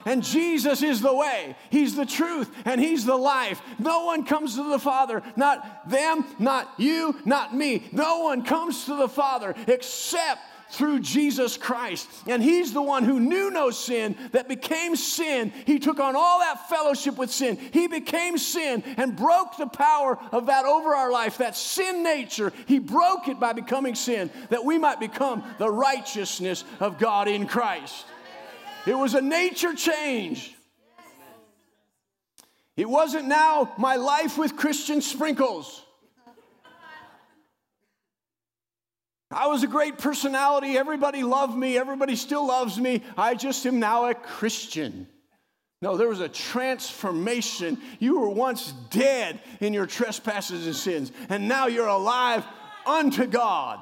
And 0.05 0.23
Jesus 0.23 0.81
is 0.81 1.01
the 1.01 1.13
way, 1.13 1.55
He's 1.69 1.95
the 1.95 2.05
truth, 2.05 2.49
and 2.65 2.81
He's 2.81 3.05
the 3.05 3.15
life. 3.15 3.61
No 3.77 4.05
one 4.05 4.25
comes 4.25 4.55
to 4.55 4.69
the 4.69 4.79
Father, 4.79 5.21
not 5.35 5.89
them, 5.89 6.25
not 6.39 6.73
you, 6.77 7.19
not 7.25 7.55
me. 7.55 7.87
No 7.91 8.21
one 8.21 8.43
comes 8.43 8.85
to 8.85 8.95
the 8.95 9.09
Father 9.09 9.53
except 9.67 10.41
through 10.71 10.99
Jesus 11.01 11.57
Christ. 11.57 12.09
And 12.27 12.41
He's 12.41 12.73
the 12.73 12.81
one 12.81 13.03
who 13.03 13.19
knew 13.19 13.51
no 13.51 13.69
sin 13.71 14.15
that 14.31 14.47
became 14.47 14.95
sin. 14.95 15.53
He 15.65 15.79
took 15.79 15.99
on 15.99 16.15
all 16.15 16.39
that 16.39 16.69
fellowship 16.69 17.17
with 17.17 17.31
sin. 17.31 17.57
He 17.57 17.87
became 17.87 18.37
sin 18.37 18.83
and 18.97 19.15
broke 19.15 19.57
the 19.57 19.67
power 19.67 20.17
of 20.31 20.47
that 20.47 20.65
over 20.65 20.95
our 20.95 21.11
life, 21.11 21.37
that 21.37 21.55
sin 21.55 22.03
nature. 22.03 22.53
He 22.65 22.79
broke 22.79 23.27
it 23.27 23.39
by 23.39 23.53
becoming 23.53 23.95
sin 23.95 24.31
that 24.49 24.65
we 24.65 24.77
might 24.77 24.99
become 24.99 25.43
the 25.57 25.69
righteousness 25.69 26.63
of 26.79 26.97
God 26.97 27.27
in 27.27 27.47
Christ. 27.47 28.05
It 28.85 28.95
was 28.95 29.13
a 29.13 29.21
nature 29.21 29.73
change. 29.73 30.55
It 32.77 32.89
wasn't 32.89 33.27
now 33.27 33.73
my 33.77 33.97
life 33.97 34.37
with 34.37 34.55
Christian 34.55 35.01
sprinkles. 35.01 35.83
I 39.31 39.47
was 39.47 39.63
a 39.63 39.67
great 39.67 39.97
personality. 39.97 40.77
Everybody 40.77 41.23
loved 41.23 41.57
me. 41.57 41.77
Everybody 41.77 42.15
still 42.15 42.45
loves 42.45 42.77
me. 42.79 43.03
I 43.17 43.35
just 43.35 43.65
am 43.65 43.79
now 43.79 44.09
a 44.09 44.13
Christian. 44.13 45.07
No, 45.81 45.97
there 45.97 46.07
was 46.07 46.19
a 46.19 46.29
transformation. 46.29 47.79
You 47.99 48.19
were 48.19 48.29
once 48.29 48.73
dead 48.91 49.39
in 49.59 49.73
your 49.73 49.87
trespasses 49.87 50.67
and 50.67 50.75
sins, 50.75 51.11
and 51.29 51.47
now 51.47 51.67
you're 51.67 51.87
alive 51.87 52.45
unto 52.85 53.25
God. 53.25 53.79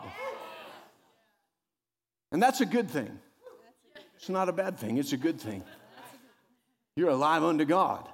And 2.31 2.41
that's 2.41 2.61
a 2.61 2.65
good 2.65 2.89
thing. 2.89 3.19
It's 4.15 4.29
not 4.29 4.49
a 4.49 4.53
bad 4.53 4.77
thing, 4.77 4.97
it's 4.97 5.13
a 5.13 5.17
good 5.17 5.41
thing. 5.41 5.63
You're 6.95 7.09
alive 7.09 7.43
unto 7.43 7.65
God. 7.65 8.07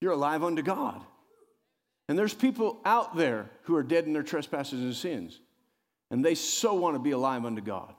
You're 0.00 0.12
alive 0.12 0.42
unto 0.42 0.62
God. 0.62 1.02
And 2.08 2.18
there's 2.18 2.34
people 2.34 2.80
out 2.84 3.16
there 3.16 3.50
who 3.62 3.76
are 3.76 3.82
dead 3.82 4.06
in 4.06 4.14
their 4.14 4.22
trespasses 4.22 4.80
and 4.80 4.94
sins, 4.94 5.40
and 6.10 6.24
they 6.24 6.34
so 6.34 6.74
want 6.74 6.94
to 6.94 7.00
be 7.00 7.10
alive 7.10 7.44
unto 7.44 7.60
God. 7.60 7.94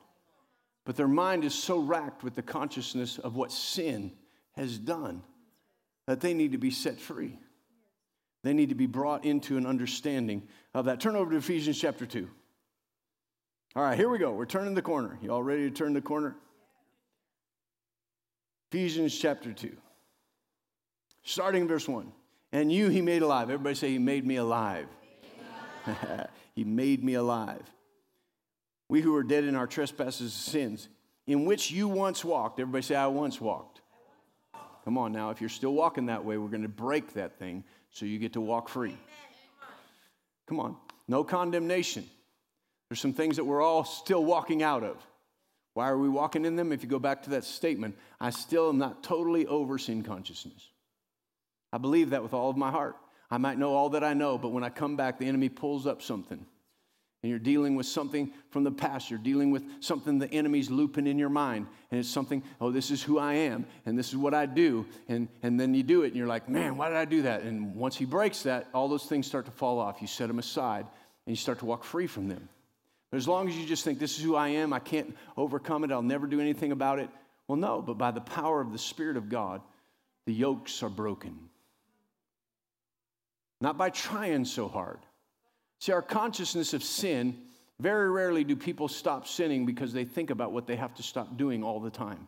But 0.86 0.96
their 0.96 1.08
mind 1.08 1.44
is 1.44 1.54
so 1.54 1.78
racked 1.78 2.24
with 2.24 2.34
the 2.34 2.42
consciousness 2.42 3.20
of 3.20 3.36
what 3.36 3.52
sin 3.52 4.12
has 4.54 4.80
done 4.80 5.22
that 6.08 6.22
they 6.22 6.34
need 6.34 6.54
to 6.54 6.58
be 6.58 6.72
set 6.72 7.00
free. 7.00 7.38
They 8.42 8.54
need 8.54 8.70
to 8.70 8.76
be 8.76 8.88
brought 8.88 9.26
into 9.26 9.58
an 9.58 9.68
understanding 9.68 10.48
of 10.74 10.86
that. 10.86 11.00
Turn 11.00 11.16
over 11.16 11.30
to 11.30 11.38
Ephesians 11.38 11.80
chapter 11.80 12.08
2. 12.08 12.28
All 13.76 13.84
right, 13.84 13.98
here 13.98 14.10
we 14.10 14.18
go. 14.18 14.32
We're 14.32 14.46
turning 14.46 14.74
the 14.74 14.82
corner. 14.82 15.20
You 15.22 15.32
all 15.32 15.44
ready 15.44 15.70
to 15.70 15.76
turn 15.76 15.94
the 15.94 16.02
corner? 16.02 16.36
Ephesians 18.72 19.16
chapter 19.16 19.54
2. 19.54 19.76
Starting 21.24 21.68
verse 21.68 21.88
1. 21.88 22.12
And 22.52 22.72
you 22.72 22.90
he 22.90 23.02
made 23.02 23.22
alive. 23.22 23.50
Everybody 23.50 23.76
say, 23.76 23.92
He 23.92 24.00
made 24.00 24.26
me 24.26 24.38
alive. 24.38 24.88
he 26.56 26.64
made 26.64 27.04
me 27.04 27.14
alive. 27.14 27.64
We 28.88 29.02
who 29.02 29.16
are 29.16 29.24
dead 29.24 29.44
in 29.44 29.56
our 29.56 29.68
trespasses 29.68 30.22
and 30.22 30.32
sins, 30.32 30.90
in 31.28 31.46
which 31.46 31.72
you 31.72 31.88
once 31.88 32.26
walked. 32.26 32.60
Everybody 32.60 32.82
say, 32.82 32.96
I 32.96 33.08
once 33.08 33.40
walked. 33.40 33.82
Come 34.84 34.98
on 34.98 35.12
now, 35.12 35.30
if 35.30 35.40
you're 35.40 35.50
still 35.50 35.74
walking 35.74 36.08
that 36.08 36.26
way, 36.26 36.38
we're 36.38 36.50
going 36.50 36.64
to 36.64 36.68
break 36.68 37.14
that 37.14 37.38
thing 37.38 37.64
so 37.92 38.06
you 38.06 38.18
get 38.18 38.34
to 38.34 38.42
walk 38.42 38.70
free. 38.70 38.98
Come 40.48 40.60
on. 40.60 40.76
No 41.08 41.24
condemnation. 41.24 42.06
There's 42.90 43.00
some 43.00 43.14
things 43.14 43.36
that 43.36 43.44
we're 43.44 43.62
all 43.62 43.84
still 43.84 44.26
walking 44.26 44.64
out 44.64 44.84
of. 44.84 44.98
Why 45.76 45.90
are 45.90 45.98
we 45.98 46.10
walking 46.10 46.46
in 46.46 46.56
them? 46.56 46.72
If 46.72 46.82
you 46.82 46.90
go 46.90 46.98
back 46.98 47.24
to 47.24 47.30
that 47.32 47.44
statement, 47.44 47.96
I 48.20 48.32
still 48.32 48.70
am 48.70 48.80
not 48.80 49.04
totally 49.04 49.46
over 49.46 49.78
sin 49.78 50.02
consciousness. 50.02 50.70
I 51.72 51.78
believe 51.78 52.12
that 52.12 52.24
with 52.24 52.34
all 52.34 52.50
of 52.50 52.58
my 52.58 52.72
heart. 52.72 52.96
I 53.32 53.38
might 53.38 53.60
know 53.60 53.76
all 53.76 53.90
that 53.90 54.04
I 54.04 54.14
know, 54.14 54.38
but 54.38 54.50
when 54.50 54.64
I 54.64 54.70
come 54.70 54.96
back, 54.96 55.20
the 55.20 55.28
enemy 55.28 55.50
pulls 55.50 55.86
up 55.86 56.02
something. 56.02 56.44
And 57.22 57.30
you're 57.30 57.38
dealing 57.38 57.76
with 57.76 57.86
something 57.86 58.32
from 58.50 58.64
the 58.64 58.72
past. 58.72 59.10
You're 59.10 59.20
dealing 59.20 59.52
with 59.52 59.64
something 59.82 60.20
the 60.20 60.34
enemy's 60.34 60.72
looping 60.72 61.06
in 61.06 61.20
your 61.20 61.30
mind. 61.30 61.68
And 61.92 62.00
it's 62.00 62.10
something, 62.10 62.42
oh, 62.62 62.72
this 62.72 62.92
is 62.92 63.04
who 63.04 63.20
I 63.20 63.34
am, 63.34 63.66
and 63.86 64.00
this 64.00 64.10
is 64.10 64.16
what 64.16 64.34
I 64.34 64.46
do. 64.46 64.86
And, 65.10 65.28
and 65.44 65.60
then 65.60 65.74
you 65.74 65.84
do 65.84 66.04
it, 66.04 66.08
and 66.08 66.16
you're 66.16 66.28
like, 66.28 66.48
man, 66.48 66.78
why 66.78 66.88
did 66.88 66.98
I 66.98 67.06
do 67.06 67.24
that? 67.24 67.42
And 67.42 67.76
once 67.76 67.98
he 67.98 68.06
breaks 68.06 68.44
that, 68.44 68.68
all 68.74 68.88
those 68.88 69.06
things 69.06 69.28
start 69.28 69.46
to 69.46 69.52
fall 69.52 69.80
off. 69.80 70.02
You 70.02 70.08
set 70.08 70.28
them 70.28 70.40
aside, 70.40 70.86
and 71.26 71.36
you 71.36 71.36
start 71.36 71.60
to 71.60 71.66
walk 71.66 71.84
free 71.84 72.08
from 72.08 72.30
them. 72.30 72.48
But 73.12 73.18
as 73.18 73.28
long 73.28 73.50
as 73.50 73.58
you 73.58 73.66
just 73.66 73.84
think, 73.84 74.00
this 74.00 74.18
is 74.18 74.24
who 74.24 74.36
I 74.36 74.50
am, 74.50 74.72
I 74.72 74.80
can't 74.80 75.16
overcome 75.36 75.84
it, 75.84 75.92
I'll 75.92 76.02
never 76.02 76.26
do 76.26 76.40
anything 76.40 76.72
about 76.72 77.00
it. 77.00 77.10
Well, 77.48 77.58
no, 77.58 77.82
but 77.82 77.98
by 77.98 78.12
the 78.12 78.22
power 78.22 78.62
of 78.62 78.72
the 78.72 78.78
Spirit 78.78 79.18
of 79.18 79.28
God, 79.28 79.62
the 80.26 80.34
yokes 80.34 80.84
are 80.84 80.90
broken 80.90 81.49
not 83.62 83.78
by 83.78 83.90
trying 83.90 84.46
so 84.46 84.68
hard. 84.68 85.00
See, 85.80 85.92
our 85.92 86.02
consciousness 86.02 86.74
of 86.74 86.84
sin, 86.84 87.38
very 87.80 88.10
rarely 88.10 88.44
do 88.44 88.56
people 88.56 88.88
stop 88.88 89.28
sinning 89.28 89.66
because 89.66 89.94
they 89.94 90.06
think 90.06 90.30
about 90.30 90.52
what 90.52 90.68
they 90.68 90.76
have 90.76 90.94
to 90.96 91.04
stop 91.04 91.38
doing 91.38 91.64
all 91.64 91.80
the 91.80 91.90
time. 91.90 92.28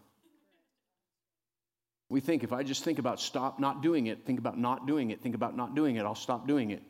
We 2.10 2.20
think 2.20 2.44
if 2.44 2.52
I 2.52 2.64
just 2.64 2.84
think 2.84 3.00
about 3.00 3.22
stop 3.22 3.60
not 3.60 3.82
doing 3.82 4.08
it, 4.08 4.26
think 4.26 4.40
about 4.40 4.58
not 4.58 4.86
doing 4.86 5.12
it, 5.12 5.22
think 5.22 5.36
about 5.36 5.56
not 5.56 5.76
doing 5.76 5.96
it, 5.96 6.06
I'll 6.06 6.16
stop 6.16 6.48
doing 6.48 6.72
it. 6.72 6.84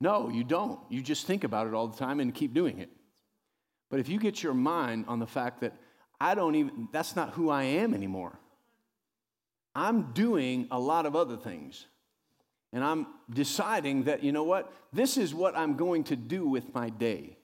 No, 0.00 0.30
you 0.30 0.44
don't. 0.44 0.80
You 0.88 1.02
just 1.02 1.26
think 1.26 1.44
about 1.44 1.66
it 1.66 1.74
all 1.74 1.86
the 1.86 1.96
time 1.96 2.20
and 2.20 2.34
keep 2.34 2.54
doing 2.54 2.78
it. 2.78 2.90
But 3.90 4.00
if 4.00 4.08
you 4.08 4.18
get 4.18 4.42
your 4.42 4.54
mind 4.54 5.04
on 5.08 5.18
the 5.18 5.26
fact 5.26 5.60
that 5.60 5.74
I 6.20 6.34
don't 6.34 6.54
even, 6.54 6.88
that's 6.92 7.14
not 7.14 7.30
who 7.30 7.50
I 7.50 7.64
am 7.64 7.92
anymore, 7.92 8.38
I'm 9.74 10.12
doing 10.12 10.66
a 10.70 10.78
lot 10.78 11.04
of 11.06 11.14
other 11.14 11.36
things 11.36 11.86
and 12.72 12.82
I'm 12.82 13.06
deciding 13.30 14.04
that, 14.04 14.22
you 14.22 14.32
know 14.32 14.44
what, 14.44 14.72
this 14.92 15.16
is 15.16 15.34
what 15.34 15.56
I'm 15.56 15.76
going 15.76 16.04
to 16.04 16.16
do 16.16 16.46
with 16.46 16.74
my 16.74 16.88
day. 16.88 17.36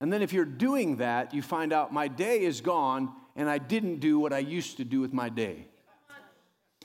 And 0.00 0.12
then 0.12 0.20
if 0.20 0.32
you're 0.32 0.44
doing 0.44 0.96
that, 0.96 1.32
you 1.32 1.42
find 1.42 1.72
out 1.72 1.92
my 1.92 2.08
day 2.08 2.42
is 2.42 2.60
gone 2.60 3.12
and 3.36 3.48
I 3.48 3.58
didn't 3.58 4.00
do 4.00 4.18
what 4.18 4.32
I 4.32 4.40
used 4.40 4.76
to 4.78 4.84
do 4.84 5.00
with 5.00 5.12
my 5.12 5.28
day. 5.28 5.66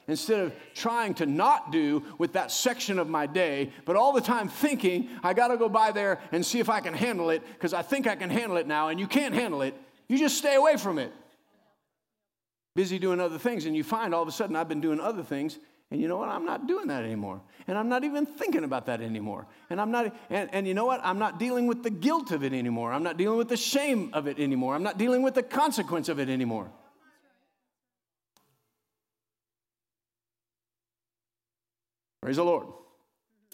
Instead 0.07 0.39
of 0.39 0.53
trying 0.73 1.13
to 1.15 1.25
not 1.25 1.69
do 1.69 2.01
with 2.17 2.33
that 2.33 2.49
section 2.49 2.97
of 2.97 3.09
my 3.09 3.25
day, 3.25 3.71
but 3.83 3.97
all 3.97 4.13
the 4.13 4.21
time 4.21 4.47
thinking, 4.47 5.09
I 5.21 5.33
gotta 5.33 5.57
go 5.57 5.67
by 5.67 5.91
there 5.91 6.21
and 6.31 6.45
see 6.45 6.59
if 6.59 6.69
I 6.69 6.79
can 6.79 6.93
handle 6.93 7.29
it 7.29 7.41
because 7.55 7.73
I 7.73 7.81
think 7.81 8.07
I 8.07 8.15
can 8.15 8.29
handle 8.29 8.55
it 8.55 8.67
now, 8.67 8.87
and 8.87 9.01
you 9.01 9.07
can't 9.07 9.33
handle 9.33 9.61
it, 9.63 9.73
you 10.07 10.17
just 10.17 10.37
stay 10.37 10.55
away 10.55 10.77
from 10.77 10.97
it. 10.97 11.11
Busy 12.73 12.99
doing 12.99 13.19
other 13.19 13.37
things, 13.37 13.65
and 13.65 13.75
you 13.75 13.83
find 13.83 14.13
all 14.15 14.21
of 14.21 14.29
a 14.29 14.31
sudden 14.31 14.55
I've 14.55 14.69
been 14.69 14.79
doing 14.79 15.01
other 15.01 15.23
things 15.23 15.59
and 15.89 16.01
you 16.01 16.09
know 16.09 16.17
what? 16.17 16.27
I'm 16.27 16.45
not 16.45 16.67
doing 16.67 16.87
that 16.87 17.03
anymore. 17.03 17.41
And 17.65 17.77
I'm 17.77 17.87
not 17.87 18.03
even 18.03 18.25
thinking 18.25 18.65
about 18.65 18.87
that 18.87 19.01
anymore. 19.01 19.47
And 19.69 19.79
I'm 19.79 19.89
not, 19.89 20.13
and, 20.29 20.49
and 20.51 20.67
you 20.67 20.73
know 20.73 20.85
what? 20.85 20.99
I'm 21.01 21.17
not 21.17 21.39
dealing 21.39 21.65
with 21.65 21.81
the 21.81 21.89
guilt 21.89 22.31
of 22.31 22.43
it 22.43 22.51
anymore. 22.51 22.91
I'm 22.91 23.03
not 23.03 23.15
dealing 23.15 23.37
with 23.37 23.47
the 23.47 23.57
shame 23.57 24.09
of 24.11 24.27
it 24.27 24.37
anymore. 24.37 24.75
I'm 24.75 24.83
not 24.83 24.97
dealing 24.97 25.21
with 25.21 25.33
the 25.33 25.43
consequence 25.43 26.09
of 26.09 26.19
it 26.19 26.27
anymore. 26.27 26.69
Praise 32.21 32.35
the 32.35 32.43
Lord. 32.43 32.67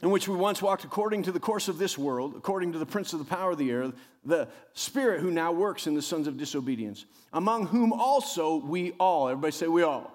In 0.02 0.10
which 0.10 0.28
we 0.28 0.36
once 0.36 0.60
walked 0.60 0.84
according 0.84 1.24
to 1.24 1.32
the 1.32 1.40
course 1.40 1.68
of 1.68 1.78
this 1.78 2.00
world, 2.00 2.34
according 2.36 2.72
to 2.74 2.80
the 2.80 2.86
prince 2.86 3.14
of 3.14 3.20
the 3.20 3.26
power 3.26 3.52
of 3.52 3.60
the 3.60 3.70
air, 3.70 3.94
the 4.26 4.48
spirit 4.74 5.22
who 5.22 5.30
now 5.30 5.52
works 5.52 5.86
in 5.86 5.94
the 5.94 6.02
sons 6.02 6.26
of 6.26 6.38
disobedience, 6.38 7.06
among 7.32 7.68
whom 7.68 7.94
also 7.94 8.56
we 8.56 8.92
all, 8.94 9.30
everybody 9.30 9.52
say 9.52 9.68
we 9.68 9.84
all, 9.84 10.12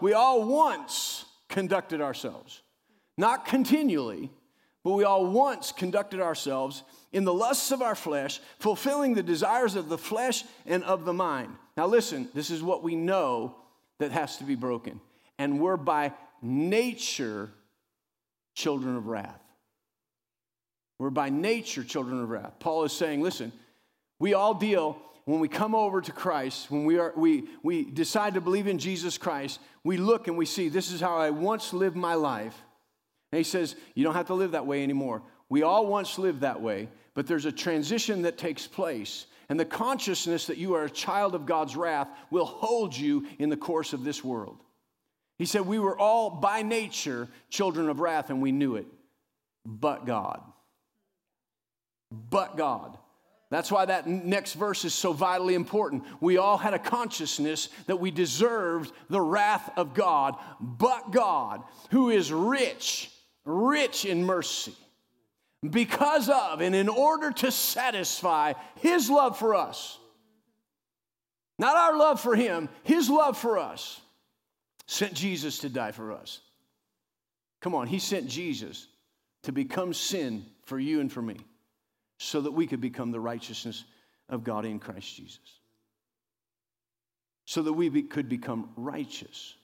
we 0.00 0.12
all 0.12 0.44
once 0.44 1.24
conducted 1.48 2.00
ourselves. 2.00 2.62
Not 3.16 3.46
continually, 3.46 4.30
but 4.84 4.92
we 4.92 5.04
all 5.04 5.26
once 5.26 5.72
conducted 5.72 6.20
ourselves 6.20 6.82
in 7.12 7.24
the 7.24 7.34
lusts 7.34 7.72
of 7.72 7.82
our 7.82 7.94
flesh, 7.94 8.40
fulfilling 8.58 9.14
the 9.14 9.22
desires 9.22 9.74
of 9.74 9.88
the 9.88 9.98
flesh 9.98 10.44
and 10.66 10.84
of 10.84 11.04
the 11.04 11.12
mind. 11.12 11.54
Now, 11.76 11.86
listen, 11.86 12.28
this 12.34 12.50
is 12.50 12.62
what 12.62 12.82
we 12.82 12.94
know 12.94 13.56
that 13.98 14.12
has 14.12 14.36
to 14.38 14.44
be 14.44 14.54
broken. 14.54 15.00
And 15.38 15.60
we're 15.60 15.76
by 15.76 16.12
nature 16.42 17.50
children 18.54 18.96
of 18.96 19.06
wrath. 19.06 19.40
We're 20.98 21.10
by 21.10 21.28
nature 21.28 21.84
children 21.84 22.22
of 22.22 22.28
wrath. 22.28 22.54
Paul 22.58 22.84
is 22.84 22.92
saying, 22.92 23.22
listen, 23.22 23.52
we 24.18 24.34
all 24.34 24.54
deal 24.54 24.98
when 25.28 25.40
we 25.40 25.48
come 25.48 25.74
over 25.74 26.00
to 26.00 26.10
Christ, 26.10 26.70
when 26.70 26.86
we, 26.86 26.98
are, 26.98 27.12
we, 27.14 27.48
we 27.62 27.84
decide 27.84 28.32
to 28.32 28.40
believe 28.40 28.66
in 28.66 28.78
Jesus 28.78 29.18
Christ, 29.18 29.60
we 29.84 29.98
look 29.98 30.26
and 30.26 30.38
we 30.38 30.46
see 30.46 30.70
this 30.70 30.90
is 30.90 31.02
how 31.02 31.18
I 31.18 31.28
once 31.28 31.74
lived 31.74 31.96
my 31.96 32.14
life. 32.14 32.58
And 33.30 33.36
he 33.36 33.44
says, 33.44 33.76
You 33.94 34.04
don't 34.04 34.14
have 34.14 34.28
to 34.28 34.34
live 34.34 34.52
that 34.52 34.64
way 34.64 34.82
anymore. 34.82 35.22
We 35.50 35.62
all 35.64 35.86
once 35.86 36.18
lived 36.18 36.40
that 36.40 36.62
way, 36.62 36.88
but 37.12 37.26
there's 37.26 37.44
a 37.44 37.52
transition 37.52 38.22
that 38.22 38.38
takes 38.38 38.66
place. 38.66 39.26
And 39.50 39.60
the 39.60 39.66
consciousness 39.66 40.46
that 40.46 40.56
you 40.56 40.72
are 40.76 40.84
a 40.84 40.90
child 40.90 41.34
of 41.34 41.44
God's 41.44 41.76
wrath 41.76 42.08
will 42.30 42.46
hold 42.46 42.96
you 42.96 43.26
in 43.38 43.50
the 43.50 43.56
course 43.58 43.92
of 43.92 44.04
this 44.04 44.24
world. 44.24 44.56
He 45.36 45.44
said, 45.44 45.66
We 45.66 45.78
were 45.78 45.98
all 45.98 46.30
by 46.30 46.62
nature 46.62 47.28
children 47.50 47.90
of 47.90 48.00
wrath 48.00 48.30
and 48.30 48.40
we 48.40 48.50
knew 48.50 48.76
it, 48.76 48.86
but 49.66 50.06
God. 50.06 50.40
But 52.10 52.56
God. 52.56 52.96
That's 53.50 53.72
why 53.72 53.86
that 53.86 54.06
next 54.06 54.54
verse 54.54 54.84
is 54.84 54.92
so 54.92 55.12
vitally 55.12 55.54
important. 55.54 56.04
We 56.20 56.36
all 56.36 56.58
had 56.58 56.74
a 56.74 56.78
consciousness 56.78 57.70
that 57.86 57.98
we 57.98 58.10
deserved 58.10 58.92
the 59.08 59.22
wrath 59.22 59.70
of 59.76 59.94
God, 59.94 60.36
but 60.60 61.12
God, 61.12 61.62
who 61.90 62.10
is 62.10 62.30
rich, 62.30 63.10
rich 63.46 64.04
in 64.04 64.24
mercy, 64.24 64.74
because 65.68 66.28
of 66.28 66.60
and 66.60 66.74
in 66.74 66.90
order 66.90 67.30
to 67.30 67.50
satisfy 67.50 68.52
His 68.76 69.08
love 69.08 69.38
for 69.38 69.54
us, 69.54 69.98
not 71.58 71.76
our 71.76 71.96
love 71.96 72.20
for 72.20 72.36
Him, 72.36 72.68
His 72.82 73.08
love 73.08 73.38
for 73.38 73.58
us, 73.58 73.98
sent 74.86 75.14
Jesus 75.14 75.60
to 75.60 75.70
die 75.70 75.92
for 75.92 76.12
us. 76.12 76.40
Come 77.62 77.74
on, 77.74 77.86
He 77.86 77.98
sent 77.98 78.28
Jesus 78.28 78.88
to 79.44 79.52
become 79.52 79.94
sin 79.94 80.44
for 80.64 80.78
you 80.78 81.00
and 81.00 81.10
for 81.10 81.22
me 81.22 81.38
so 82.18 82.40
that 82.40 82.52
we 82.52 82.66
could 82.66 82.80
become 82.80 83.10
the 83.10 83.20
righteousness 83.20 83.84
of 84.28 84.44
God 84.44 84.64
in 84.64 84.78
Christ 84.78 85.16
Jesus. 85.16 85.38
So 87.46 87.62
that 87.62 87.72
we 87.72 87.88
be, 87.88 88.02
could 88.02 88.28
become 88.28 88.70
righteous. 88.76 89.54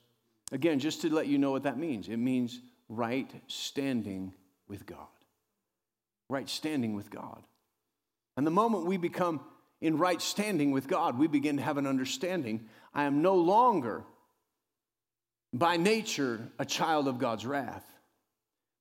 Again, 0.52 0.78
just 0.78 1.02
to 1.02 1.12
let 1.12 1.26
you 1.26 1.36
know 1.38 1.50
what 1.50 1.64
that 1.64 1.78
means 1.78 2.08
it 2.08 2.16
means 2.16 2.60
right 2.88 3.30
standing 3.48 4.32
with 4.68 4.86
God. 4.86 4.98
Right 6.28 6.48
standing 6.48 6.94
with 6.94 7.10
God. 7.10 7.42
And 8.36 8.46
the 8.46 8.50
moment 8.50 8.86
we 8.86 8.96
become 8.96 9.40
in 9.80 9.98
right 9.98 10.20
standing 10.22 10.70
with 10.70 10.88
God, 10.88 11.18
we 11.18 11.26
begin 11.26 11.58
to 11.58 11.62
have 11.62 11.76
an 11.76 11.86
understanding. 11.86 12.68
I 12.94 13.04
am 13.04 13.20
no 13.20 13.34
longer, 13.34 14.04
by 15.52 15.76
nature, 15.76 16.48
a 16.58 16.64
child 16.64 17.06
of 17.06 17.18
God's 17.18 17.44
wrath. 17.44 17.84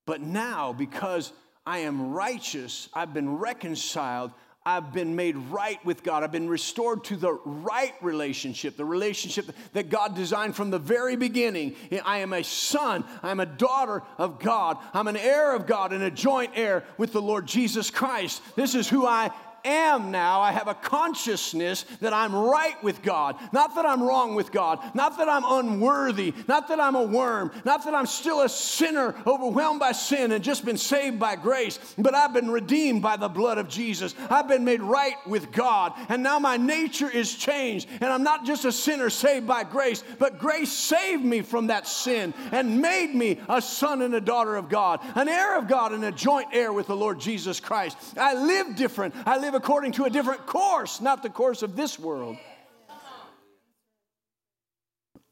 But 0.05 0.21
now, 0.21 0.73
because 0.73 1.33
I 1.65 1.79
am 1.79 2.11
righteous. 2.11 2.89
I've 2.93 3.13
been 3.13 3.37
reconciled. 3.37 4.31
I've 4.65 4.93
been 4.93 5.15
made 5.15 5.35
right 5.35 5.83
with 5.85 6.03
God. 6.03 6.23
I've 6.23 6.31
been 6.31 6.47
restored 6.47 7.03
to 7.05 7.17
the 7.17 7.33
right 7.33 7.93
relationship, 8.01 8.77
the 8.77 8.85
relationship 8.85 9.53
that 9.73 9.89
God 9.89 10.15
designed 10.15 10.55
from 10.55 10.69
the 10.69 10.79
very 10.79 11.17
beginning. 11.17 11.75
I 12.05 12.19
am 12.19 12.31
a 12.31 12.43
son. 12.43 13.03
I'm 13.21 13.41
a 13.41 13.45
daughter 13.45 14.03
of 14.17 14.39
God. 14.39 14.77
I'm 14.93 15.07
an 15.07 15.17
heir 15.17 15.53
of 15.53 15.67
God 15.67 15.91
and 15.91 16.03
a 16.03 16.11
joint 16.11 16.51
heir 16.55 16.85
with 16.97 17.11
the 17.11 17.21
Lord 17.21 17.45
Jesus 17.45 17.89
Christ. 17.89 18.41
This 18.55 18.73
is 18.73 18.87
who 18.87 19.05
I 19.05 19.31
am 19.65 20.11
now, 20.11 20.41
I 20.41 20.51
have 20.51 20.67
a 20.67 20.73
consciousness 20.73 21.85
that 22.01 22.13
I'm 22.13 22.35
right 22.35 22.81
with 22.83 23.01
God. 23.01 23.35
Not 23.51 23.75
that 23.75 23.85
I'm 23.85 24.03
wrong 24.03 24.35
with 24.35 24.51
God. 24.51 24.79
Not 24.93 25.17
that 25.17 25.29
I'm 25.29 25.43
unworthy. 25.45 26.33
Not 26.47 26.67
that 26.67 26.79
I'm 26.79 26.95
a 26.95 27.03
worm. 27.03 27.51
Not 27.65 27.85
that 27.85 27.93
I'm 27.93 28.05
still 28.05 28.41
a 28.41 28.49
sinner 28.49 29.15
overwhelmed 29.25 29.79
by 29.79 29.91
sin 29.91 30.31
and 30.31 30.43
just 30.43 30.65
been 30.65 30.77
saved 30.77 31.19
by 31.19 31.35
grace. 31.35 31.79
But 31.97 32.15
I've 32.15 32.33
been 32.33 32.51
redeemed 32.51 33.01
by 33.01 33.17
the 33.17 33.29
blood 33.29 33.57
of 33.57 33.69
Jesus. 33.69 34.15
I've 34.29 34.47
been 34.47 34.65
made 34.65 34.81
right 34.81 35.15
with 35.27 35.51
God. 35.51 35.93
And 36.09 36.23
now 36.23 36.39
my 36.39 36.57
nature 36.57 37.09
is 37.09 37.33
changed. 37.33 37.87
And 38.01 38.05
I'm 38.05 38.23
not 38.23 38.45
just 38.45 38.65
a 38.65 38.71
sinner 38.71 39.09
saved 39.09 39.47
by 39.47 39.63
grace, 39.63 40.03
but 40.19 40.39
grace 40.39 40.71
saved 40.71 41.23
me 41.23 41.41
from 41.41 41.67
that 41.67 41.87
sin 41.87 42.33
and 42.51 42.81
made 42.81 43.13
me 43.13 43.39
a 43.49 43.61
son 43.61 44.01
and 44.01 44.13
a 44.15 44.21
daughter 44.21 44.55
of 44.55 44.69
God, 44.69 44.99
an 45.15 45.27
heir 45.27 45.57
of 45.57 45.67
God 45.67 45.93
and 45.93 46.03
a 46.03 46.11
joint 46.11 46.47
heir 46.53 46.73
with 46.73 46.87
the 46.87 46.95
Lord 46.95 47.19
Jesus 47.19 47.59
Christ. 47.59 47.97
I 48.17 48.33
live 48.33 48.75
different. 48.75 49.15
I 49.25 49.37
live 49.37 49.52
live 49.53 49.61
according 49.61 49.91
to 49.93 50.05
a 50.05 50.09
different 50.09 50.45
course, 50.45 50.99
not 50.99 51.21
the 51.21 51.29
course 51.29 51.61
of 51.61 51.75
this 51.75 51.99
world, 51.99 52.37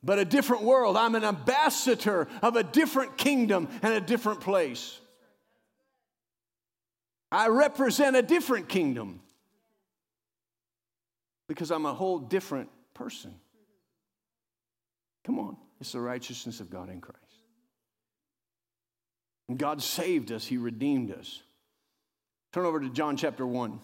but 0.03 0.19
a 0.19 0.26
different 0.26 0.63
world. 0.63 0.95
I'm 0.95 1.15
an 1.15 1.24
ambassador 1.24 2.28
of 2.41 2.55
a 2.55 2.63
different 2.63 3.17
kingdom 3.17 3.67
and 3.82 3.93
a 3.93 4.01
different 4.01 4.41
place. 4.41 4.99
I 7.32 7.47
represent 7.47 8.15
a 8.15 8.22
different 8.22 8.67
kingdom 8.69 9.22
because 11.47 11.72
I'm 11.72 11.86
a 11.86 11.93
whole 11.93 12.19
different 12.19 12.69
person. 12.93 13.34
Come 15.24 15.39
on, 15.39 15.57
it's 15.80 15.93
the 15.93 16.01
righteousness 16.01 16.59
of 16.59 16.69
God 16.69 16.89
in 16.89 16.99
Christ. 16.99 17.19
And 19.49 19.57
God 19.57 19.82
saved 19.82 20.32
us, 20.32 20.45
He 20.45 20.57
redeemed 20.57 21.11
us. 21.11 21.41
Turn 22.53 22.65
over 22.65 22.80
to 22.80 22.89
John 22.89 23.17
chapter 23.17 23.45
1. 23.45 23.80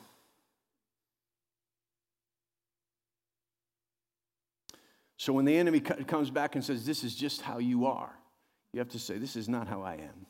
So 5.18 5.34
when 5.34 5.46
the 5.46 5.58
enemy 5.58 5.80
comes 5.80 6.30
back 6.30 6.56
and 6.56 6.64
says, 6.64 6.86
This 6.86 7.04
is 7.04 7.16
just 7.16 7.42
how 7.42 7.58
you 7.58 7.88
are, 7.88 8.14
you 8.72 8.80
have 8.80 8.90
to 8.90 9.00
say, 9.00 9.18
This 9.18 9.36
is 9.36 9.50
not 9.50 9.68
how 9.68 9.82
I 9.82 9.96
am. 9.96 10.26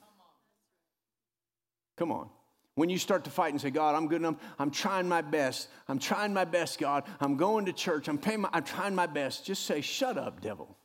Come 1.98 2.12
on. 2.12 2.30
When 2.76 2.90
you 2.90 3.00
start 3.00 3.24
to 3.24 3.32
fight 3.32 3.54
and 3.54 3.60
say, 3.60 3.72
God, 3.72 3.96
I'm 3.96 4.08
good 4.08 4.22
enough, 4.22 4.36
I'm 4.60 4.70
trying 4.70 5.10
my 5.10 5.22
best. 5.22 5.68
I'm 5.88 5.98
trying 5.98 6.32
my 6.32 6.46
best, 6.46 6.78
God. 6.78 7.06
I'm 7.20 7.36
going 7.36 7.66
to 7.66 7.74
church. 7.74 8.08
I'm 8.08 8.20
paying 8.20 8.42
my, 8.42 8.50
I'm 8.54 8.64
trying 8.64 8.94
my 8.94 9.08
best. 9.08 9.46
Just 9.46 9.66
say, 9.66 9.82
Shut 9.82 10.18
up, 10.18 10.42
devil. 10.42 10.78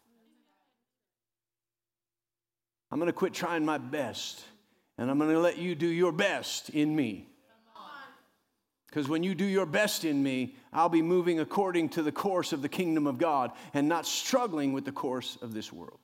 I'm 2.90 2.98
going 2.98 3.08
to 3.08 3.14
quit 3.14 3.32
trying 3.32 3.64
my 3.64 3.78
best, 3.78 4.42
and 4.98 5.10
I'm 5.10 5.18
going 5.18 5.30
to 5.30 5.40
let 5.40 5.58
you 5.58 5.74
do 5.74 5.86
your 5.86 6.12
best 6.12 6.68
in 6.70 6.94
me. 6.94 7.31
Because 8.92 9.08
when 9.08 9.22
you 9.22 9.34
do 9.34 9.46
your 9.46 9.64
best 9.64 10.04
in 10.04 10.22
me, 10.22 10.54
I'll 10.70 10.90
be 10.90 11.00
moving 11.00 11.40
according 11.40 11.88
to 11.90 12.02
the 12.02 12.12
course 12.12 12.52
of 12.52 12.60
the 12.60 12.68
kingdom 12.68 13.06
of 13.06 13.16
God 13.16 13.52
and 13.72 13.88
not 13.88 14.04
struggling 14.04 14.74
with 14.74 14.84
the 14.84 14.92
course 14.92 15.38
of 15.40 15.54
this 15.54 15.72
world. 15.72 15.98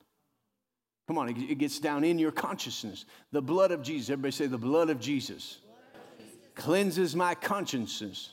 Come 1.07 1.19
on, 1.19 1.29
it 1.29 1.59
gets 1.59 1.77
down 1.77 2.03
in 2.03 2.17
your 2.17 2.31
consciousness. 2.31 3.05
The 3.31 3.43
blood 3.43 3.69
of 3.69 3.83
Jesus, 3.83 4.09
everybody 4.09 4.31
say, 4.31 4.47
the 4.47 4.57
blood 4.57 4.89
of 4.89 4.99
Jesus, 4.99 5.59
blood 5.63 5.75
of 6.09 6.25
Jesus. 6.25 6.49
cleanses 6.55 7.15
my 7.15 7.35
consciousness 7.35 8.31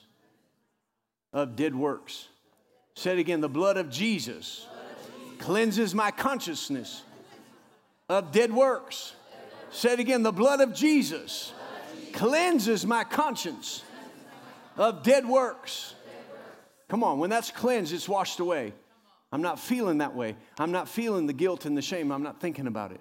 of 1.34 1.54
dead 1.54 1.74
works. 1.74 2.28
Say 2.94 3.12
it 3.12 3.18
again, 3.18 3.42
the 3.42 3.50
blood 3.50 3.76
of 3.76 3.90
Jesus, 3.90 4.66
blood 4.70 4.84
of 4.90 5.22
Jesus. 5.22 5.44
cleanses 5.44 5.94
my 5.94 6.10
consciousness 6.10 7.02
of 8.08 8.32
dead 8.32 8.54
works. 8.54 9.12
Say 9.70 9.92
it 9.92 10.00
again, 10.00 10.22
the 10.22 10.32
blood 10.32 10.62
of 10.62 10.72
Jesus, 10.72 11.52
blood 11.52 11.92
of 11.92 12.00
Jesus. 12.00 12.18
cleanses 12.18 12.86
my 12.86 13.04
conscience 13.04 13.82
of 14.76 15.02
dead 15.02 15.26
works. 15.26 15.94
Come 16.88 17.02
on, 17.02 17.18
when 17.18 17.30
that's 17.30 17.50
cleansed, 17.50 17.92
it's 17.92 18.08
washed 18.08 18.40
away. 18.40 18.72
I'm 19.32 19.42
not 19.42 19.58
feeling 19.58 19.98
that 19.98 20.14
way. 20.14 20.36
I'm 20.58 20.72
not 20.72 20.88
feeling 20.88 21.26
the 21.26 21.32
guilt 21.32 21.64
and 21.64 21.76
the 21.76 21.82
shame. 21.82 22.12
I'm 22.12 22.22
not 22.22 22.40
thinking 22.40 22.66
about 22.66 22.92
it. 22.92 23.00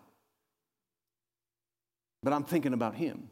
But 2.24 2.34
I'm 2.34 2.44
thinking 2.44 2.74
about 2.74 2.96
Him. 2.96 3.30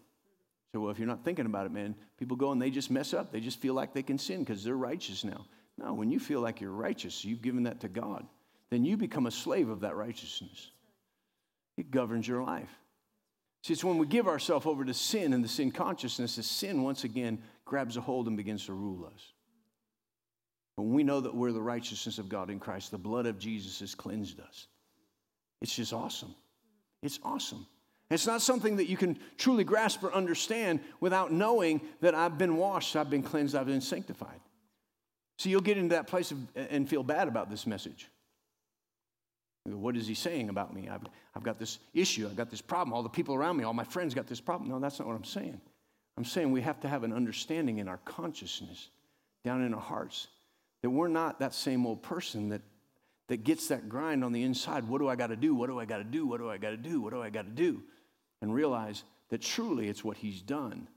So, 0.72 0.80
well, 0.80 0.92
if 0.92 1.00
you're 1.00 1.08
not 1.08 1.24
thinking 1.24 1.46
about 1.46 1.66
it, 1.66 1.72
man, 1.72 1.96
people 2.18 2.38
go 2.38 2.52
and 2.52 2.62
they 2.62 2.70
just 2.70 2.92
mess 2.92 3.14
up. 3.14 3.32
They 3.32 3.40
just 3.40 3.60
feel 3.60 3.74
like 3.74 3.94
they 3.94 4.04
can 4.04 4.18
sin 4.18 4.40
because 4.40 4.64
they're 4.64 4.76
righteous 4.76 5.24
now. 5.24 5.46
No, 5.78 5.94
when 5.94 6.12
you 6.12 6.20
feel 6.20 6.40
like 6.42 6.62
you're 6.62 6.72
righteous, 6.72 7.26
you've 7.26 7.42
given 7.42 7.64
that 7.64 7.80
to 7.82 7.88
God, 7.88 8.26
then 8.70 8.86
you 8.86 8.96
become 8.98 9.26
a 9.26 9.32
slave 9.32 9.70
of 9.70 9.82
that 9.82 9.96
righteousness. 9.96 10.72
It 11.78 11.90
governs 11.90 12.28
your 12.28 12.44
life. 12.44 12.70
See, 13.64 13.72
it's 13.72 13.84
when 13.84 13.98
we 13.98 14.06
give 14.06 14.28
ourselves 14.28 14.66
over 14.66 14.84
to 14.84 14.94
sin 14.94 15.32
and 15.32 15.42
the 15.42 15.48
sin 15.48 15.72
consciousness 15.72 16.36
that 16.36 16.44
sin 16.44 16.84
once 16.84 17.06
again 17.06 17.42
grabs 17.64 17.96
a 17.96 18.02
hold 18.02 18.28
and 18.28 18.36
begins 18.36 18.66
to 18.66 18.74
rule 18.74 19.06
us. 19.06 19.32
When 20.76 20.94
we 20.94 21.04
know 21.04 21.22
that 21.22 21.34
we're 21.34 21.54
the 21.54 21.62
righteousness 21.62 22.18
of 22.18 22.28
God 22.28 22.50
in 22.50 22.60
Christ, 22.60 22.92
the 22.92 22.98
blood 22.98 23.26
of 23.26 23.40
Jesus 23.40 23.80
has 23.80 23.96
cleansed 23.96 24.42
us. 24.42 24.68
It's 25.62 25.74
just 25.74 25.94
awesome. 25.94 26.36
It's 27.02 27.20
awesome. 27.24 27.66
It's 28.12 28.28
not 28.28 28.42
something 28.42 28.76
that 28.78 28.90
you 28.90 28.98
can 28.98 29.18
truly 29.38 29.64
grasp 29.64 30.04
or 30.04 30.14
understand 30.14 30.82
without 31.00 31.32
knowing 31.32 31.80
that 32.02 32.14
I've 32.14 32.38
been 32.38 32.58
washed, 32.58 32.98
I've 32.98 33.10
been 33.10 33.24
cleansed, 33.24 33.56
I've 33.56 33.68
been 33.68 33.82
sanctified. 33.82 34.42
So 35.38 35.48
you'll 35.48 35.62
get 35.62 35.78
into 35.78 35.96
that 35.96 36.08
place 36.08 36.32
of, 36.32 36.38
and 36.56 36.88
feel 36.88 37.04
bad 37.04 37.30
about 37.30 37.50
this 37.50 37.66
message. 37.66 38.10
What 39.66 39.96
is 39.96 40.08
he 40.08 40.14
saying 40.14 40.50
about 40.50 40.74
me? 40.74 40.90
I've, 40.90 41.04
I've 41.36 41.44
got 41.44 41.58
this 41.58 41.80
issue, 41.94 42.28
I've 42.28 42.36
got 42.36 42.50
this 42.50 42.62
problem. 42.62 42.94
All 42.94 43.04
the 43.04 43.10
people 43.10 43.34
around 43.34 43.58
me, 43.58 43.64
all 43.64 43.74
my 43.74 43.86
friends 43.86 44.14
got 44.14 44.28
this 44.28 44.42
problem. 44.42 44.70
No, 44.70 44.80
that's 44.80 45.00
not 45.00 45.08
what 45.08 45.16
I'm 45.16 45.24
saying. 45.24 45.62
I'm 46.18 46.26
saying 46.26 46.52
we 46.52 46.62
have 46.62 46.80
to 46.82 46.90
have 46.90 47.04
an 47.04 47.14
understanding 47.14 47.78
in 47.78 47.88
our 47.88 47.98
consciousness, 48.06 48.90
down 49.44 49.64
in 49.64 49.74
our 49.74 49.80
hearts, 49.80 50.28
that 50.82 50.90
we're 50.90 51.08
not 51.08 51.40
that 51.40 51.54
same 51.54 51.88
old 51.88 52.04
person 52.04 52.50
that, 52.50 52.62
that 53.30 53.44
gets 53.46 53.70
that 53.70 53.88
grind 53.88 54.24
on 54.24 54.34
the 54.34 54.44
inside. 54.44 54.88
What 54.88 55.00
do 55.00 55.08
I 55.08 55.16
got 55.16 55.28
to 55.28 55.38
do? 55.38 55.56
What 55.56 55.68
do 55.68 55.80
I 55.80 55.86
got 55.86 55.98
to 56.00 56.04
do? 56.04 56.28
What 56.28 56.40
do 56.40 56.50
I 56.50 56.58
got 56.58 56.72
to 56.72 56.78
do? 56.78 57.02
What 57.02 57.14
do 57.14 57.22
I 57.22 57.30
got 57.30 57.46
to 57.46 57.52
do? 57.52 57.82
And 58.42 58.54
realize 58.54 59.04
that 59.30 59.42
truly 59.42 59.88
it's 59.88 60.04
what 60.04 60.18
he's 60.18 60.42
done. 60.42 60.88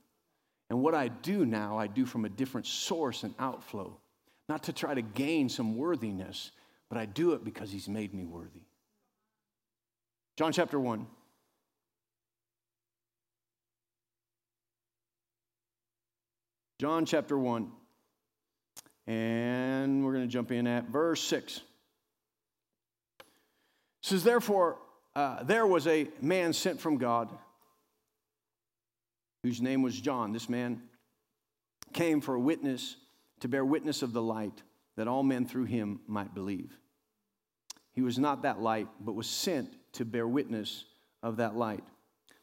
And 0.68 0.82
what 0.82 0.94
I 0.94 1.06
do 1.08 1.46
now, 1.46 1.78
I 1.78 1.86
do 1.86 2.04
from 2.04 2.24
a 2.24 2.28
different 2.28 2.66
source 2.66 3.22
and 3.22 3.32
outflow, 3.38 3.96
not 4.48 4.64
to 4.64 4.72
try 4.72 4.92
to 4.92 5.02
gain 5.02 5.48
some 5.48 5.76
worthiness, 5.76 6.50
but 6.88 6.98
I 6.98 7.06
do 7.06 7.32
it 7.32 7.44
because 7.44 7.70
he's 7.70 7.88
made 7.88 8.14
me 8.14 8.24
worthy. 8.24 8.62
John 10.36 10.52
chapter 10.52 10.78
1. 10.78 11.06
John 16.78 17.06
chapter 17.06 17.38
1. 17.38 17.70
And 19.06 20.04
we're 20.04 20.12
going 20.12 20.24
to 20.24 20.32
jump 20.32 20.52
in 20.52 20.66
at 20.66 20.88
verse 20.88 21.22
6. 21.22 21.56
It 21.56 21.62
says, 24.02 24.22
Therefore, 24.24 24.76
uh, 25.14 25.42
there 25.44 25.66
was 25.66 25.86
a 25.86 26.08
man 26.20 26.52
sent 26.52 26.80
from 26.80 26.98
God 26.98 27.30
whose 29.42 29.62
name 29.62 29.80
was 29.80 29.98
John. 29.98 30.32
This 30.32 30.48
man 30.48 30.82
came 31.92 32.20
for 32.20 32.34
a 32.34 32.40
witness 32.40 32.96
to 33.40 33.48
bear 33.48 33.64
witness 33.64 34.02
of 34.02 34.12
the 34.12 34.22
light 34.22 34.62
that 34.96 35.08
all 35.08 35.22
men 35.22 35.46
through 35.46 35.64
him 35.64 36.00
might 36.06 36.34
believe. 36.34 36.76
He 37.92 38.02
was 38.02 38.18
not 38.18 38.42
that 38.42 38.60
light, 38.60 38.88
but 39.00 39.14
was 39.14 39.26
sent 39.26 39.74
to 39.92 40.04
bear 40.04 40.28
witness 40.28 40.84
of 41.22 41.36
that 41.36 41.56
light. 41.56 41.84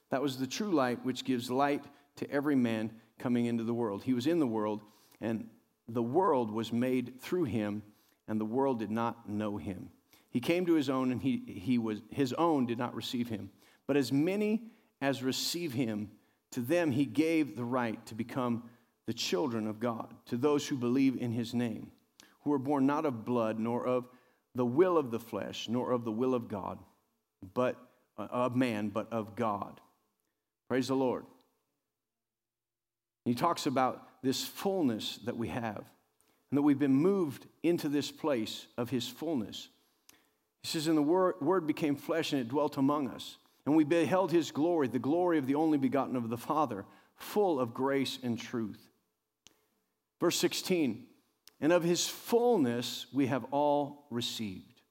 That 0.09 0.21
was 0.21 0.37
the 0.37 0.47
true 0.47 0.71
light 0.71 1.03
which 1.05 1.25
gives 1.25 1.49
light 1.49 1.83
to 2.17 2.29
every 2.29 2.55
man 2.55 2.91
coming 3.19 3.45
into 3.45 3.63
the 3.63 3.73
world. 3.73 4.03
He 4.03 4.13
was 4.13 4.27
in 4.27 4.39
the 4.39 4.47
world, 4.47 4.81
and 5.21 5.47
the 5.87 6.03
world 6.03 6.51
was 6.51 6.73
made 6.73 7.21
through 7.21 7.45
him, 7.45 7.83
and 8.27 8.39
the 8.39 8.45
world 8.45 8.79
did 8.79 8.91
not 8.91 9.29
know 9.29 9.57
him. 9.57 9.89
He 10.29 10.39
came 10.39 10.65
to 10.65 10.73
his 10.73 10.89
own, 10.89 11.11
and 11.11 11.21
he, 11.21 11.43
he 11.47 11.77
was, 11.77 12.01
his 12.11 12.33
own 12.33 12.65
did 12.65 12.77
not 12.77 12.95
receive 12.95 13.29
him. 13.29 13.51
But 13.85 13.97
as 13.97 14.11
many 14.11 14.63
as 15.01 15.21
receive 15.21 15.73
him, 15.73 16.09
to 16.51 16.61
them 16.61 16.91
he 16.91 17.05
gave 17.05 17.55
the 17.55 17.65
right 17.65 18.03
to 18.07 18.15
become 18.15 18.63
the 19.05 19.13
children 19.13 19.67
of 19.67 19.79
God, 19.79 20.13
to 20.27 20.37
those 20.37 20.67
who 20.67 20.77
believe 20.77 21.21
in 21.21 21.31
his 21.31 21.53
name, 21.53 21.91
who 22.43 22.51
were 22.51 22.59
born 22.59 22.85
not 22.85 23.05
of 23.05 23.25
blood, 23.25 23.59
nor 23.59 23.85
of 23.85 24.07
the 24.55 24.65
will 24.65 24.97
of 24.97 25.11
the 25.11 25.19
flesh, 25.19 25.67
nor 25.69 25.91
of 25.91 26.03
the 26.03 26.11
will 26.11 26.33
of 26.33 26.47
God, 26.47 26.79
but 27.53 27.75
uh, 28.17 28.27
of 28.29 28.55
man, 28.55 28.89
but 28.89 29.11
of 29.11 29.35
God. 29.35 29.79
Praise 30.67 30.87
the 30.87 30.95
Lord. 30.95 31.25
He 33.25 33.33
talks 33.33 33.65
about 33.65 34.07
this 34.21 34.43
fullness 34.43 35.19
that 35.25 35.37
we 35.37 35.47
have, 35.47 35.83
and 36.51 36.57
that 36.57 36.61
we've 36.61 36.79
been 36.79 36.95
moved 36.95 37.47
into 37.63 37.89
this 37.89 38.11
place 38.11 38.67
of 38.77 38.89
his 38.89 39.07
fullness. 39.07 39.69
He 40.61 40.67
says, 40.67 40.87
And 40.87 40.97
the 40.97 41.01
word, 41.01 41.35
word 41.41 41.65
became 41.67 41.95
flesh 41.95 42.31
and 42.31 42.41
it 42.41 42.47
dwelt 42.49 42.77
among 42.77 43.09
us. 43.09 43.37
And 43.65 43.75
we 43.75 43.85
beheld 43.85 44.31
his 44.31 44.51
glory, 44.51 44.87
the 44.87 44.99
glory 44.99 45.37
of 45.37 45.47
the 45.47 45.55
only 45.55 45.77
begotten 45.77 46.15
of 46.15 46.29
the 46.29 46.37
Father, 46.37 46.85
full 47.15 47.59
of 47.59 47.73
grace 47.73 48.19
and 48.21 48.37
truth. 48.37 48.89
Verse 50.19 50.37
16, 50.37 51.05
and 51.63 51.71
of 51.71 51.81
his 51.81 52.05
fullness 52.05 53.07
we 53.13 53.27
have 53.27 53.45
all 53.51 54.05
received. 54.11 54.81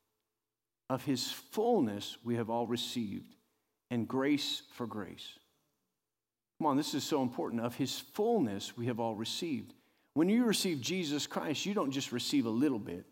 Of 0.89 1.05
his 1.05 1.31
fullness 1.31 2.16
we 2.25 2.37
have 2.37 2.49
all 2.49 2.66
received, 2.66 3.35
and 3.91 4.09
grace 4.09 4.62
for 4.73 4.87
grace. 4.87 5.35
Come 6.59 6.66
on, 6.66 6.79
this 6.79 6.95
is 6.95 7.05
so 7.05 7.23
important. 7.23 7.61
Of 7.61 7.75
his 7.75 7.99
fullness 7.99 8.75
we 8.75 8.87
have 8.87 8.99
all 8.99 9.14
received. 9.14 9.75
When 10.14 10.31
you 10.31 10.47
receive 10.47 10.81
Jesus 10.81 11.27
Christ, 11.27 11.66
you 11.66 11.75
don't 11.75 11.91
just 11.91 12.11
receive 12.11 12.47
a 12.47 12.51
little 12.51 12.79
bit, 12.79 13.05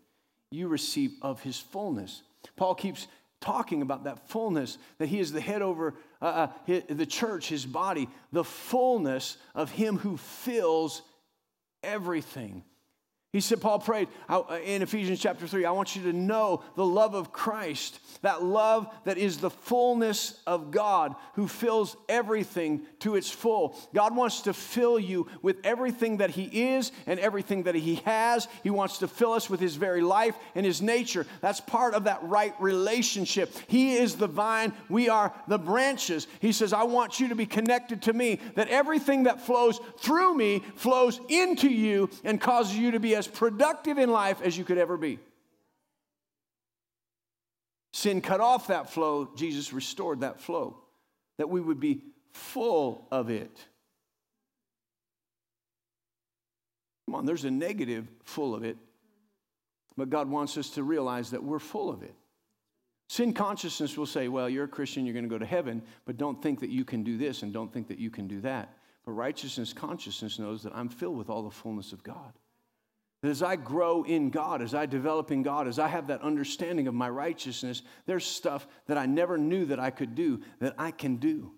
you 0.49 0.67
receive 0.67 1.11
of 1.21 1.41
his 1.43 1.59
fullness. 1.59 2.23
Paul 2.55 2.73
keeps 2.73 3.07
talking 3.41 3.83
about 3.83 4.05
that 4.05 4.27
fullness, 4.27 4.79
that 4.97 5.07
he 5.07 5.19
is 5.19 5.31
the 5.31 5.41
head 5.41 5.61
over 5.61 5.93
uh, 6.19 6.47
uh, 6.67 6.79
the 6.89 7.05
church, 7.05 7.49
his 7.49 7.67
body, 7.67 8.09
the 8.31 8.43
fullness 8.43 9.37
of 9.53 9.69
him 9.69 9.99
who 9.99 10.17
fills 10.17 11.03
everything. 11.83 12.63
He 13.33 13.39
said, 13.39 13.61
Paul 13.61 13.79
prayed 13.79 14.09
uh, 14.27 14.43
in 14.61 14.81
Ephesians 14.81 15.21
chapter 15.21 15.47
3, 15.47 15.63
I 15.63 15.71
want 15.71 15.95
you 15.95 16.03
to 16.03 16.11
know 16.11 16.63
the 16.75 16.85
love 16.85 17.13
of 17.13 17.31
Christ, 17.31 17.97
that 18.23 18.43
love 18.43 18.93
that 19.05 19.17
is 19.17 19.37
the 19.37 19.49
fullness 19.49 20.41
of 20.45 20.69
God 20.69 21.15
who 21.35 21.47
fills 21.47 21.95
everything 22.09 22.81
to 22.99 23.15
its 23.15 23.31
full. 23.31 23.77
God 23.93 24.17
wants 24.17 24.41
to 24.41 24.53
fill 24.53 24.99
you 24.99 25.27
with 25.41 25.57
everything 25.63 26.17
that 26.17 26.31
He 26.31 26.73
is 26.73 26.91
and 27.07 27.21
everything 27.21 27.63
that 27.63 27.75
He 27.75 27.95
has. 28.03 28.49
He 28.63 28.69
wants 28.69 28.97
to 28.97 29.07
fill 29.07 29.31
us 29.31 29.49
with 29.49 29.61
His 29.61 29.77
very 29.77 30.01
life 30.01 30.35
and 30.53 30.65
His 30.65 30.81
nature. 30.81 31.25
That's 31.39 31.61
part 31.61 31.93
of 31.93 32.03
that 32.03 32.19
right 32.23 32.53
relationship. 32.59 33.55
He 33.67 33.93
is 33.93 34.15
the 34.15 34.27
vine, 34.27 34.73
we 34.89 35.07
are 35.07 35.33
the 35.47 35.57
branches. 35.57 36.27
He 36.41 36.51
says, 36.51 36.73
I 36.73 36.83
want 36.83 37.21
you 37.21 37.29
to 37.29 37.35
be 37.35 37.45
connected 37.45 38.01
to 38.03 38.13
me, 38.13 38.41
that 38.55 38.67
everything 38.67 39.23
that 39.23 39.39
flows 39.39 39.79
through 39.99 40.35
me 40.35 40.63
flows 40.75 41.21
into 41.29 41.69
you 41.69 42.09
and 42.25 42.41
causes 42.41 42.77
you 42.77 42.91
to 42.91 42.99
be 42.99 43.20
as 43.21 43.27
productive 43.27 43.99
in 43.99 44.09
life 44.09 44.41
as 44.41 44.57
you 44.57 44.63
could 44.63 44.79
ever 44.79 44.97
be. 44.97 45.19
Sin 47.93 48.19
cut 48.19 48.39
off 48.39 48.67
that 48.67 48.89
flow, 48.89 49.29
Jesus 49.35 49.71
restored 49.71 50.21
that 50.21 50.39
flow, 50.39 50.75
that 51.37 51.47
we 51.47 51.61
would 51.61 51.79
be 51.79 52.01
full 52.31 53.07
of 53.11 53.29
it. 53.29 53.55
Come 57.05 57.13
on, 57.13 57.25
there's 57.27 57.45
a 57.45 57.51
negative 57.51 58.07
full 58.23 58.55
of 58.55 58.63
it, 58.63 58.77
but 59.95 60.09
God 60.09 60.27
wants 60.27 60.57
us 60.57 60.71
to 60.71 60.83
realize 60.83 61.29
that 61.29 61.43
we're 61.43 61.59
full 61.59 61.91
of 61.91 62.01
it. 62.01 62.15
Sin 63.07 63.33
consciousness 63.33 63.95
will 63.97 64.07
say, 64.07 64.29
well, 64.29 64.49
you're 64.49 64.63
a 64.63 64.69
Christian, 64.69 65.05
you're 65.05 65.13
going 65.13 65.25
to 65.25 65.29
go 65.29 65.37
to 65.37 65.45
heaven, 65.45 65.83
but 66.05 66.17
don't 66.17 66.41
think 66.41 66.61
that 66.61 66.71
you 66.71 66.83
can 66.83 67.03
do 67.03 67.17
this 67.19 67.43
and 67.43 67.53
don't 67.53 67.71
think 67.71 67.87
that 67.89 67.99
you 67.99 68.09
can 68.09 68.27
do 68.27 68.41
that. 68.41 68.73
But 69.05 69.11
righteousness 69.11 69.73
consciousness 69.73 70.39
knows 70.39 70.63
that 70.63 70.75
I'm 70.75 70.89
filled 70.89 71.17
with 71.17 71.29
all 71.29 71.43
the 71.43 71.51
fullness 71.51 71.93
of 71.93 72.01
God. 72.01 72.33
As 73.23 73.43
I 73.43 73.55
grow 73.55 74.03
in 74.03 74.31
God, 74.31 74.63
as 74.63 74.73
I 74.73 74.87
develop 74.87 75.31
in 75.31 75.43
God, 75.43 75.67
as 75.67 75.77
I 75.77 75.87
have 75.87 76.07
that 76.07 76.21
understanding 76.21 76.87
of 76.87 76.95
my 76.95 77.09
righteousness, 77.09 77.83
there's 78.07 78.25
stuff 78.25 78.67
that 78.87 78.97
I 78.97 79.05
never 79.05 79.37
knew 79.37 79.65
that 79.65 79.79
I 79.79 79.91
could 79.91 80.15
do 80.15 80.41
that 80.59 80.73
I 80.77 80.89
can 80.89 81.17
do. 81.17 81.51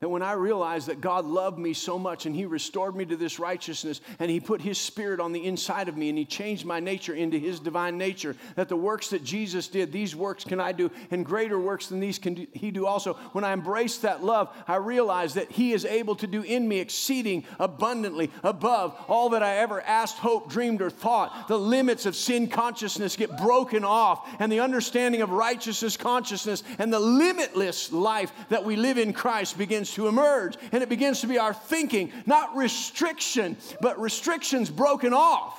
That 0.00 0.08
when 0.08 0.22
I 0.22 0.32
realized 0.32 0.86
that 0.86 1.02
God 1.02 1.26
loved 1.26 1.58
me 1.58 1.74
so 1.74 1.98
much 1.98 2.24
and 2.24 2.34
He 2.34 2.46
restored 2.46 2.96
me 2.96 3.04
to 3.04 3.16
this 3.16 3.38
righteousness 3.38 4.00
and 4.18 4.30
He 4.30 4.40
put 4.40 4.62
His 4.62 4.78
Spirit 4.78 5.20
on 5.20 5.32
the 5.32 5.44
inside 5.44 5.90
of 5.90 5.96
me 5.98 6.08
and 6.08 6.16
He 6.16 6.24
changed 6.24 6.64
my 6.64 6.80
nature 6.80 7.12
into 7.12 7.38
His 7.38 7.60
divine 7.60 7.98
nature, 7.98 8.34
that 8.54 8.70
the 8.70 8.76
works 8.76 9.10
that 9.10 9.22
Jesus 9.22 9.68
did, 9.68 9.92
these 9.92 10.16
works 10.16 10.42
can 10.42 10.58
I 10.58 10.72
do, 10.72 10.90
and 11.10 11.26
greater 11.26 11.60
works 11.60 11.88
than 11.88 12.00
these 12.00 12.18
can 12.18 12.32
do, 12.32 12.46
He 12.54 12.70
do 12.70 12.86
also. 12.86 13.12
When 13.32 13.44
I 13.44 13.52
embrace 13.52 13.98
that 13.98 14.24
love, 14.24 14.48
I 14.66 14.76
realize 14.76 15.34
that 15.34 15.50
He 15.50 15.74
is 15.74 15.84
able 15.84 16.16
to 16.16 16.26
do 16.26 16.40
in 16.40 16.66
me 16.66 16.80
exceeding 16.80 17.44
abundantly 17.58 18.30
above 18.42 18.98
all 19.06 19.28
that 19.30 19.42
I 19.42 19.58
ever 19.58 19.82
asked, 19.82 20.16
hoped, 20.16 20.48
dreamed, 20.48 20.80
or 20.80 20.88
thought. 20.88 21.46
The 21.46 21.58
limits 21.58 22.06
of 22.06 22.16
sin 22.16 22.48
consciousness 22.48 23.16
get 23.16 23.36
broken 23.36 23.84
off, 23.84 24.26
and 24.38 24.50
the 24.50 24.60
understanding 24.60 25.20
of 25.20 25.28
righteousness 25.28 25.98
consciousness 25.98 26.62
and 26.78 26.90
the 26.90 26.98
limitless 26.98 27.92
life 27.92 28.32
that 28.48 28.64
we 28.64 28.76
live 28.76 28.96
in 28.96 29.12
Christ 29.12 29.58
begins 29.58 29.89
to 29.94 30.08
emerge 30.08 30.56
and 30.72 30.82
it 30.82 30.88
begins 30.88 31.20
to 31.20 31.26
be 31.26 31.38
our 31.38 31.54
thinking, 31.54 32.12
not 32.26 32.56
restriction, 32.56 33.56
but 33.80 34.00
restrictions 34.00 34.70
broken 34.70 35.12
off. 35.12 35.58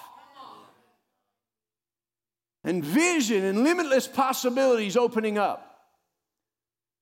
And 2.63 2.83
vision 2.83 3.43
and 3.43 3.63
limitless 3.63 4.07
possibilities 4.07 4.95
opening 4.95 5.37
up. 5.37 5.67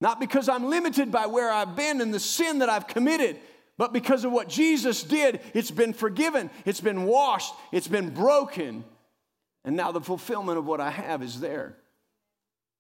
Not 0.01 0.19
because 0.19 0.47
I'm 0.47 0.69
limited 0.69 1.11
by 1.11 1.25
where 1.25 1.51
I've 1.51 1.75
been 1.75 1.99
and 1.99 2.13
the 2.13 2.19
sin 2.19 2.59
that 2.59 2.69
I've 2.69 2.87
committed, 2.87 3.37
but 3.77 3.91
because 3.93 4.23
of 4.23 4.31
what 4.31 4.47
Jesus 4.47 5.03
did, 5.03 5.41
it's 5.53 5.71
been 5.71 5.93
forgiven, 5.93 6.49
it's 6.65 6.81
been 6.81 7.05
washed, 7.05 7.53
it's 7.71 7.87
been 7.87 8.09
broken. 8.09 8.83
And 9.65 9.75
now 9.75 9.91
the 9.91 10.01
fulfillment 10.01 10.57
of 10.57 10.65
what 10.65 10.79
I 10.79 10.89
have 10.89 11.21
is 11.21 11.39
there. 11.39 11.75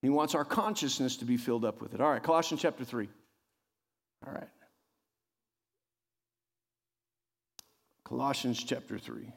He 0.01 0.09
wants 0.09 0.33
our 0.33 0.45
consciousness 0.45 1.17
to 1.17 1.25
be 1.25 1.35
filled 1.35 1.65
up 1.65 1.81
with 1.81 1.93
it. 1.93 2.01
All 2.01 2.09
right, 2.09 2.23
Colossians 2.23 2.61
chapter 2.61 2.85
3. 2.85 3.09
All 4.25 4.33
right. 4.33 4.49
Colossians 8.03 8.63
chapter 8.63 8.97
3. 8.97 9.31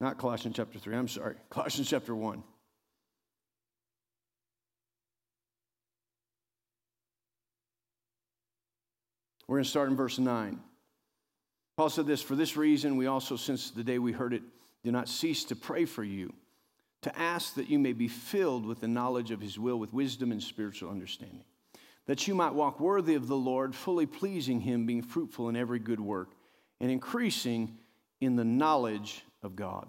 Not 0.00 0.16
Colossians 0.16 0.54
chapter 0.56 0.78
3, 0.78 0.96
I'm 0.96 1.08
sorry. 1.08 1.34
Colossians 1.50 1.90
chapter 1.90 2.14
1. 2.14 2.42
We're 9.48 9.56
going 9.56 9.64
to 9.64 9.70
start 9.70 9.88
in 9.88 9.96
verse 9.96 10.18
9. 10.18 10.60
Paul 11.76 11.90
said 11.90 12.06
this 12.06 12.20
For 12.20 12.36
this 12.36 12.56
reason, 12.56 12.96
we 12.96 13.06
also, 13.06 13.36
since 13.36 13.70
the 13.70 13.82
day 13.82 13.98
we 13.98 14.12
heard 14.12 14.34
it, 14.34 14.42
do 14.88 14.92
not 14.92 15.06
cease 15.06 15.44
to 15.44 15.54
pray 15.54 15.84
for 15.84 16.02
you, 16.02 16.32
to 17.02 17.18
ask 17.18 17.56
that 17.56 17.68
you 17.68 17.78
may 17.78 17.92
be 17.92 18.08
filled 18.08 18.64
with 18.64 18.80
the 18.80 18.88
knowledge 18.88 19.30
of 19.30 19.38
his 19.38 19.58
will, 19.58 19.76
with 19.76 19.92
wisdom 19.92 20.32
and 20.32 20.42
spiritual 20.42 20.90
understanding, 20.90 21.44
that 22.06 22.26
you 22.26 22.34
might 22.34 22.54
walk 22.54 22.80
worthy 22.80 23.14
of 23.14 23.28
the 23.28 23.36
Lord, 23.36 23.74
fully 23.74 24.06
pleasing 24.06 24.62
him, 24.62 24.86
being 24.86 25.02
fruitful 25.02 25.50
in 25.50 25.56
every 25.56 25.78
good 25.78 26.00
work, 26.00 26.30
and 26.80 26.90
increasing 26.90 27.76
in 28.22 28.34
the 28.34 28.46
knowledge 28.46 29.26
of 29.42 29.56
God. 29.56 29.86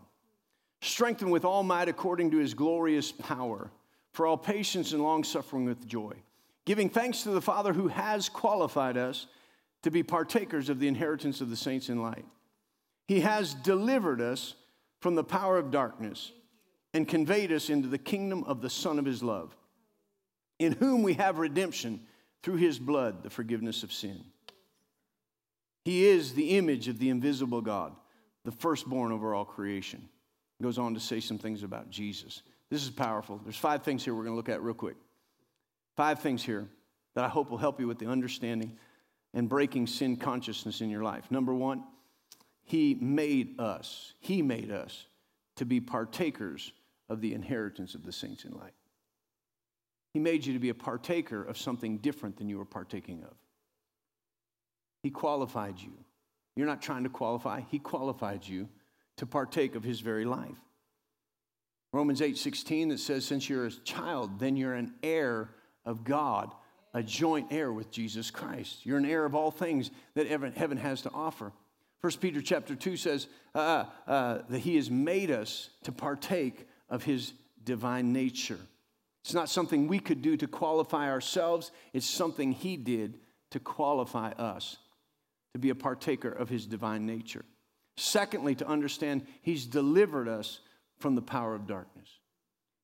Strengthened 0.81 1.31
with 1.31 1.45
all 1.45 1.63
might 1.63 1.87
according 1.87 2.31
to 2.31 2.37
his 2.37 2.53
glorious 2.53 3.13
power, 3.13 3.71
for 4.11 4.27
all 4.27 4.35
patience 4.35 4.91
and 4.91 5.01
long 5.01 5.23
suffering 5.23 5.63
with 5.63 5.87
joy, 5.87 6.11
giving 6.65 6.89
thanks 6.89 7.23
to 7.23 7.29
the 7.29 7.39
Father 7.39 7.71
who 7.71 7.87
has 7.87 8.27
qualified 8.27 8.97
us 8.97 9.27
to 9.83 9.91
be 9.91 10.03
partakers 10.03 10.67
of 10.67 10.77
the 10.77 10.89
inheritance 10.89 11.39
of 11.39 11.49
the 11.49 11.55
saints 11.55 11.87
in 11.87 12.01
light. 12.01 12.25
He 13.07 13.21
has 13.21 13.53
delivered 13.53 14.19
us 14.19 14.55
from 14.99 15.15
the 15.15 15.23
power 15.23 15.57
of 15.57 15.71
darkness 15.71 16.31
and 16.93 17.07
conveyed 17.07 17.51
us 17.51 17.69
into 17.69 17.87
the 17.87 17.97
kingdom 17.97 18.43
of 18.45 18.61
the 18.61 18.69
Son 18.69 18.99
of 18.99 19.05
His 19.05 19.21
love, 19.21 19.55
in 20.57 20.73
whom 20.73 21.03
we 21.03 21.13
have 21.13 21.39
redemption 21.39 22.01
through 22.43 22.57
his 22.57 22.79
blood 22.79 23.23
the 23.23 23.29
forgiveness 23.29 23.83
of 23.83 23.91
sin. 23.91 24.23
He 25.85 26.05
is 26.05 26.33
the 26.33 26.57
image 26.57 26.87
of 26.87 26.99
the 26.99 27.09
invisible 27.09 27.61
God, 27.61 27.93
the 28.45 28.51
firstborn 28.51 29.11
over 29.11 29.33
all 29.33 29.45
creation. 29.45 30.07
Goes 30.61 30.77
on 30.77 30.93
to 30.93 30.99
say 30.99 31.21
some 31.21 31.37
things 31.37 31.63
about 31.63 31.89
Jesus. 31.89 32.41
This 32.69 32.83
is 32.83 32.89
powerful. 32.89 33.39
There's 33.43 33.55
five 33.55 33.83
things 33.83 34.03
here 34.03 34.13
we're 34.13 34.23
going 34.23 34.33
to 34.33 34.37
look 34.37 34.49
at 34.49 34.61
real 34.61 34.73
quick. 34.73 34.97
Five 35.95 36.19
things 36.19 36.43
here 36.43 36.67
that 37.15 37.23
I 37.23 37.29
hope 37.29 37.49
will 37.49 37.57
help 37.57 37.79
you 37.79 37.87
with 37.87 37.97
the 37.97 38.07
understanding 38.07 38.77
and 39.33 39.47
breaking 39.47 39.87
sin 39.87 40.17
consciousness 40.17 40.81
in 40.81 40.89
your 40.89 41.03
life. 41.03 41.31
Number 41.31 41.53
one, 41.53 41.83
He 42.69 42.93
made 42.93 43.59
us, 43.59 44.13
He 44.19 44.43
made 44.43 44.69
us 44.69 45.07
to 45.55 45.65
be 45.65 45.81
partakers 45.81 46.71
of 47.09 47.19
the 47.19 47.33
inheritance 47.33 47.95
of 47.95 48.05
the 48.05 48.11
saints 48.11 48.45
in 48.45 48.51
light. 48.51 48.75
He 50.13 50.19
made 50.19 50.45
you 50.45 50.53
to 50.53 50.59
be 50.59 50.69
a 50.69 50.75
partaker 50.75 51.43
of 51.43 51.57
something 51.57 51.97
different 51.97 52.37
than 52.37 52.47
you 52.47 52.59
were 52.59 52.65
partaking 52.65 53.23
of. 53.23 53.33
He 55.01 55.09
qualified 55.09 55.79
you. 55.79 55.93
You're 56.55 56.67
not 56.67 56.83
trying 56.83 57.05
to 57.05 57.09
qualify, 57.09 57.61
He 57.71 57.79
qualified 57.79 58.47
you 58.47 58.69
to 59.17 59.25
partake 59.25 59.73
of 59.73 59.83
His 59.83 60.01
very 60.01 60.25
life. 60.25 60.61
Romans 61.91 62.21
8 62.21 62.37
16 62.37 62.89
that 62.89 62.99
says, 62.99 63.25
Since 63.25 63.49
you're 63.49 63.65
a 63.65 63.71
child, 63.71 64.39
then 64.39 64.55
you're 64.55 64.75
an 64.75 64.93
heir 65.01 65.49
of 65.85 66.03
God, 66.03 66.53
a 66.93 67.01
joint 67.01 67.47
heir 67.49 67.73
with 67.73 67.89
Jesus 67.89 68.29
Christ. 68.29 68.85
You're 68.85 68.99
an 68.99 69.09
heir 69.09 69.25
of 69.25 69.33
all 69.33 69.49
things 69.49 69.89
that 70.13 70.27
heaven 70.27 70.77
has 70.77 71.01
to 71.01 71.09
offer. 71.09 71.51
1 72.01 72.13
Peter 72.21 72.41
chapter 72.41 72.75
2 72.75 72.95
says 72.95 73.27
uh, 73.53 73.85
uh, 74.07 74.39
that 74.49 74.59
He 74.59 74.75
has 74.75 74.89
made 74.89 75.31
us 75.31 75.69
to 75.83 75.91
partake 75.91 76.67
of 76.89 77.03
His 77.03 77.33
divine 77.63 78.13
nature. 78.13 78.59
It's 79.23 79.33
not 79.33 79.49
something 79.49 79.87
we 79.87 79.99
could 79.99 80.21
do 80.21 80.37
to 80.37 80.47
qualify 80.47 81.09
ourselves, 81.09 81.71
it's 81.93 82.05
something 82.05 82.53
He 82.53 82.77
did 82.77 83.19
to 83.51 83.59
qualify 83.59 84.31
us 84.31 84.77
to 85.53 85.59
be 85.59 85.71
a 85.71 85.75
partaker 85.75 86.29
of 86.29 86.47
His 86.47 86.65
divine 86.65 87.05
nature. 87.05 87.43
Secondly, 87.97 88.55
to 88.55 88.67
understand 88.67 89.27
He's 89.41 89.65
delivered 89.65 90.29
us 90.29 90.61
from 90.99 91.15
the 91.15 91.21
power 91.21 91.53
of 91.53 91.67
darkness. 91.67 92.07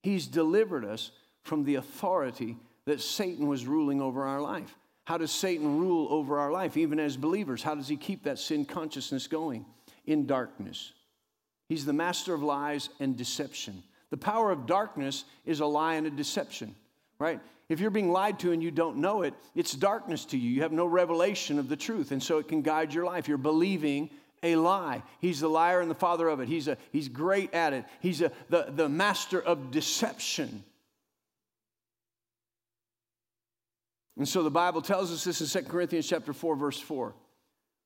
He's 0.03 0.27
delivered 0.27 0.83
us 0.83 1.11
from 1.43 1.63
the 1.63 1.75
authority 1.75 2.57
that 2.85 3.01
Satan 3.01 3.47
was 3.47 3.65
ruling 3.65 4.01
over 4.01 4.23
our 4.23 4.41
life. 4.41 4.75
How 5.05 5.17
does 5.17 5.31
Satan 5.31 5.79
rule 5.79 6.07
over 6.09 6.39
our 6.39 6.51
life, 6.51 6.77
even 6.77 6.99
as 6.99 7.15
believers? 7.15 7.63
How 7.63 7.75
does 7.75 7.87
he 7.87 7.95
keep 7.95 8.23
that 8.23 8.39
sin 8.39 8.65
consciousness 8.65 9.27
going? 9.27 9.65
In 10.05 10.25
darkness. 10.25 10.91
He's 11.69 11.85
the 11.85 11.93
master 11.93 12.33
of 12.33 12.43
lies 12.43 12.89
and 12.99 13.15
deception. 13.15 13.83
The 14.09 14.17
power 14.17 14.51
of 14.51 14.65
darkness 14.65 15.25
is 15.45 15.59
a 15.59 15.65
lie 15.65 15.95
and 15.95 16.05
a 16.05 16.11
deception, 16.11 16.75
right? 17.19 17.39
If 17.69 17.79
you're 17.79 17.89
being 17.89 18.11
lied 18.11 18.39
to 18.39 18.51
and 18.51 18.61
you 18.61 18.71
don't 18.71 18.97
know 18.97 19.23
it, 19.23 19.33
it's 19.55 19.73
darkness 19.73 20.25
to 20.25 20.37
you. 20.37 20.49
You 20.49 20.61
have 20.61 20.71
no 20.71 20.85
revelation 20.85 21.57
of 21.57 21.69
the 21.69 21.75
truth, 21.75 22.11
and 22.11 22.21
so 22.21 22.37
it 22.37 22.47
can 22.47 22.61
guide 22.61 22.93
your 22.93 23.05
life. 23.05 23.27
You're 23.27 23.37
believing 23.37 24.09
a 24.43 24.55
lie. 24.55 25.01
He's 25.21 25.39
the 25.39 25.47
liar 25.47 25.81
and 25.81 25.89
the 25.89 25.95
father 25.95 26.27
of 26.27 26.39
it. 26.39 26.47
He's, 26.47 26.67
a, 26.67 26.77
he's 26.91 27.09
great 27.09 27.53
at 27.53 27.73
it. 27.73 27.85
He's 27.99 28.21
a, 28.21 28.31
the, 28.49 28.67
the 28.69 28.89
master 28.89 29.41
of 29.41 29.71
deception. 29.71 30.63
And 34.17 34.27
so 34.27 34.43
the 34.43 34.51
Bible 34.51 34.81
tells 34.81 35.11
us 35.11 35.23
this 35.23 35.41
in 35.41 35.63
2 35.63 35.69
Corinthians 35.69 36.07
chapter 36.07 36.33
4, 36.33 36.55
verse 36.55 36.79
4, 36.79 37.13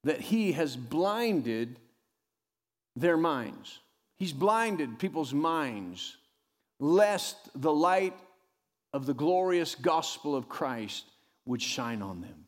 that 0.04 0.22
he 0.22 0.52
has 0.52 0.76
blinded 0.76 1.80
their 2.96 3.18
minds. 3.18 3.80
He's 4.18 4.34
blinded 4.34 5.00
people's 5.00 5.34
minds, 5.34 6.18
lest 6.80 7.38
the 7.56 7.74
light 7.74 8.16
of 8.94 9.06
the 9.06 9.14
glorious 9.14 9.76
gospel 9.76 10.36
of 10.36 10.50
Christ 10.50 11.06
would 11.46 11.62
shine 11.62 12.02
on 12.02 12.22
them. 12.22 12.46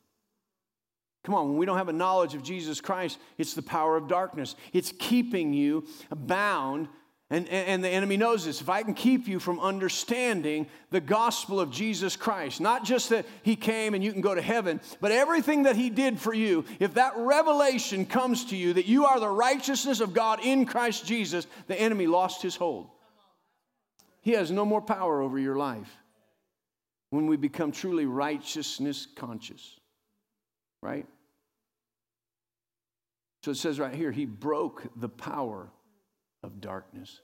Come 1.23 1.35
on, 1.35 1.49
when 1.49 1.57
we 1.57 1.65
don't 1.65 1.77
have 1.77 1.89
a 1.89 1.93
knowledge 1.93 2.33
of 2.33 2.41
Jesus 2.41 2.81
Christ, 2.81 3.19
it's 3.37 3.53
the 3.53 3.61
power 3.61 3.95
of 3.95 4.07
darkness. 4.07 4.55
It's 4.73 4.91
keeping 4.97 5.53
you 5.53 5.85
bound. 6.09 6.87
And, 7.31 7.47
and 7.49 7.83
the 7.83 7.89
enemy 7.89 8.17
knows 8.17 8.45
this. 8.45 8.61
If 8.61 8.69
I 8.69 8.83
can 8.83 8.93
keep 8.93 9.27
you 9.27 9.39
from 9.39 9.59
understanding 9.59 10.67
the 10.91 10.99
gospel 10.99 11.59
of 11.59 11.71
Jesus 11.71 12.15
Christ, 12.15 12.61
not 12.61 12.83
just 12.83 13.09
that 13.09 13.25
he 13.41 13.55
came 13.55 13.93
and 13.93 14.03
you 14.03 14.11
can 14.11 14.21
go 14.21 14.35
to 14.35 14.41
heaven, 14.41 14.79
but 14.99 15.11
everything 15.11 15.63
that 15.63 15.75
he 15.75 15.89
did 15.89 16.19
for 16.19 16.33
you, 16.33 16.65
if 16.79 16.93
that 16.95 17.13
revelation 17.15 18.05
comes 18.05 18.45
to 18.45 18.55
you 18.57 18.73
that 18.73 18.85
you 18.85 19.05
are 19.05 19.19
the 19.19 19.29
righteousness 19.29 20.01
of 20.01 20.13
God 20.13 20.41
in 20.43 20.65
Christ 20.65 21.05
Jesus, 21.05 21.47
the 21.67 21.79
enemy 21.79 22.05
lost 22.05 22.43
his 22.43 22.57
hold. 22.57 22.89
He 24.21 24.31
has 24.31 24.51
no 24.51 24.65
more 24.65 24.81
power 24.81 25.21
over 25.21 25.39
your 25.39 25.55
life 25.55 25.89
when 27.09 27.27
we 27.27 27.37
become 27.37 27.71
truly 27.71 28.05
righteousness 28.05 29.07
conscious 29.15 29.79
right? 30.81 31.05
So 33.43 33.51
it 33.51 33.57
says 33.57 33.79
right 33.79 33.93
here, 33.93 34.11
he 34.11 34.25
broke 34.25 34.87
the 34.95 35.09
power 35.09 35.69
of 36.43 36.61
darkness. 36.61 37.21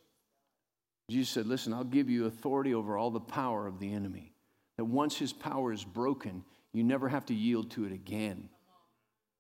Jesus 1.09 1.30
said, 1.30 1.47
Listen, 1.47 1.74
I'll 1.74 1.84
give 1.84 2.09
you 2.09 2.26
authority 2.26 2.74
over 2.74 2.97
all 2.97 3.11
the 3.11 3.20
power 3.20 3.68
of 3.68 3.80
the 3.80 3.93
enemy. 3.93 4.34
That 4.78 4.86
once 4.86 5.18
his 5.18 5.34
power 5.34 5.74
is 5.74 5.84
broken, 5.84 6.43
you 6.74 6.84
never 6.84 7.09
have 7.09 7.26
to 7.28 7.34
yield 7.34 7.72
to 7.72 7.86
it 7.86 7.91
again. 7.91 8.49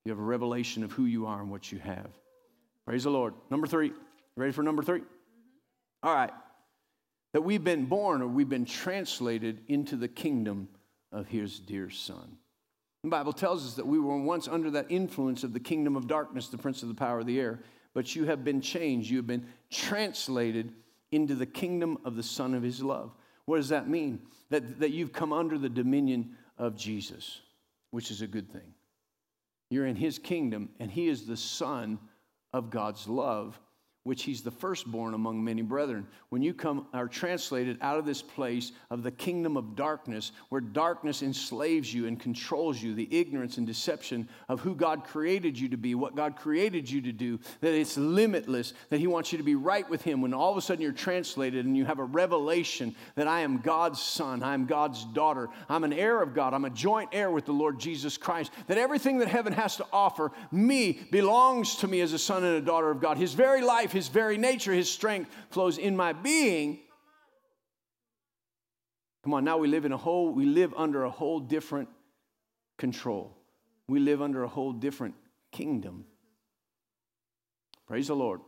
You 0.05 0.11
have 0.11 0.19
a 0.19 0.23
revelation 0.23 0.83
of 0.83 0.91
who 0.91 1.05
you 1.05 1.27
are 1.27 1.41
and 1.41 1.51
what 1.51 1.71
you 1.71 1.79
have. 1.79 2.09
Praise 2.85 3.03
the 3.03 3.09
Lord. 3.09 3.33
Number 3.49 3.67
three. 3.67 3.91
Ready 4.37 4.51
for 4.51 4.61
number 4.61 4.83
3 4.83 5.01
All 6.03 6.13
right. 6.13 6.31
That 7.33 7.41
we've 7.41 7.63
been 7.63 7.85
born 7.85 8.21
or 8.21 8.27
we've 8.27 8.47
been 8.47 8.65
translated 8.65 9.61
into 9.67 9.97
the 9.97 10.07
kingdom 10.07 10.69
of 11.11 11.27
his 11.27 11.59
dear 11.59 11.89
son. 11.89 12.37
The 13.03 13.09
Bible 13.09 13.33
tells 13.33 13.65
us 13.65 13.73
that 13.75 13.87
we 13.87 13.99
were 13.99 14.17
once 14.17 14.47
under 14.47 14.71
that 14.71 14.87
influence 14.89 15.43
of 15.43 15.53
the 15.53 15.59
kingdom 15.59 15.95
of 15.95 16.07
darkness, 16.07 16.47
the 16.47 16.57
prince 16.57 16.83
of 16.83 16.89
the 16.89 16.95
power 16.95 17.19
of 17.19 17.25
the 17.25 17.39
air, 17.39 17.59
but 17.97 18.15
you 18.15 18.25
have 18.25 18.43
been 18.43 18.61
changed. 18.61 19.09
You 19.09 19.17
have 19.17 19.25
been 19.25 19.47
translated 19.71 20.71
into 21.11 21.33
the 21.33 21.47
kingdom 21.47 21.97
of 22.05 22.15
the 22.15 22.21
Son 22.21 22.53
of 22.53 22.61
His 22.61 22.83
love. 22.83 23.11
What 23.45 23.57
does 23.57 23.69
that 23.69 23.89
mean? 23.89 24.19
That, 24.51 24.79
that 24.81 24.91
you've 24.91 25.11
come 25.11 25.33
under 25.33 25.57
the 25.57 25.67
dominion 25.67 26.37
of 26.59 26.75
Jesus, 26.75 27.41
which 27.89 28.11
is 28.11 28.21
a 28.21 28.27
good 28.27 28.51
thing. 28.51 28.75
You're 29.71 29.87
in 29.87 29.95
His 29.95 30.19
kingdom, 30.19 30.69
and 30.79 30.91
He 30.91 31.07
is 31.07 31.25
the 31.25 31.35
Son 31.35 31.97
of 32.53 32.69
God's 32.69 33.07
love 33.07 33.59
which 34.07 34.23
he's 34.23 34.41
the 34.41 34.49
firstborn 34.49 35.13
among 35.13 35.43
many 35.43 35.61
brethren. 35.61 36.07
When 36.29 36.41
you 36.41 36.53
come 36.53 36.87
are 36.93 37.09
translated 37.09 37.77
out 37.81 37.99
of 37.99 38.05
this 38.05 38.21
place 38.21 38.71
of 38.89 39.03
the 39.03 39.11
kingdom 39.11 39.57
of 39.57 39.75
darkness, 39.75 40.31
where 40.47 40.61
darkness 40.61 41.21
enslaves 41.21 41.93
you 41.93 42.07
and 42.07 42.17
controls 42.17 42.81
you, 42.81 42.93
the 42.93 43.07
ignorance 43.11 43.57
and 43.57 43.67
deception 43.67 44.29
of 44.47 44.61
who 44.61 44.75
God 44.75 45.03
created 45.03 45.59
you 45.59 45.67
to 45.69 45.77
be, 45.77 45.93
what 45.93 46.15
God 46.15 46.37
created 46.37 46.89
you 46.89 47.01
to 47.01 47.11
do, 47.11 47.37
that 47.59 47.73
it's 47.73 47.97
limitless, 47.97 48.73
that 48.89 48.99
he 48.99 49.07
wants 49.07 49.33
you 49.33 49.37
to 49.39 49.43
be 49.43 49.55
right 49.55 49.87
with 49.89 50.01
him. 50.01 50.21
When 50.21 50.33
all 50.33 50.51
of 50.51 50.57
a 50.57 50.61
sudden 50.61 50.81
you're 50.81 50.93
translated 50.93 51.65
and 51.65 51.75
you 51.75 51.83
have 51.83 51.99
a 51.99 52.05
revelation 52.05 52.95
that 53.15 53.27
I 53.27 53.41
am 53.41 53.57
God's 53.57 54.01
son, 54.01 54.41
I 54.41 54.53
am 54.53 54.67
God's 54.67 55.03
daughter, 55.03 55.49
I'm 55.67 55.83
an 55.83 55.91
heir 55.91 56.21
of 56.21 56.33
God, 56.33 56.53
I'm 56.53 56.65
a 56.65 56.69
joint 56.69 57.09
heir 57.11 57.29
with 57.29 57.45
the 57.45 57.51
Lord 57.51 57.77
Jesus 57.77 58.15
Christ, 58.15 58.53
that 58.67 58.77
everything 58.77 59.17
that 59.17 59.27
heaven 59.27 59.51
has 59.51 59.75
to 59.75 59.85
offer 59.91 60.31
me 60.49 61.01
belongs 61.11 61.75
to 61.77 61.89
me 61.89 61.99
as 61.99 62.13
a 62.13 62.19
son 62.19 62.45
and 62.45 62.55
a 62.55 62.61
daughter 62.61 62.89
of 62.89 63.01
God. 63.01 63.17
His 63.17 63.33
very 63.33 63.61
life, 63.61 63.96
his 63.97 64.07
very 64.07 64.37
nature, 64.37 64.71
his 64.71 64.89
strength 64.89 65.29
flows 65.49 65.77
in 65.77 65.97
my 65.97 66.13
being. 66.13 66.79
Come 69.23 69.33
on, 69.33 69.43
now 69.43 69.57
we 69.57 69.67
live 69.67 69.85
in 69.85 69.91
a 69.91 69.97
whole, 69.97 70.31
we 70.31 70.45
live 70.45 70.71
under 70.77 71.03
a 71.03 71.09
whole 71.09 71.39
different 71.39 71.89
control. 72.77 73.35
We 73.87 73.99
live 73.99 74.21
under 74.21 74.43
a 74.43 74.47
whole 74.47 74.71
different 74.71 75.15
kingdom. 75.51 76.05
Praise 77.87 78.07
the 78.07 78.15
Lord. 78.15 78.39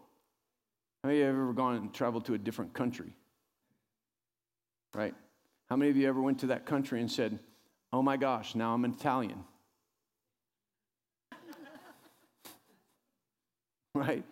How 1.04 1.10
many 1.10 1.20
of 1.20 1.22
you 1.22 1.26
have 1.28 1.36
ever 1.36 1.54
gone 1.54 1.76
and 1.76 1.94
traveled 1.94 2.26
to 2.26 2.36
a 2.36 2.38
different 2.38 2.74
country? 2.74 3.12
Right? 4.94 5.16
How 5.70 5.76
many 5.76 5.90
of 5.90 5.98
you 5.98 6.08
ever 6.08 6.22
went 6.22 6.40
to 6.42 6.48
that 6.48 6.66
country 6.66 7.02
and 7.02 7.12
said, 7.12 7.40
Oh 7.92 8.04
my 8.04 8.18
gosh, 8.18 8.54
now 8.54 8.74
I'm 8.74 8.86
Italian? 8.86 9.44
right? 13.96 14.24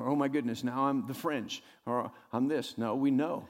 Or, 0.00 0.08
oh 0.08 0.16
my 0.16 0.28
goodness, 0.28 0.64
now 0.64 0.86
I'm 0.86 1.06
the 1.06 1.14
French. 1.14 1.62
Or 1.86 2.10
I'm 2.32 2.48
this. 2.48 2.78
No, 2.78 2.94
we 2.94 3.10
know. 3.10 3.46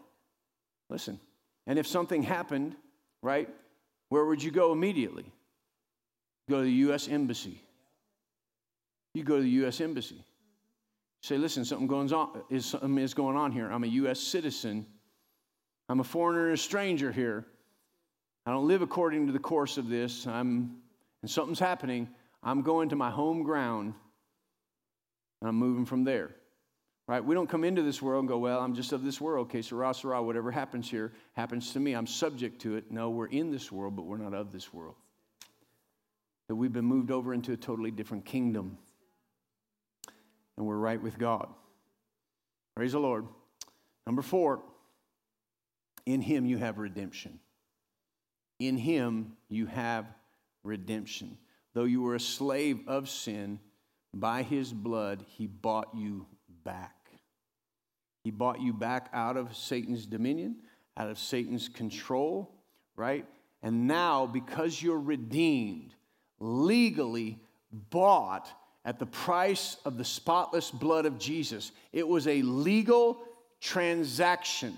Listen. 0.88 1.20
And 1.66 1.78
if 1.78 1.86
something 1.86 2.22
happened, 2.22 2.74
right, 3.22 3.48
where 4.08 4.24
would 4.24 4.42
you 4.42 4.50
go 4.50 4.72
immediately? 4.72 5.30
Go 6.48 6.58
to 6.58 6.64
the 6.64 6.72
U.S. 6.72 7.08
Embassy. 7.08 7.62
You 9.14 9.22
go 9.22 9.36
to 9.36 9.42
the 9.42 9.50
U.S. 9.50 9.80
Embassy. 9.80 10.24
Say, 11.22 11.36
listen, 11.36 11.64
something 11.64 11.86
goes 11.86 12.12
on, 12.12 12.42
is, 12.50 12.66
something 12.66 12.98
is 12.98 13.14
going 13.14 13.36
on 13.36 13.52
here. 13.52 13.70
I'm 13.70 13.84
a 13.84 13.88
U.S. 13.88 14.18
citizen. 14.18 14.86
I'm 15.88 16.00
a 16.00 16.04
foreigner 16.04 16.46
and 16.46 16.54
a 16.54 16.60
stranger 16.60 17.12
here. 17.12 17.46
I 18.46 18.52
don't 18.52 18.66
live 18.66 18.82
according 18.82 19.26
to 19.26 19.32
the 19.32 19.38
course 19.38 19.76
of 19.76 19.88
this. 19.88 20.26
I'm, 20.26 20.78
and 21.22 21.30
something's 21.30 21.60
happening. 21.60 22.08
I'm 22.42 22.62
going 22.62 22.88
to 22.88 22.96
my 22.96 23.10
home 23.10 23.42
ground 23.42 23.94
and 25.40 25.48
I'm 25.48 25.56
moving 25.56 25.84
from 25.84 26.04
there. 26.04 26.30
Right? 27.10 27.24
We 27.24 27.34
don't 27.34 27.48
come 27.48 27.64
into 27.64 27.82
this 27.82 28.00
world 28.00 28.20
and 28.20 28.28
go, 28.28 28.38
well, 28.38 28.60
I'm 28.60 28.76
just 28.76 28.92
of 28.92 29.02
this 29.02 29.20
world. 29.20 29.48
Okay, 29.48 29.62
sarah, 29.62 29.92
sarah, 29.92 30.22
whatever 30.22 30.52
happens 30.52 30.88
here 30.88 31.12
happens 31.32 31.72
to 31.72 31.80
me. 31.80 31.92
I'm 31.92 32.06
subject 32.06 32.60
to 32.60 32.76
it. 32.76 32.92
No, 32.92 33.10
we're 33.10 33.26
in 33.26 33.50
this 33.50 33.72
world, 33.72 33.96
but 33.96 34.02
we're 34.02 34.16
not 34.16 34.32
of 34.32 34.52
this 34.52 34.72
world. 34.72 34.94
that 36.46 36.54
we've 36.54 36.72
been 36.72 36.84
moved 36.84 37.10
over 37.10 37.34
into 37.34 37.50
a 37.50 37.56
totally 37.56 37.90
different 37.90 38.24
kingdom 38.24 38.78
and 40.56 40.64
we're 40.64 40.76
right 40.76 41.02
with 41.02 41.18
God. 41.18 41.48
Praise 42.76 42.92
the 42.92 43.00
Lord. 43.00 43.26
Number 44.06 44.22
four, 44.22 44.62
in 46.06 46.20
Him 46.20 46.46
you 46.46 46.58
have 46.58 46.78
redemption. 46.78 47.40
In 48.60 48.76
Him 48.76 49.32
you 49.48 49.66
have 49.66 50.06
redemption. 50.62 51.38
Though 51.74 51.86
you 51.86 52.02
were 52.02 52.14
a 52.14 52.20
slave 52.20 52.86
of 52.86 53.08
sin, 53.08 53.58
by 54.14 54.44
His 54.44 54.72
blood 54.72 55.24
He 55.26 55.48
bought 55.48 55.88
you 55.92 56.26
back. 56.62 56.99
He 58.22 58.30
bought 58.30 58.60
you 58.60 58.72
back 58.72 59.08
out 59.12 59.36
of 59.36 59.56
Satan's 59.56 60.06
dominion, 60.06 60.56
out 60.96 61.08
of 61.08 61.18
Satan's 61.18 61.68
control, 61.68 62.50
right? 62.96 63.26
And 63.62 63.86
now, 63.86 64.26
because 64.26 64.82
you're 64.82 65.00
redeemed, 65.00 65.94
legally 66.38 67.38
bought 67.72 68.50
at 68.84 68.98
the 68.98 69.06
price 69.06 69.76
of 69.84 69.98
the 69.98 70.04
spotless 70.04 70.70
blood 70.70 71.06
of 71.06 71.18
Jesus, 71.18 71.72
it 71.92 72.06
was 72.06 72.26
a 72.26 72.42
legal 72.42 73.22
transaction. 73.60 74.76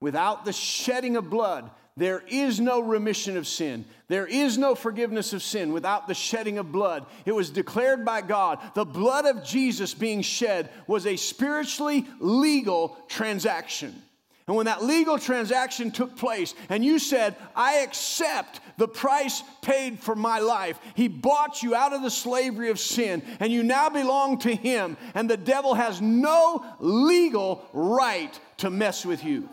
Without 0.00 0.44
the 0.44 0.52
shedding 0.52 1.16
of 1.16 1.30
blood, 1.30 1.70
there 1.96 2.22
is 2.28 2.60
no 2.60 2.80
remission 2.80 3.38
of 3.38 3.46
sin. 3.46 3.86
There 4.08 4.26
is 4.26 4.58
no 4.58 4.74
forgiveness 4.74 5.32
of 5.32 5.42
sin 5.42 5.72
without 5.72 6.06
the 6.06 6.14
shedding 6.14 6.58
of 6.58 6.70
blood. 6.70 7.06
It 7.24 7.32
was 7.32 7.48
declared 7.48 8.04
by 8.04 8.20
God. 8.20 8.58
The 8.74 8.84
blood 8.84 9.24
of 9.24 9.42
Jesus 9.42 9.94
being 9.94 10.20
shed 10.20 10.68
was 10.86 11.06
a 11.06 11.16
spiritually 11.16 12.06
legal 12.20 12.98
transaction. 13.08 14.02
And 14.46 14.56
when 14.56 14.66
that 14.66 14.84
legal 14.84 15.18
transaction 15.18 15.90
took 15.90 16.16
place, 16.16 16.54
and 16.68 16.84
you 16.84 17.00
said, 17.00 17.34
I 17.56 17.78
accept 17.78 18.60
the 18.76 18.86
price 18.86 19.42
paid 19.60 19.98
for 19.98 20.14
my 20.14 20.38
life, 20.38 20.78
He 20.94 21.08
bought 21.08 21.64
you 21.64 21.74
out 21.74 21.92
of 21.92 22.02
the 22.02 22.10
slavery 22.10 22.70
of 22.70 22.78
sin, 22.78 23.22
and 23.40 23.50
you 23.50 23.64
now 23.64 23.88
belong 23.88 24.38
to 24.40 24.54
Him, 24.54 24.96
and 25.14 25.28
the 25.28 25.36
devil 25.36 25.74
has 25.74 26.00
no 26.00 26.64
legal 26.78 27.66
right 27.72 28.38
to 28.58 28.70
mess 28.70 29.04
with 29.04 29.24
you. 29.24 29.48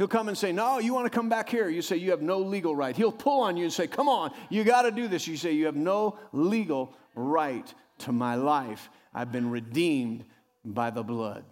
He'll 0.00 0.08
come 0.08 0.28
and 0.28 0.38
say, 0.38 0.50
No, 0.50 0.78
you 0.78 0.94
want 0.94 1.04
to 1.04 1.10
come 1.10 1.28
back 1.28 1.50
here. 1.50 1.68
You 1.68 1.82
say, 1.82 1.98
You 1.98 2.12
have 2.12 2.22
no 2.22 2.38
legal 2.38 2.74
right. 2.74 2.96
He'll 2.96 3.12
pull 3.12 3.42
on 3.42 3.58
you 3.58 3.64
and 3.64 3.72
say, 3.72 3.86
Come 3.86 4.08
on, 4.08 4.32
you 4.48 4.64
got 4.64 4.82
to 4.82 4.90
do 4.90 5.08
this. 5.08 5.26
You 5.26 5.36
say, 5.36 5.52
You 5.52 5.66
have 5.66 5.76
no 5.76 6.18
legal 6.32 6.94
right 7.14 7.74
to 7.98 8.10
my 8.10 8.34
life. 8.34 8.88
I've 9.12 9.30
been 9.30 9.50
redeemed 9.50 10.24
by 10.64 10.88
the 10.88 11.02
blood. 11.02 11.44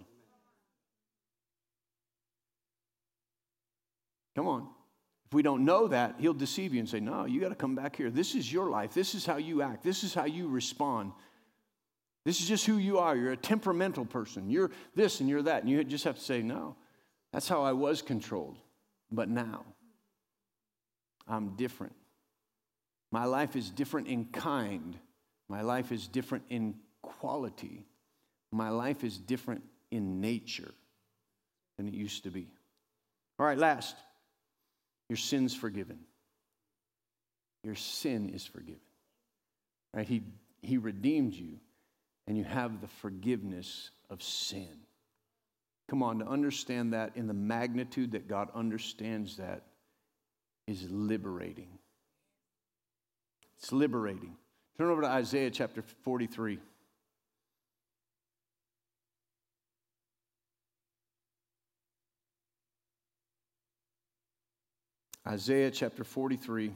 Come 4.34 4.46
on. 4.46 4.66
If 5.26 5.34
we 5.34 5.42
don't 5.42 5.66
know 5.66 5.88
that, 5.88 6.14
he'll 6.18 6.32
deceive 6.32 6.72
you 6.72 6.80
and 6.80 6.88
say, 6.88 7.00
No, 7.00 7.26
you 7.26 7.42
got 7.42 7.50
to 7.50 7.54
come 7.54 7.74
back 7.74 7.96
here. 7.96 8.08
This 8.08 8.34
is 8.34 8.50
your 8.50 8.70
life. 8.70 8.94
This 8.94 9.14
is 9.14 9.26
how 9.26 9.36
you 9.36 9.60
act. 9.60 9.84
This 9.84 10.02
is 10.02 10.14
how 10.14 10.24
you 10.24 10.48
respond. 10.48 11.12
This 12.24 12.40
is 12.40 12.48
just 12.48 12.64
who 12.64 12.78
you 12.78 12.96
are. 12.96 13.14
You're 13.14 13.32
a 13.32 13.36
temperamental 13.36 14.06
person. 14.06 14.48
You're 14.48 14.70
this 14.94 15.20
and 15.20 15.28
you're 15.28 15.42
that. 15.42 15.64
And 15.64 15.70
you 15.70 15.84
just 15.84 16.04
have 16.04 16.16
to 16.16 16.24
say, 16.24 16.40
No. 16.40 16.76
That's 17.32 17.48
how 17.48 17.62
I 17.62 17.72
was 17.72 18.02
controlled. 18.02 18.56
But 19.10 19.28
now, 19.28 19.64
I'm 21.26 21.56
different. 21.56 21.94
My 23.10 23.24
life 23.24 23.56
is 23.56 23.70
different 23.70 24.08
in 24.08 24.26
kind. 24.26 24.96
My 25.48 25.62
life 25.62 25.92
is 25.92 26.06
different 26.08 26.44
in 26.50 26.74
quality. 27.02 27.86
My 28.52 28.70
life 28.70 29.04
is 29.04 29.18
different 29.18 29.62
in 29.90 30.20
nature 30.20 30.72
than 31.76 31.88
it 31.88 31.94
used 31.94 32.24
to 32.24 32.30
be. 32.30 32.48
All 33.38 33.46
right, 33.46 33.58
last. 33.58 33.96
Your 35.08 35.16
sin's 35.16 35.54
forgiven. 35.54 35.98
Your 37.64 37.74
sin 37.74 38.30
is 38.34 38.44
forgiven. 38.44 38.80
Right? 39.94 40.06
He, 40.06 40.22
he 40.60 40.76
redeemed 40.76 41.34
you, 41.34 41.58
and 42.26 42.36
you 42.36 42.44
have 42.44 42.80
the 42.80 42.88
forgiveness 42.88 43.90
of 44.10 44.22
sin. 44.22 44.68
Come 45.88 46.02
on, 46.02 46.18
to 46.18 46.26
understand 46.26 46.92
that 46.92 47.12
in 47.16 47.26
the 47.26 47.34
magnitude 47.34 48.12
that 48.12 48.28
God 48.28 48.50
understands 48.54 49.38
that 49.38 49.62
is 50.66 50.86
liberating. 50.90 51.78
It's 53.56 53.72
liberating. 53.72 54.36
Turn 54.76 54.90
over 54.90 55.00
to 55.00 55.08
Isaiah 55.08 55.50
chapter 55.50 55.82
43. 56.04 56.58
Isaiah 65.26 65.70
chapter 65.70 66.04
43. 66.04 66.72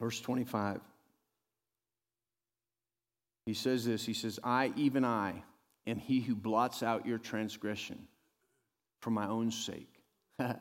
Verse 0.00 0.20
25. 0.20 0.80
He 3.46 3.54
says 3.54 3.84
this 3.84 4.04
He 4.04 4.14
says, 4.14 4.38
I, 4.42 4.72
even 4.76 5.04
I, 5.04 5.42
am 5.86 5.98
he 5.98 6.20
who 6.20 6.34
blots 6.34 6.82
out 6.82 7.06
your 7.06 7.18
transgression 7.18 8.06
for 9.00 9.10
my 9.10 9.26
own 9.26 9.50
sake. 9.50 10.02
I 10.38 10.56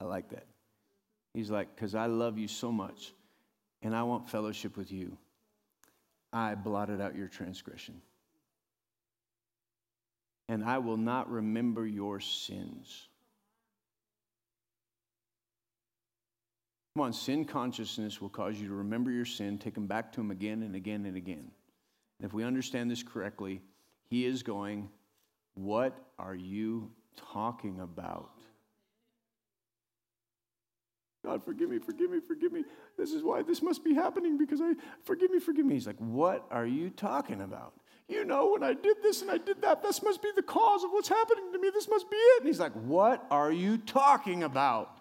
like 0.00 0.30
that. 0.30 0.46
He's 1.34 1.50
like, 1.50 1.74
because 1.74 1.94
I 1.94 2.06
love 2.06 2.38
you 2.38 2.48
so 2.48 2.72
much 2.72 3.12
and 3.82 3.94
I 3.94 4.02
want 4.04 4.28
fellowship 4.28 4.76
with 4.76 4.90
you. 4.90 5.16
I 6.32 6.54
blotted 6.54 7.00
out 7.00 7.14
your 7.14 7.28
transgression. 7.28 8.00
And 10.48 10.64
I 10.64 10.78
will 10.78 10.96
not 10.96 11.30
remember 11.30 11.86
your 11.86 12.20
sins. 12.20 13.08
Come 16.94 17.06
on, 17.06 17.12
sin 17.12 17.44
consciousness 17.44 18.20
will 18.20 18.28
cause 18.28 18.58
you 18.58 18.68
to 18.68 18.74
remember 18.74 19.10
your 19.10 19.24
sin, 19.24 19.58
take 19.58 19.74
them 19.74 19.86
back 19.86 20.12
to 20.12 20.20
Him 20.20 20.30
again 20.30 20.62
and 20.62 20.76
again 20.76 21.06
and 21.06 21.16
again. 21.16 21.50
And 22.18 22.26
if 22.26 22.32
we 22.32 22.44
understand 22.44 22.90
this 22.90 23.02
correctly, 23.02 23.60
he 24.08 24.24
is 24.24 24.42
going, 24.42 24.88
What 25.54 25.96
are 26.18 26.34
you 26.34 26.90
talking 27.32 27.80
about? 27.80 28.30
God, 31.24 31.42
forgive 31.42 31.70
me, 31.70 31.78
forgive 31.78 32.10
me, 32.10 32.20
forgive 32.20 32.52
me. 32.52 32.64
This 32.98 33.12
is 33.12 33.22
why 33.22 33.42
this 33.42 33.62
must 33.62 33.82
be 33.82 33.94
happening 33.94 34.36
because 34.36 34.60
I, 34.60 34.74
forgive 35.04 35.30
me, 35.30 35.38
forgive 35.38 35.64
me. 35.64 35.74
He's 35.74 35.86
like, 35.86 35.98
What 35.98 36.46
are 36.50 36.66
you 36.66 36.90
talking 36.90 37.40
about? 37.40 37.74
You 38.08 38.24
know, 38.24 38.52
when 38.52 38.62
I 38.62 38.74
did 38.74 39.02
this 39.02 39.22
and 39.22 39.30
I 39.30 39.38
did 39.38 39.62
that, 39.62 39.82
this 39.82 40.02
must 40.02 40.22
be 40.22 40.28
the 40.36 40.42
cause 40.42 40.84
of 40.84 40.90
what's 40.90 41.08
happening 41.08 41.50
to 41.52 41.58
me. 41.58 41.70
This 41.72 41.88
must 41.88 42.10
be 42.10 42.16
it. 42.16 42.40
And 42.42 42.46
he's 42.46 42.60
like, 42.60 42.74
What 42.74 43.26
are 43.30 43.50
you 43.50 43.78
talking 43.78 44.42
about? 44.42 44.98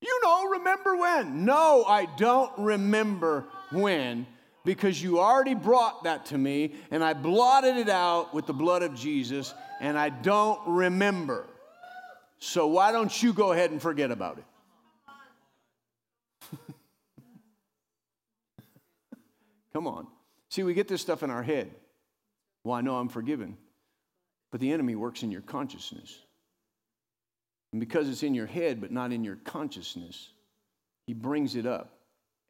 You 0.00 0.20
know, 0.22 0.48
remember 0.50 0.96
when? 0.96 1.44
No, 1.44 1.84
I 1.84 2.06
don't 2.16 2.52
remember 2.56 3.46
when 3.72 4.26
because 4.68 5.02
you 5.02 5.18
already 5.18 5.54
brought 5.54 6.04
that 6.04 6.26
to 6.26 6.36
me 6.36 6.74
and 6.90 7.02
I 7.02 7.14
blotted 7.14 7.78
it 7.78 7.88
out 7.88 8.34
with 8.34 8.44
the 8.44 8.52
blood 8.52 8.82
of 8.82 8.94
Jesus 8.94 9.54
and 9.80 9.98
I 9.98 10.10
don't 10.10 10.60
remember. 10.66 11.46
So 12.38 12.66
why 12.66 12.92
don't 12.92 13.22
you 13.22 13.32
go 13.32 13.52
ahead 13.52 13.70
and 13.70 13.80
forget 13.80 14.10
about 14.10 14.36
it? 14.36 14.44
Come 19.72 19.86
on. 19.86 20.06
See, 20.50 20.62
we 20.64 20.74
get 20.74 20.86
this 20.86 21.00
stuff 21.00 21.22
in 21.22 21.30
our 21.30 21.42
head. 21.42 21.70
Well, 22.62 22.74
I 22.74 22.82
know 22.82 22.96
I'm 22.96 23.08
forgiven. 23.08 23.56
But 24.50 24.60
the 24.60 24.70
enemy 24.70 24.96
works 24.96 25.22
in 25.22 25.30
your 25.30 25.40
consciousness. 25.40 26.14
And 27.72 27.80
because 27.80 28.10
it's 28.10 28.22
in 28.22 28.34
your 28.34 28.44
head 28.44 28.82
but 28.82 28.90
not 28.90 29.12
in 29.12 29.24
your 29.24 29.36
consciousness, 29.36 30.28
he 31.06 31.14
brings 31.14 31.56
it 31.56 31.64
up 31.64 31.94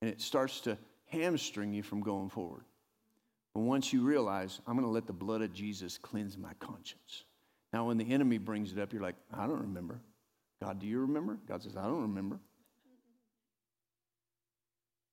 and 0.03 0.11
it 0.11 0.21
starts 0.21 0.59
to 0.63 0.77
hamstring 1.09 1.73
you 1.73 1.83
from 1.83 2.01
going 2.01 2.31
forward. 2.31 2.65
But 3.55 3.61
once 3.61 3.93
you 3.93 4.03
realize, 4.03 4.61
I'm 4.67 4.75
going 4.75 4.87
to 4.87 4.93
let 4.93 5.07
the 5.07 5.13
blood 5.13 5.43
of 5.43 5.53
Jesus 5.53 5.99
cleanse 5.99 6.37
my 6.37 6.53
conscience. 6.61 7.25
Now, 7.73 7.87
when 7.87 7.99
the 7.99 8.11
enemy 8.13 8.39
brings 8.39 8.73
it 8.73 8.79
up, 8.79 8.93
you're 8.93 9.03
like, 9.03 9.17
I 9.33 9.47
don't 9.47 9.61
remember. 9.61 10.01
God, 10.63 10.79
do 10.81 10.87
you 10.87 11.01
remember? 11.01 11.39
God 11.47 11.63
says, 11.63 11.77
I 11.77 11.85
don't 11.85 12.03
remember. 12.03 12.39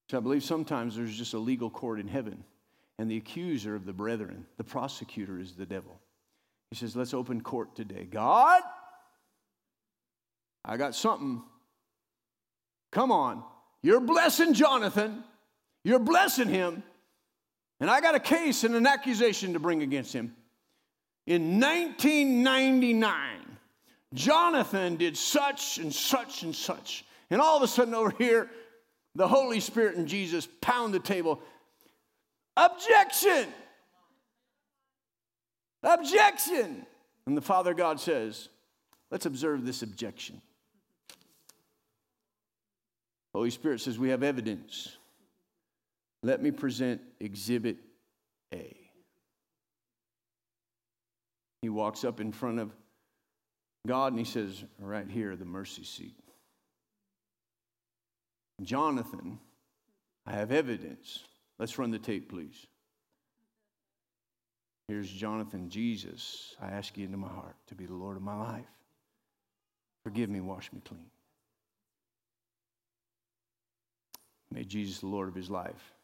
So 0.09 0.17
I 0.17 0.21
believe 0.21 0.43
sometimes 0.43 0.95
there's 0.95 1.17
just 1.17 1.33
a 1.33 1.39
legal 1.39 1.69
court 1.69 1.99
in 1.99 2.07
heaven, 2.07 2.43
and 2.99 3.09
the 3.09 3.17
accuser 3.17 3.75
of 3.75 3.85
the 3.85 3.93
brethren, 3.93 4.45
the 4.57 4.63
prosecutor, 4.63 5.39
is 5.39 5.53
the 5.53 5.65
devil. 5.65 5.99
He 6.69 6.75
says, 6.75 6.95
Let's 6.95 7.13
open 7.13 7.41
court 7.41 7.75
today. 7.75 8.07
God, 8.09 8.61
I 10.63 10.77
got 10.77 10.95
something. 10.95 11.41
Come 12.91 13.11
on. 13.11 13.43
You're 13.81 13.99
blessing 13.99 14.53
Jonathan. 14.53 15.23
You're 15.85 15.99
blessing 15.99 16.49
him. 16.49 16.83
And 17.79 17.89
I 17.91 18.01
got 18.01 18.15
a 18.15 18.19
case 18.19 18.63
and 18.63 18.73
an 18.73 18.87
accusation 18.87 19.53
to 19.53 19.59
bring 19.59 19.83
against 19.83 20.11
him. 20.11 20.35
In 21.27 21.59
1999, 21.59 23.57
Jonathan 24.13 24.95
did 24.95 25.15
such 25.15 25.77
and 25.77 25.93
such 25.93 26.41
and 26.41 26.55
such. 26.55 27.05
And 27.29 27.39
all 27.39 27.55
of 27.55 27.63
a 27.63 27.67
sudden, 27.67 27.93
over 27.93 28.09
here, 28.09 28.49
the 29.13 29.27
Holy 29.27 29.59
Spirit 29.59 29.95
and 29.95 30.07
Jesus 30.07 30.47
pound 30.59 30.93
the 30.93 30.99
table. 30.99 31.39
Objection! 32.57 33.47
Objection! 35.83 36.85
And 37.27 37.37
the 37.37 37.41
Father 37.41 37.75
God 37.75 37.99
says, 37.99 38.49
Let's 39.11 39.27
observe 39.27 39.65
this 39.65 39.83
objection. 39.83 40.41
Holy 43.35 43.51
Spirit 43.51 43.81
says 43.81 43.99
we 43.99 44.09
have 44.09 44.23
evidence. 44.23 44.97
Let 46.25 46.41
me 46.41 46.49
present 46.49 47.01
exhibit 47.19 47.77
A. 48.51 48.75
He 51.61 51.69
walks 51.69 52.03
up 52.03 52.19
in 52.19 52.31
front 52.31 52.57
of 52.57 52.71
God 53.85 54.11
and 54.11 54.17
he 54.17 54.25
says, 54.25 54.63
Right 54.79 55.07
here, 55.07 55.35
the 55.35 55.45
mercy 55.45 55.83
seat. 55.83 56.15
Jonathan, 58.63 59.37
I 60.25 60.31
have 60.31 60.51
evidence. 60.51 61.25
Let's 61.59 61.77
run 61.77 61.91
the 61.91 61.99
tape, 61.99 62.31
please. 62.31 62.65
Here's 64.87 65.11
Jonathan, 65.11 65.69
Jesus, 65.69 66.55
I 66.59 66.69
ask 66.71 66.97
you 66.97 67.05
into 67.05 67.17
my 67.17 67.27
heart 67.27 67.55
to 67.67 67.75
be 67.75 67.85
the 67.85 67.93
Lord 67.93 68.17
of 68.17 68.23
my 68.23 68.35
life. 68.35 68.65
Forgive 70.03 70.31
me, 70.31 70.41
wash 70.41 70.73
me 70.73 70.81
clean. 70.83 71.05
Made 74.51 74.69
Jesus 74.69 75.01
the 75.01 75.07
Lord 75.07 75.29
of 75.29 75.35
his 75.35 75.51
life. 75.51 75.94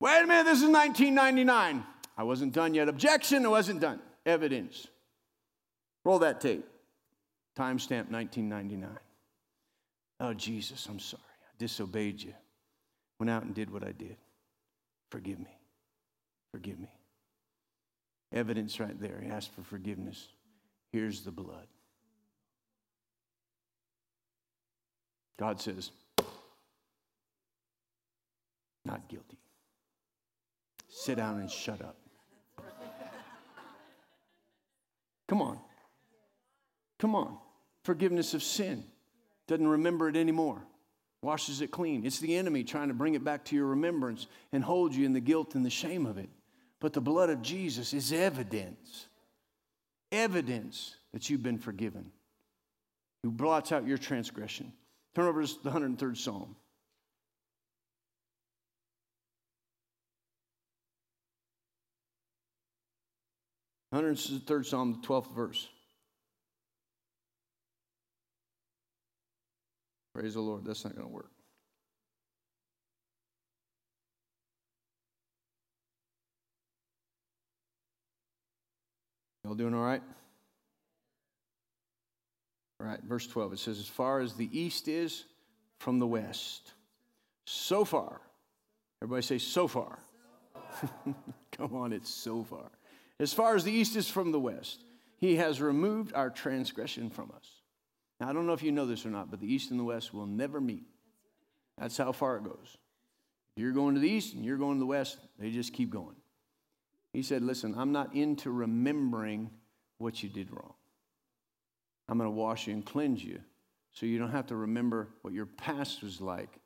Wait 0.00 0.22
a 0.22 0.26
minute, 0.26 0.44
this 0.44 0.58
is 0.58 0.68
1999. 0.68 1.84
I 2.16 2.22
wasn't 2.22 2.52
done 2.52 2.74
yet. 2.74 2.88
Objection, 2.88 3.44
I 3.46 3.48
wasn't 3.48 3.80
done. 3.80 4.00
Evidence. 4.26 4.86
Roll 6.04 6.18
that 6.20 6.40
tape. 6.40 6.64
Timestamp 7.56 8.10
1999. 8.10 8.90
Oh, 10.20 10.34
Jesus, 10.34 10.86
I'm 10.86 10.98
sorry. 10.98 11.22
I 11.22 11.52
disobeyed 11.58 12.22
you. 12.22 12.34
Went 13.18 13.30
out 13.30 13.44
and 13.44 13.54
did 13.54 13.70
what 13.70 13.84
I 13.84 13.92
did. 13.92 14.16
Forgive 15.10 15.38
me. 15.38 15.56
Forgive 16.52 16.78
me. 16.78 16.90
Evidence 18.32 18.80
right 18.80 19.00
there. 19.00 19.20
He 19.22 19.30
asked 19.30 19.54
for 19.54 19.62
forgiveness. 19.62 20.28
Here's 20.92 21.22
the 21.22 21.30
blood. 21.30 21.66
God 25.38 25.60
says, 25.60 25.90
not 28.84 29.08
guilty. 29.08 29.38
Sit 30.96 31.16
down 31.16 31.40
and 31.40 31.50
shut 31.50 31.82
up. 31.82 31.96
Come 35.26 35.42
on. 35.42 35.58
Come 37.00 37.16
on. 37.16 37.36
Forgiveness 37.82 38.32
of 38.32 38.44
sin. 38.44 38.84
Doesn't 39.48 39.66
remember 39.66 40.08
it 40.08 40.14
anymore. 40.14 40.62
Washes 41.20 41.60
it 41.60 41.72
clean. 41.72 42.06
It's 42.06 42.20
the 42.20 42.36
enemy 42.36 42.62
trying 42.62 42.88
to 42.88 42.94
bring 42.94 43.14
it 43.14 43.24
back 43.24 43.44
to 43.46 43.56
your 43.56 43.66
remembrance 43.66 44.28
and 44.52 44.62
hold 44.62 44.94
you 44.94 45.04
in 45.04 45.12
the 45.12 45.20
guilt 45.20 45.56
and 45.56 45.66
the 45.66 45.70
shame 45.70 46.06
of 46.06 46.16
it. 46.16 46.28
But 46.78 46.92
the 46.92 47.00
blood 47.00 47.28
of 47.28 47.42
Jesus 47.42 47.92
is 47.92 48.12
evidence. 48.12 49.08
Evidence 50.12 50.94
that 51.12 51.28
you've 51.28 51.42
been 51.42 51.58
forgiven. 51.58 52.12
Who 53.24 53.32
blots 53.32 53.72
out 53.72 53.84
your 53.84 53.98
transgression. 53.98 54.72
Turn 55.16 55.26
over 55.26 55.44
to 55.44 55.64
the 55.64 55.70
103rd 55.70 56.16
Psalm. 56.16 56.54
103rd 63.94 64.66
Psalm, 64.66 64.98
the 65.00 65.06
12th 65.06 65.32
verse. 65.32 65.68
Praise 70.12 70.34
the 70.34 70.40
Lord. 70.40 70.64
That's 70.64 70.84
not 70.84 70.96
going 70.96 71.06
to 71.06 71.12
work. 71.12 71.30
Y'all 79.44 79.54
doing 79.54 79.74
all 79.74 79.84
right? 79.84 80.02
All 82.80 82.86
right, 82.86 83.00
verse 83.04 83.26
12. 83.28 83.52
It 83.52 83.58
says, 83.60 83.78
As 83.78 83.86
far 83.86 84.20
as 84.20 84.34
the 84.34 84.48
east 84.58 84.88
is 84.88 85.24
from 85.78 86.00
the 86.00 86.06
west, 86.06 86.72
so 87.46 87.84
far. 87.84 88.20
Everybody 89.02 89.22
say, 89.22 89.38
so 89.38 89.68
far. 89.68 89.98
Come 91.52 91.76
on, 91.76 91.92
it's 91.92 92.12
so 92.12 92.42
far. 92.42 92.70
As 93.20 93.32
far 93.32 93.54
as 93.54 93.64
the 93.64 93.72
east 93.72 93.96
is 93.96 94.08
from 94.08 94.32
the 94.32 94.40
west, 94.40 94.84
he 95.18 95.36
has 95.36 95.60
removed 95.60 96.12
our 96.14 96.30
transgression 96.30 97.10
from 97.10 97.32
us. 97.34 97.48
Now, 98.20 98.28
I 98.28 98.32
don't 98.32 98.46
know 98.46 98.52
if 98.52 98.62
you 98.62 98.72
know 98.72 98.86
this 98.86 99.06
or 99.06 99.10
not, 99.10 99.30
but 99.30 99.40
the 99.40 99.52
east 99.52 99.70
and 99.70 99.78
the 99.78 99.84
west 99.84 100.12
will 100.12 100.26
never 100.26 100.60
meet. 100.60 100.84
That's 101.78 101.96
how 101.96 102.12
far 102.12 102.36
it 102.36 102.44
goes. 102.44 102.76
If 103.56 103.62
you're 103.62 103.72
going 103.72 103.94
to 103.94 104.00
the 104.00 104.10
east 104.10 104.34
and 104.34 104.44
you're 104.44 104.56
going 104.56 104.76
to 104.76 104.80
the 104.80 104.86
west, 104.86 105.18
they 105.38 105.50
just 105.50 105.72
keep 105.72 105.90
going. 105.90 106.16
He 107.12 107.22
said, 107.22 107.42
Listen, 107.42 107.74
I'm 107.76 107.92
not 107.92 108.14
into 108.14 108.50
remembering 108.50 109.50
what 109.98 110.22
you 110.22 110.28
did 110.28 110.50
wrong. 110.50 110.74
I'm 112.08 112.18
going 112.18 112.28
to 112.28 112.36
wash 112.36 112.66
you 112.66 112.74
and 112.74 112.84
cleanse 112.84 113.24
you 113.24 113.40
so 113.92 114.06
you 114.06 114.18
don't 114.18 114.32
have 114.32 114.48
to 114.48 114.56
remember 114.56 115.08
what 115.22 115.32
your 115.32 115.46
past 115.46 116.02
was 116.02 116.20
like, 116.20 116.58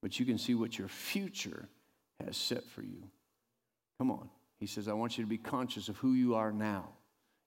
but 0.00 0.18
you 0.18 0.24
can 0.24 0.38
see 0.38 0.54
what 0.54 0.78
your 0.78 0.88
future 0.88 1.68
has 2.24 2.36
set 2.36 2.64
for 2.64 2.82
you. 2.82 3.02
Come 3.98 4.10
on. 4.10 4.30
He 4.60 4.66
says, 4.66 4.86
I 4.86 4.92
want 4.92 5.16
you 5.18 5.24
to 5.24 5.28
be 5.28 5.38
conscious 5.38 5.88
of 5.88 5.96
who 5.96 6.12
you 6.12 6.34
are 6.34 6.52
now. 6.52 6.90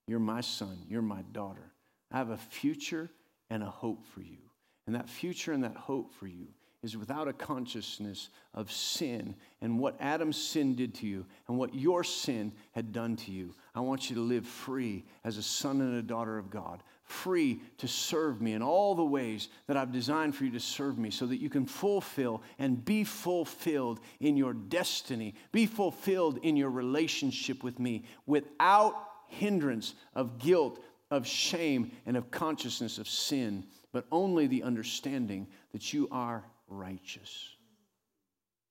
You're 0.07 0.20
my 0.20 0.41
son, 0.41 0.80
you're 0.89 1.01
my 1.01 1.22
daughter. 1.32 1.72
I 2.11 2.18
have 2.18 2.32
a 2.32 2.38
future 2.38 3.09
and 3.49 3.64
a 3.64 3.70
hope 3.70 4.05
for 4.07 4.22
you. 4.22 4.39
And 4.88 4.95
that 4.95 5.07
future 5.07 5.53
and 5.53 5.64
that 5.64 5.78
hope 5.78 6.11
for 6.11 6.28
you 6.28 6.47
is 6.82 6.97
without 6.97 7.30
a 7.30 7.34
consciousness 7.34 8.30
of 8.53 8.70
sin 8.72 9.36
and 9.61 9.80
what 9.80 9.95
Adam's 10.01 10.36
sin 10.36 10.76
did 10.76 10.93
to 10.95 11.07
you 11.07 11.26
and 11.47 11.57
what 11.57 11.74
your 11.74 12.03
sin 12.03 12.51
had 12.74 12.91
done 12.91 13.16
to 13.16 13.32
you. 13.32 13.55
I 13.74 13.80
want 13.80 14.09
you 14.09 14.18
to 14.18 14.22
live 14.22 14.45
free 14.45 15.05
as 15.24 15.38
a 15.38 15.43
son 15.43 15.80
and 15.80 15.95
a 15.95 16.01
daughter 16.01 16.38
of 16.38 16.49
God, 16.49 16.84
free 17.04 17.62
to 17.78 17.88
serve 17.88 18.41
me 18.41 18.54
in 18.54 18.62
all 18.62 18.95
the 18.95 19.04
ways 19.04 19.49
that 19.68 19.78
I've 19.78 19.91
designed 19.91 20.36
for 20.36 20.45
you 20.45 20.51
to 20.51 20.60
serve 20.60 20.97
me 20.97 21.12
so 21.12 21.26
that 21.26 21.38
you 21.38 21.49
can 21.49 21.66
fulfill 21.66 22.41
and 22.58 22.84
be 22.84 23.04
fulfilled 23.04 23.99
in 24.20 24.38
your 24.38 24.54
destiny, 24.54 25.36
be 25.51 25.66
fulfilled 25.66 26.39
in 26.43 26.56
your 26.56 26.70
relationship 26.70 27.64
with 27.64 27.80
me 27.80 28.06
without 28.26 28.95
hindrance 29.28 29.95
of 30.16 30.39
guilt, 30.39 30.84
of 31.12 31.28
shame, 31.28 31.91
and 32.06 32.16
of 32.16 32.32
consciousness 32.32 32.97
of 32.97 33.08
sin, 33.08 33.66
but 33.91 34.06
only 34.12 34.47
the 34.47 34.64
understanding 34.64 35.47
that 35.74 35.93
you 35.93 36.08
are 36.12 36.43
righteous. 36.68 37.49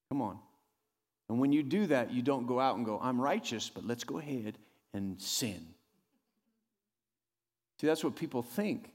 Come 0.09 0.23
on. 0.23 0.39
And 1.29 1.39
when 1.39 1.53
you 1.53 1.63
do 1.63 1.87
that, 1.87 2.13
you 2.13 2.23
don't 2.23 2.47
go 2.47 2.61
out 2.61 2.77
and 2.77 2.85
go, 2.85 2.99
I'm 3.01 3.21
righteous, 3.21 3.71
but 3.71 3.87
let's 3.87 4.05
go 4.05 4.19
ahead 4.19 4.59
and 4.93 5.21
sin. 5.21 5.67
See, 7.81 7.87
that's 7.87 8.05
what 8.05 8.17
people 8.17 8.43
think. 8.43 8.93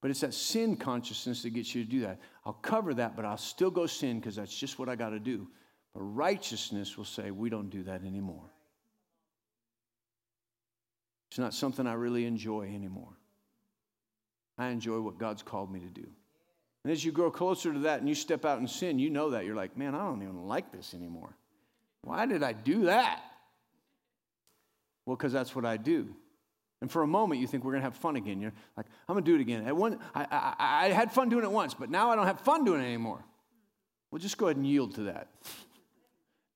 But 0.00 0.10
it's 0.10 0.20
that 0.20 0.34
sin 0.34 0.76
consciousness 0.76 1.42
that 1.42 1.50
gets 1.50 1.74
you 1.74 1.84
to 1.84 1.90
do 1.90 2.00
that. 2.00 2.20
I'll 2.44 2.52
cover 2.52 2.94
that, 2.94 3.16
but 3.16 3.24
I'll 3.24 3.36
still 3.36 3.70
go 3.70 3.86
sin 3.86 4.20
because 4.20 4.36
that's 4.36 4.56
just 4.56 4.78
what 4.78 4.88
I 4.88 4.96
got 4.96 5.10
to 5.10 5.18
do. 5.18 5.48
But 5.94 6.02
righteousness 6.02 6.96
will 6.96 7.04
say, 7.04 7.30
we 7.30 7.50
don't 7.50 7.70
do 7.70 7.82
that 7.84 8.04
anymore. 8.04 8.44
It's 11.30 11.38
not 11.38 11.52
something 11.52 11.86
I 11.86 11.94
really 11.94 12.26
enjoy 12.26 12.72
anymore. 12.74 13.12
I 14.56 14.68
enjoy 14.68 15.00
what 15.00 15.18
God's 15.18 15.42
called 15.42 15.72
me 15.72 15.80
to 15.80 15.86
do. 15.86 16.06
And 16.84 16.92
as 16.92 17.04
you 17.04 17.12
grow 17.12 17.30
closer 17.30 17.72
to 17.72 17.78
that 17.80 18.00
and 18.00 18.08
you 18.08 18.14
step 18.14 18.44
out 18.44 18.60
in 18.60 18.68
sin, 18.68 18.98
you 18.98 19.10
know 19.10 19.30
that. 19.30 19.44
You're 19.44 19.56
like, 19.56 19.76
man, 19.76 19.94
I 19.94 19.98
don't 19.98 20.22
even 20.22 20.46
like 20.46 20.72
this 20.72 20.94
anymore. 20.94 21.36
Why 22.02 22.24
did 22.26 22.42
I 22.42 22.52
do 22.52 22.84
that? 22.86 23.20
Well, 25.04 25.16
because 25.16 25.32
that's 25.32 25.54
what 25.54 25.64
I 25.64 25.76
do. 25.76 26.14
And 26.80 26.90
for 26.90 27.02
a 27.02 27.06
moment, 27.06 27.40
you 27.40 27.46
think 27.46 27.64
we're 27.64 27.72
going 27.72 27.82
to 27.82 27.86
have 27.86 27.96
fun 27.96 28.16
again. 28.16 28.40
You're 28.40 28.52
like, 28.76 28.86
I'm 29.08 29.14
going 29.14 29.24
to 29.24 29.30
do 29.30 29.34
it 29.34 29.40
again. 29.40 29.76
One, 29.76 29.98
I, 30.14 30.26
I, 30.30 30.86
I 30.86 30.88
had 30.90 31.12
fun 31.12 31.28
doing 31.28 31.44
it 31.44 31.50
once, 31.50 31.74
but 31.74 31.90
now 31.90 32.10
I 32.10 32.16
don't 32.16 32.26
have 32.26 32.40
fun 32.40 32.64
doing 32.64 32.80
it 32.80 32.86
anymore. 32.86 33.24
Well, 34.10 34.20
just 34.20 34.38
go 34.38 34.46
ahead 34.46 34.56
and 34.56 34.66
yield 34.66 34.94
to 34.94 35.02
that. 35.02 35.28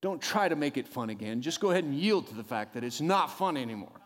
Don't 0.00 0.20
try 0.20 0.48
to 0.48 0.56
make 0.56 0.76
it 0.76 0.88
fun 0.88 1.10
again. 1.10 1.42
Just 1.42 1.60
go 1.60 1.70
ahead 1.70 1.84
and 1.84 1.94
yield 1.94 2.28
to 2.28 2.34
the 2.34 2.44
fact 2.44 2.74
that 2.74 2.84
it's 2.84 3.00
not 3.00 3.36
fun 3.36 3.56
anymore. 3.56 4.00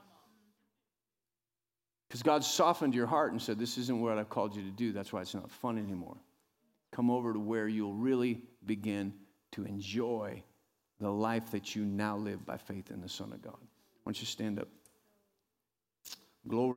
Because 2.09 2.23
God 2.23 2.45
softened 2.45 2.95
your 2.95 3.07
heart 3.07 3.33
and 3.33 3.41
said, 3.41 3.59
This 3.59 3.79
isn't 3.79 4.01
what 4.01 4.19
I've 4.19 4.29
called 4.29 4.55
you 4.55 4.63
to 4.63 4.71
do. 4.71 4.93
That's 4.93 5.13
why 5.13 5.23
it's 5.23 5.35
not 5.35 5.51
fun 5.51 5.79
anymore. 5.79 6.17
Come 6.93 7.11
over 7.11 7.33
to 7.33 7.39
where 7.39 7.69
you'll 7.69 7.95
really 7.95 8.43
begin 8.65 9.13
to 9.53 9.65
enjoy 9.65 10.43
the 11.01 11.11
life 11.11 11.51
that 11.51 11.75
you 11.75 11.85
now 11.85 12.17
live 12.17 12.47
by 12.47 12.57
faith 12.57 12.91
in 12.91 13.01
the 13.01 13.09
Son 13.09 13.33
of 13.33 13.43
God. 13.43 13.59
Why 14.03 14.13
don't 14.13 14.21
you 14.21 14.27
stand 14.27 14.59
up? 14.59 14.69
Glory. 16.49 16.75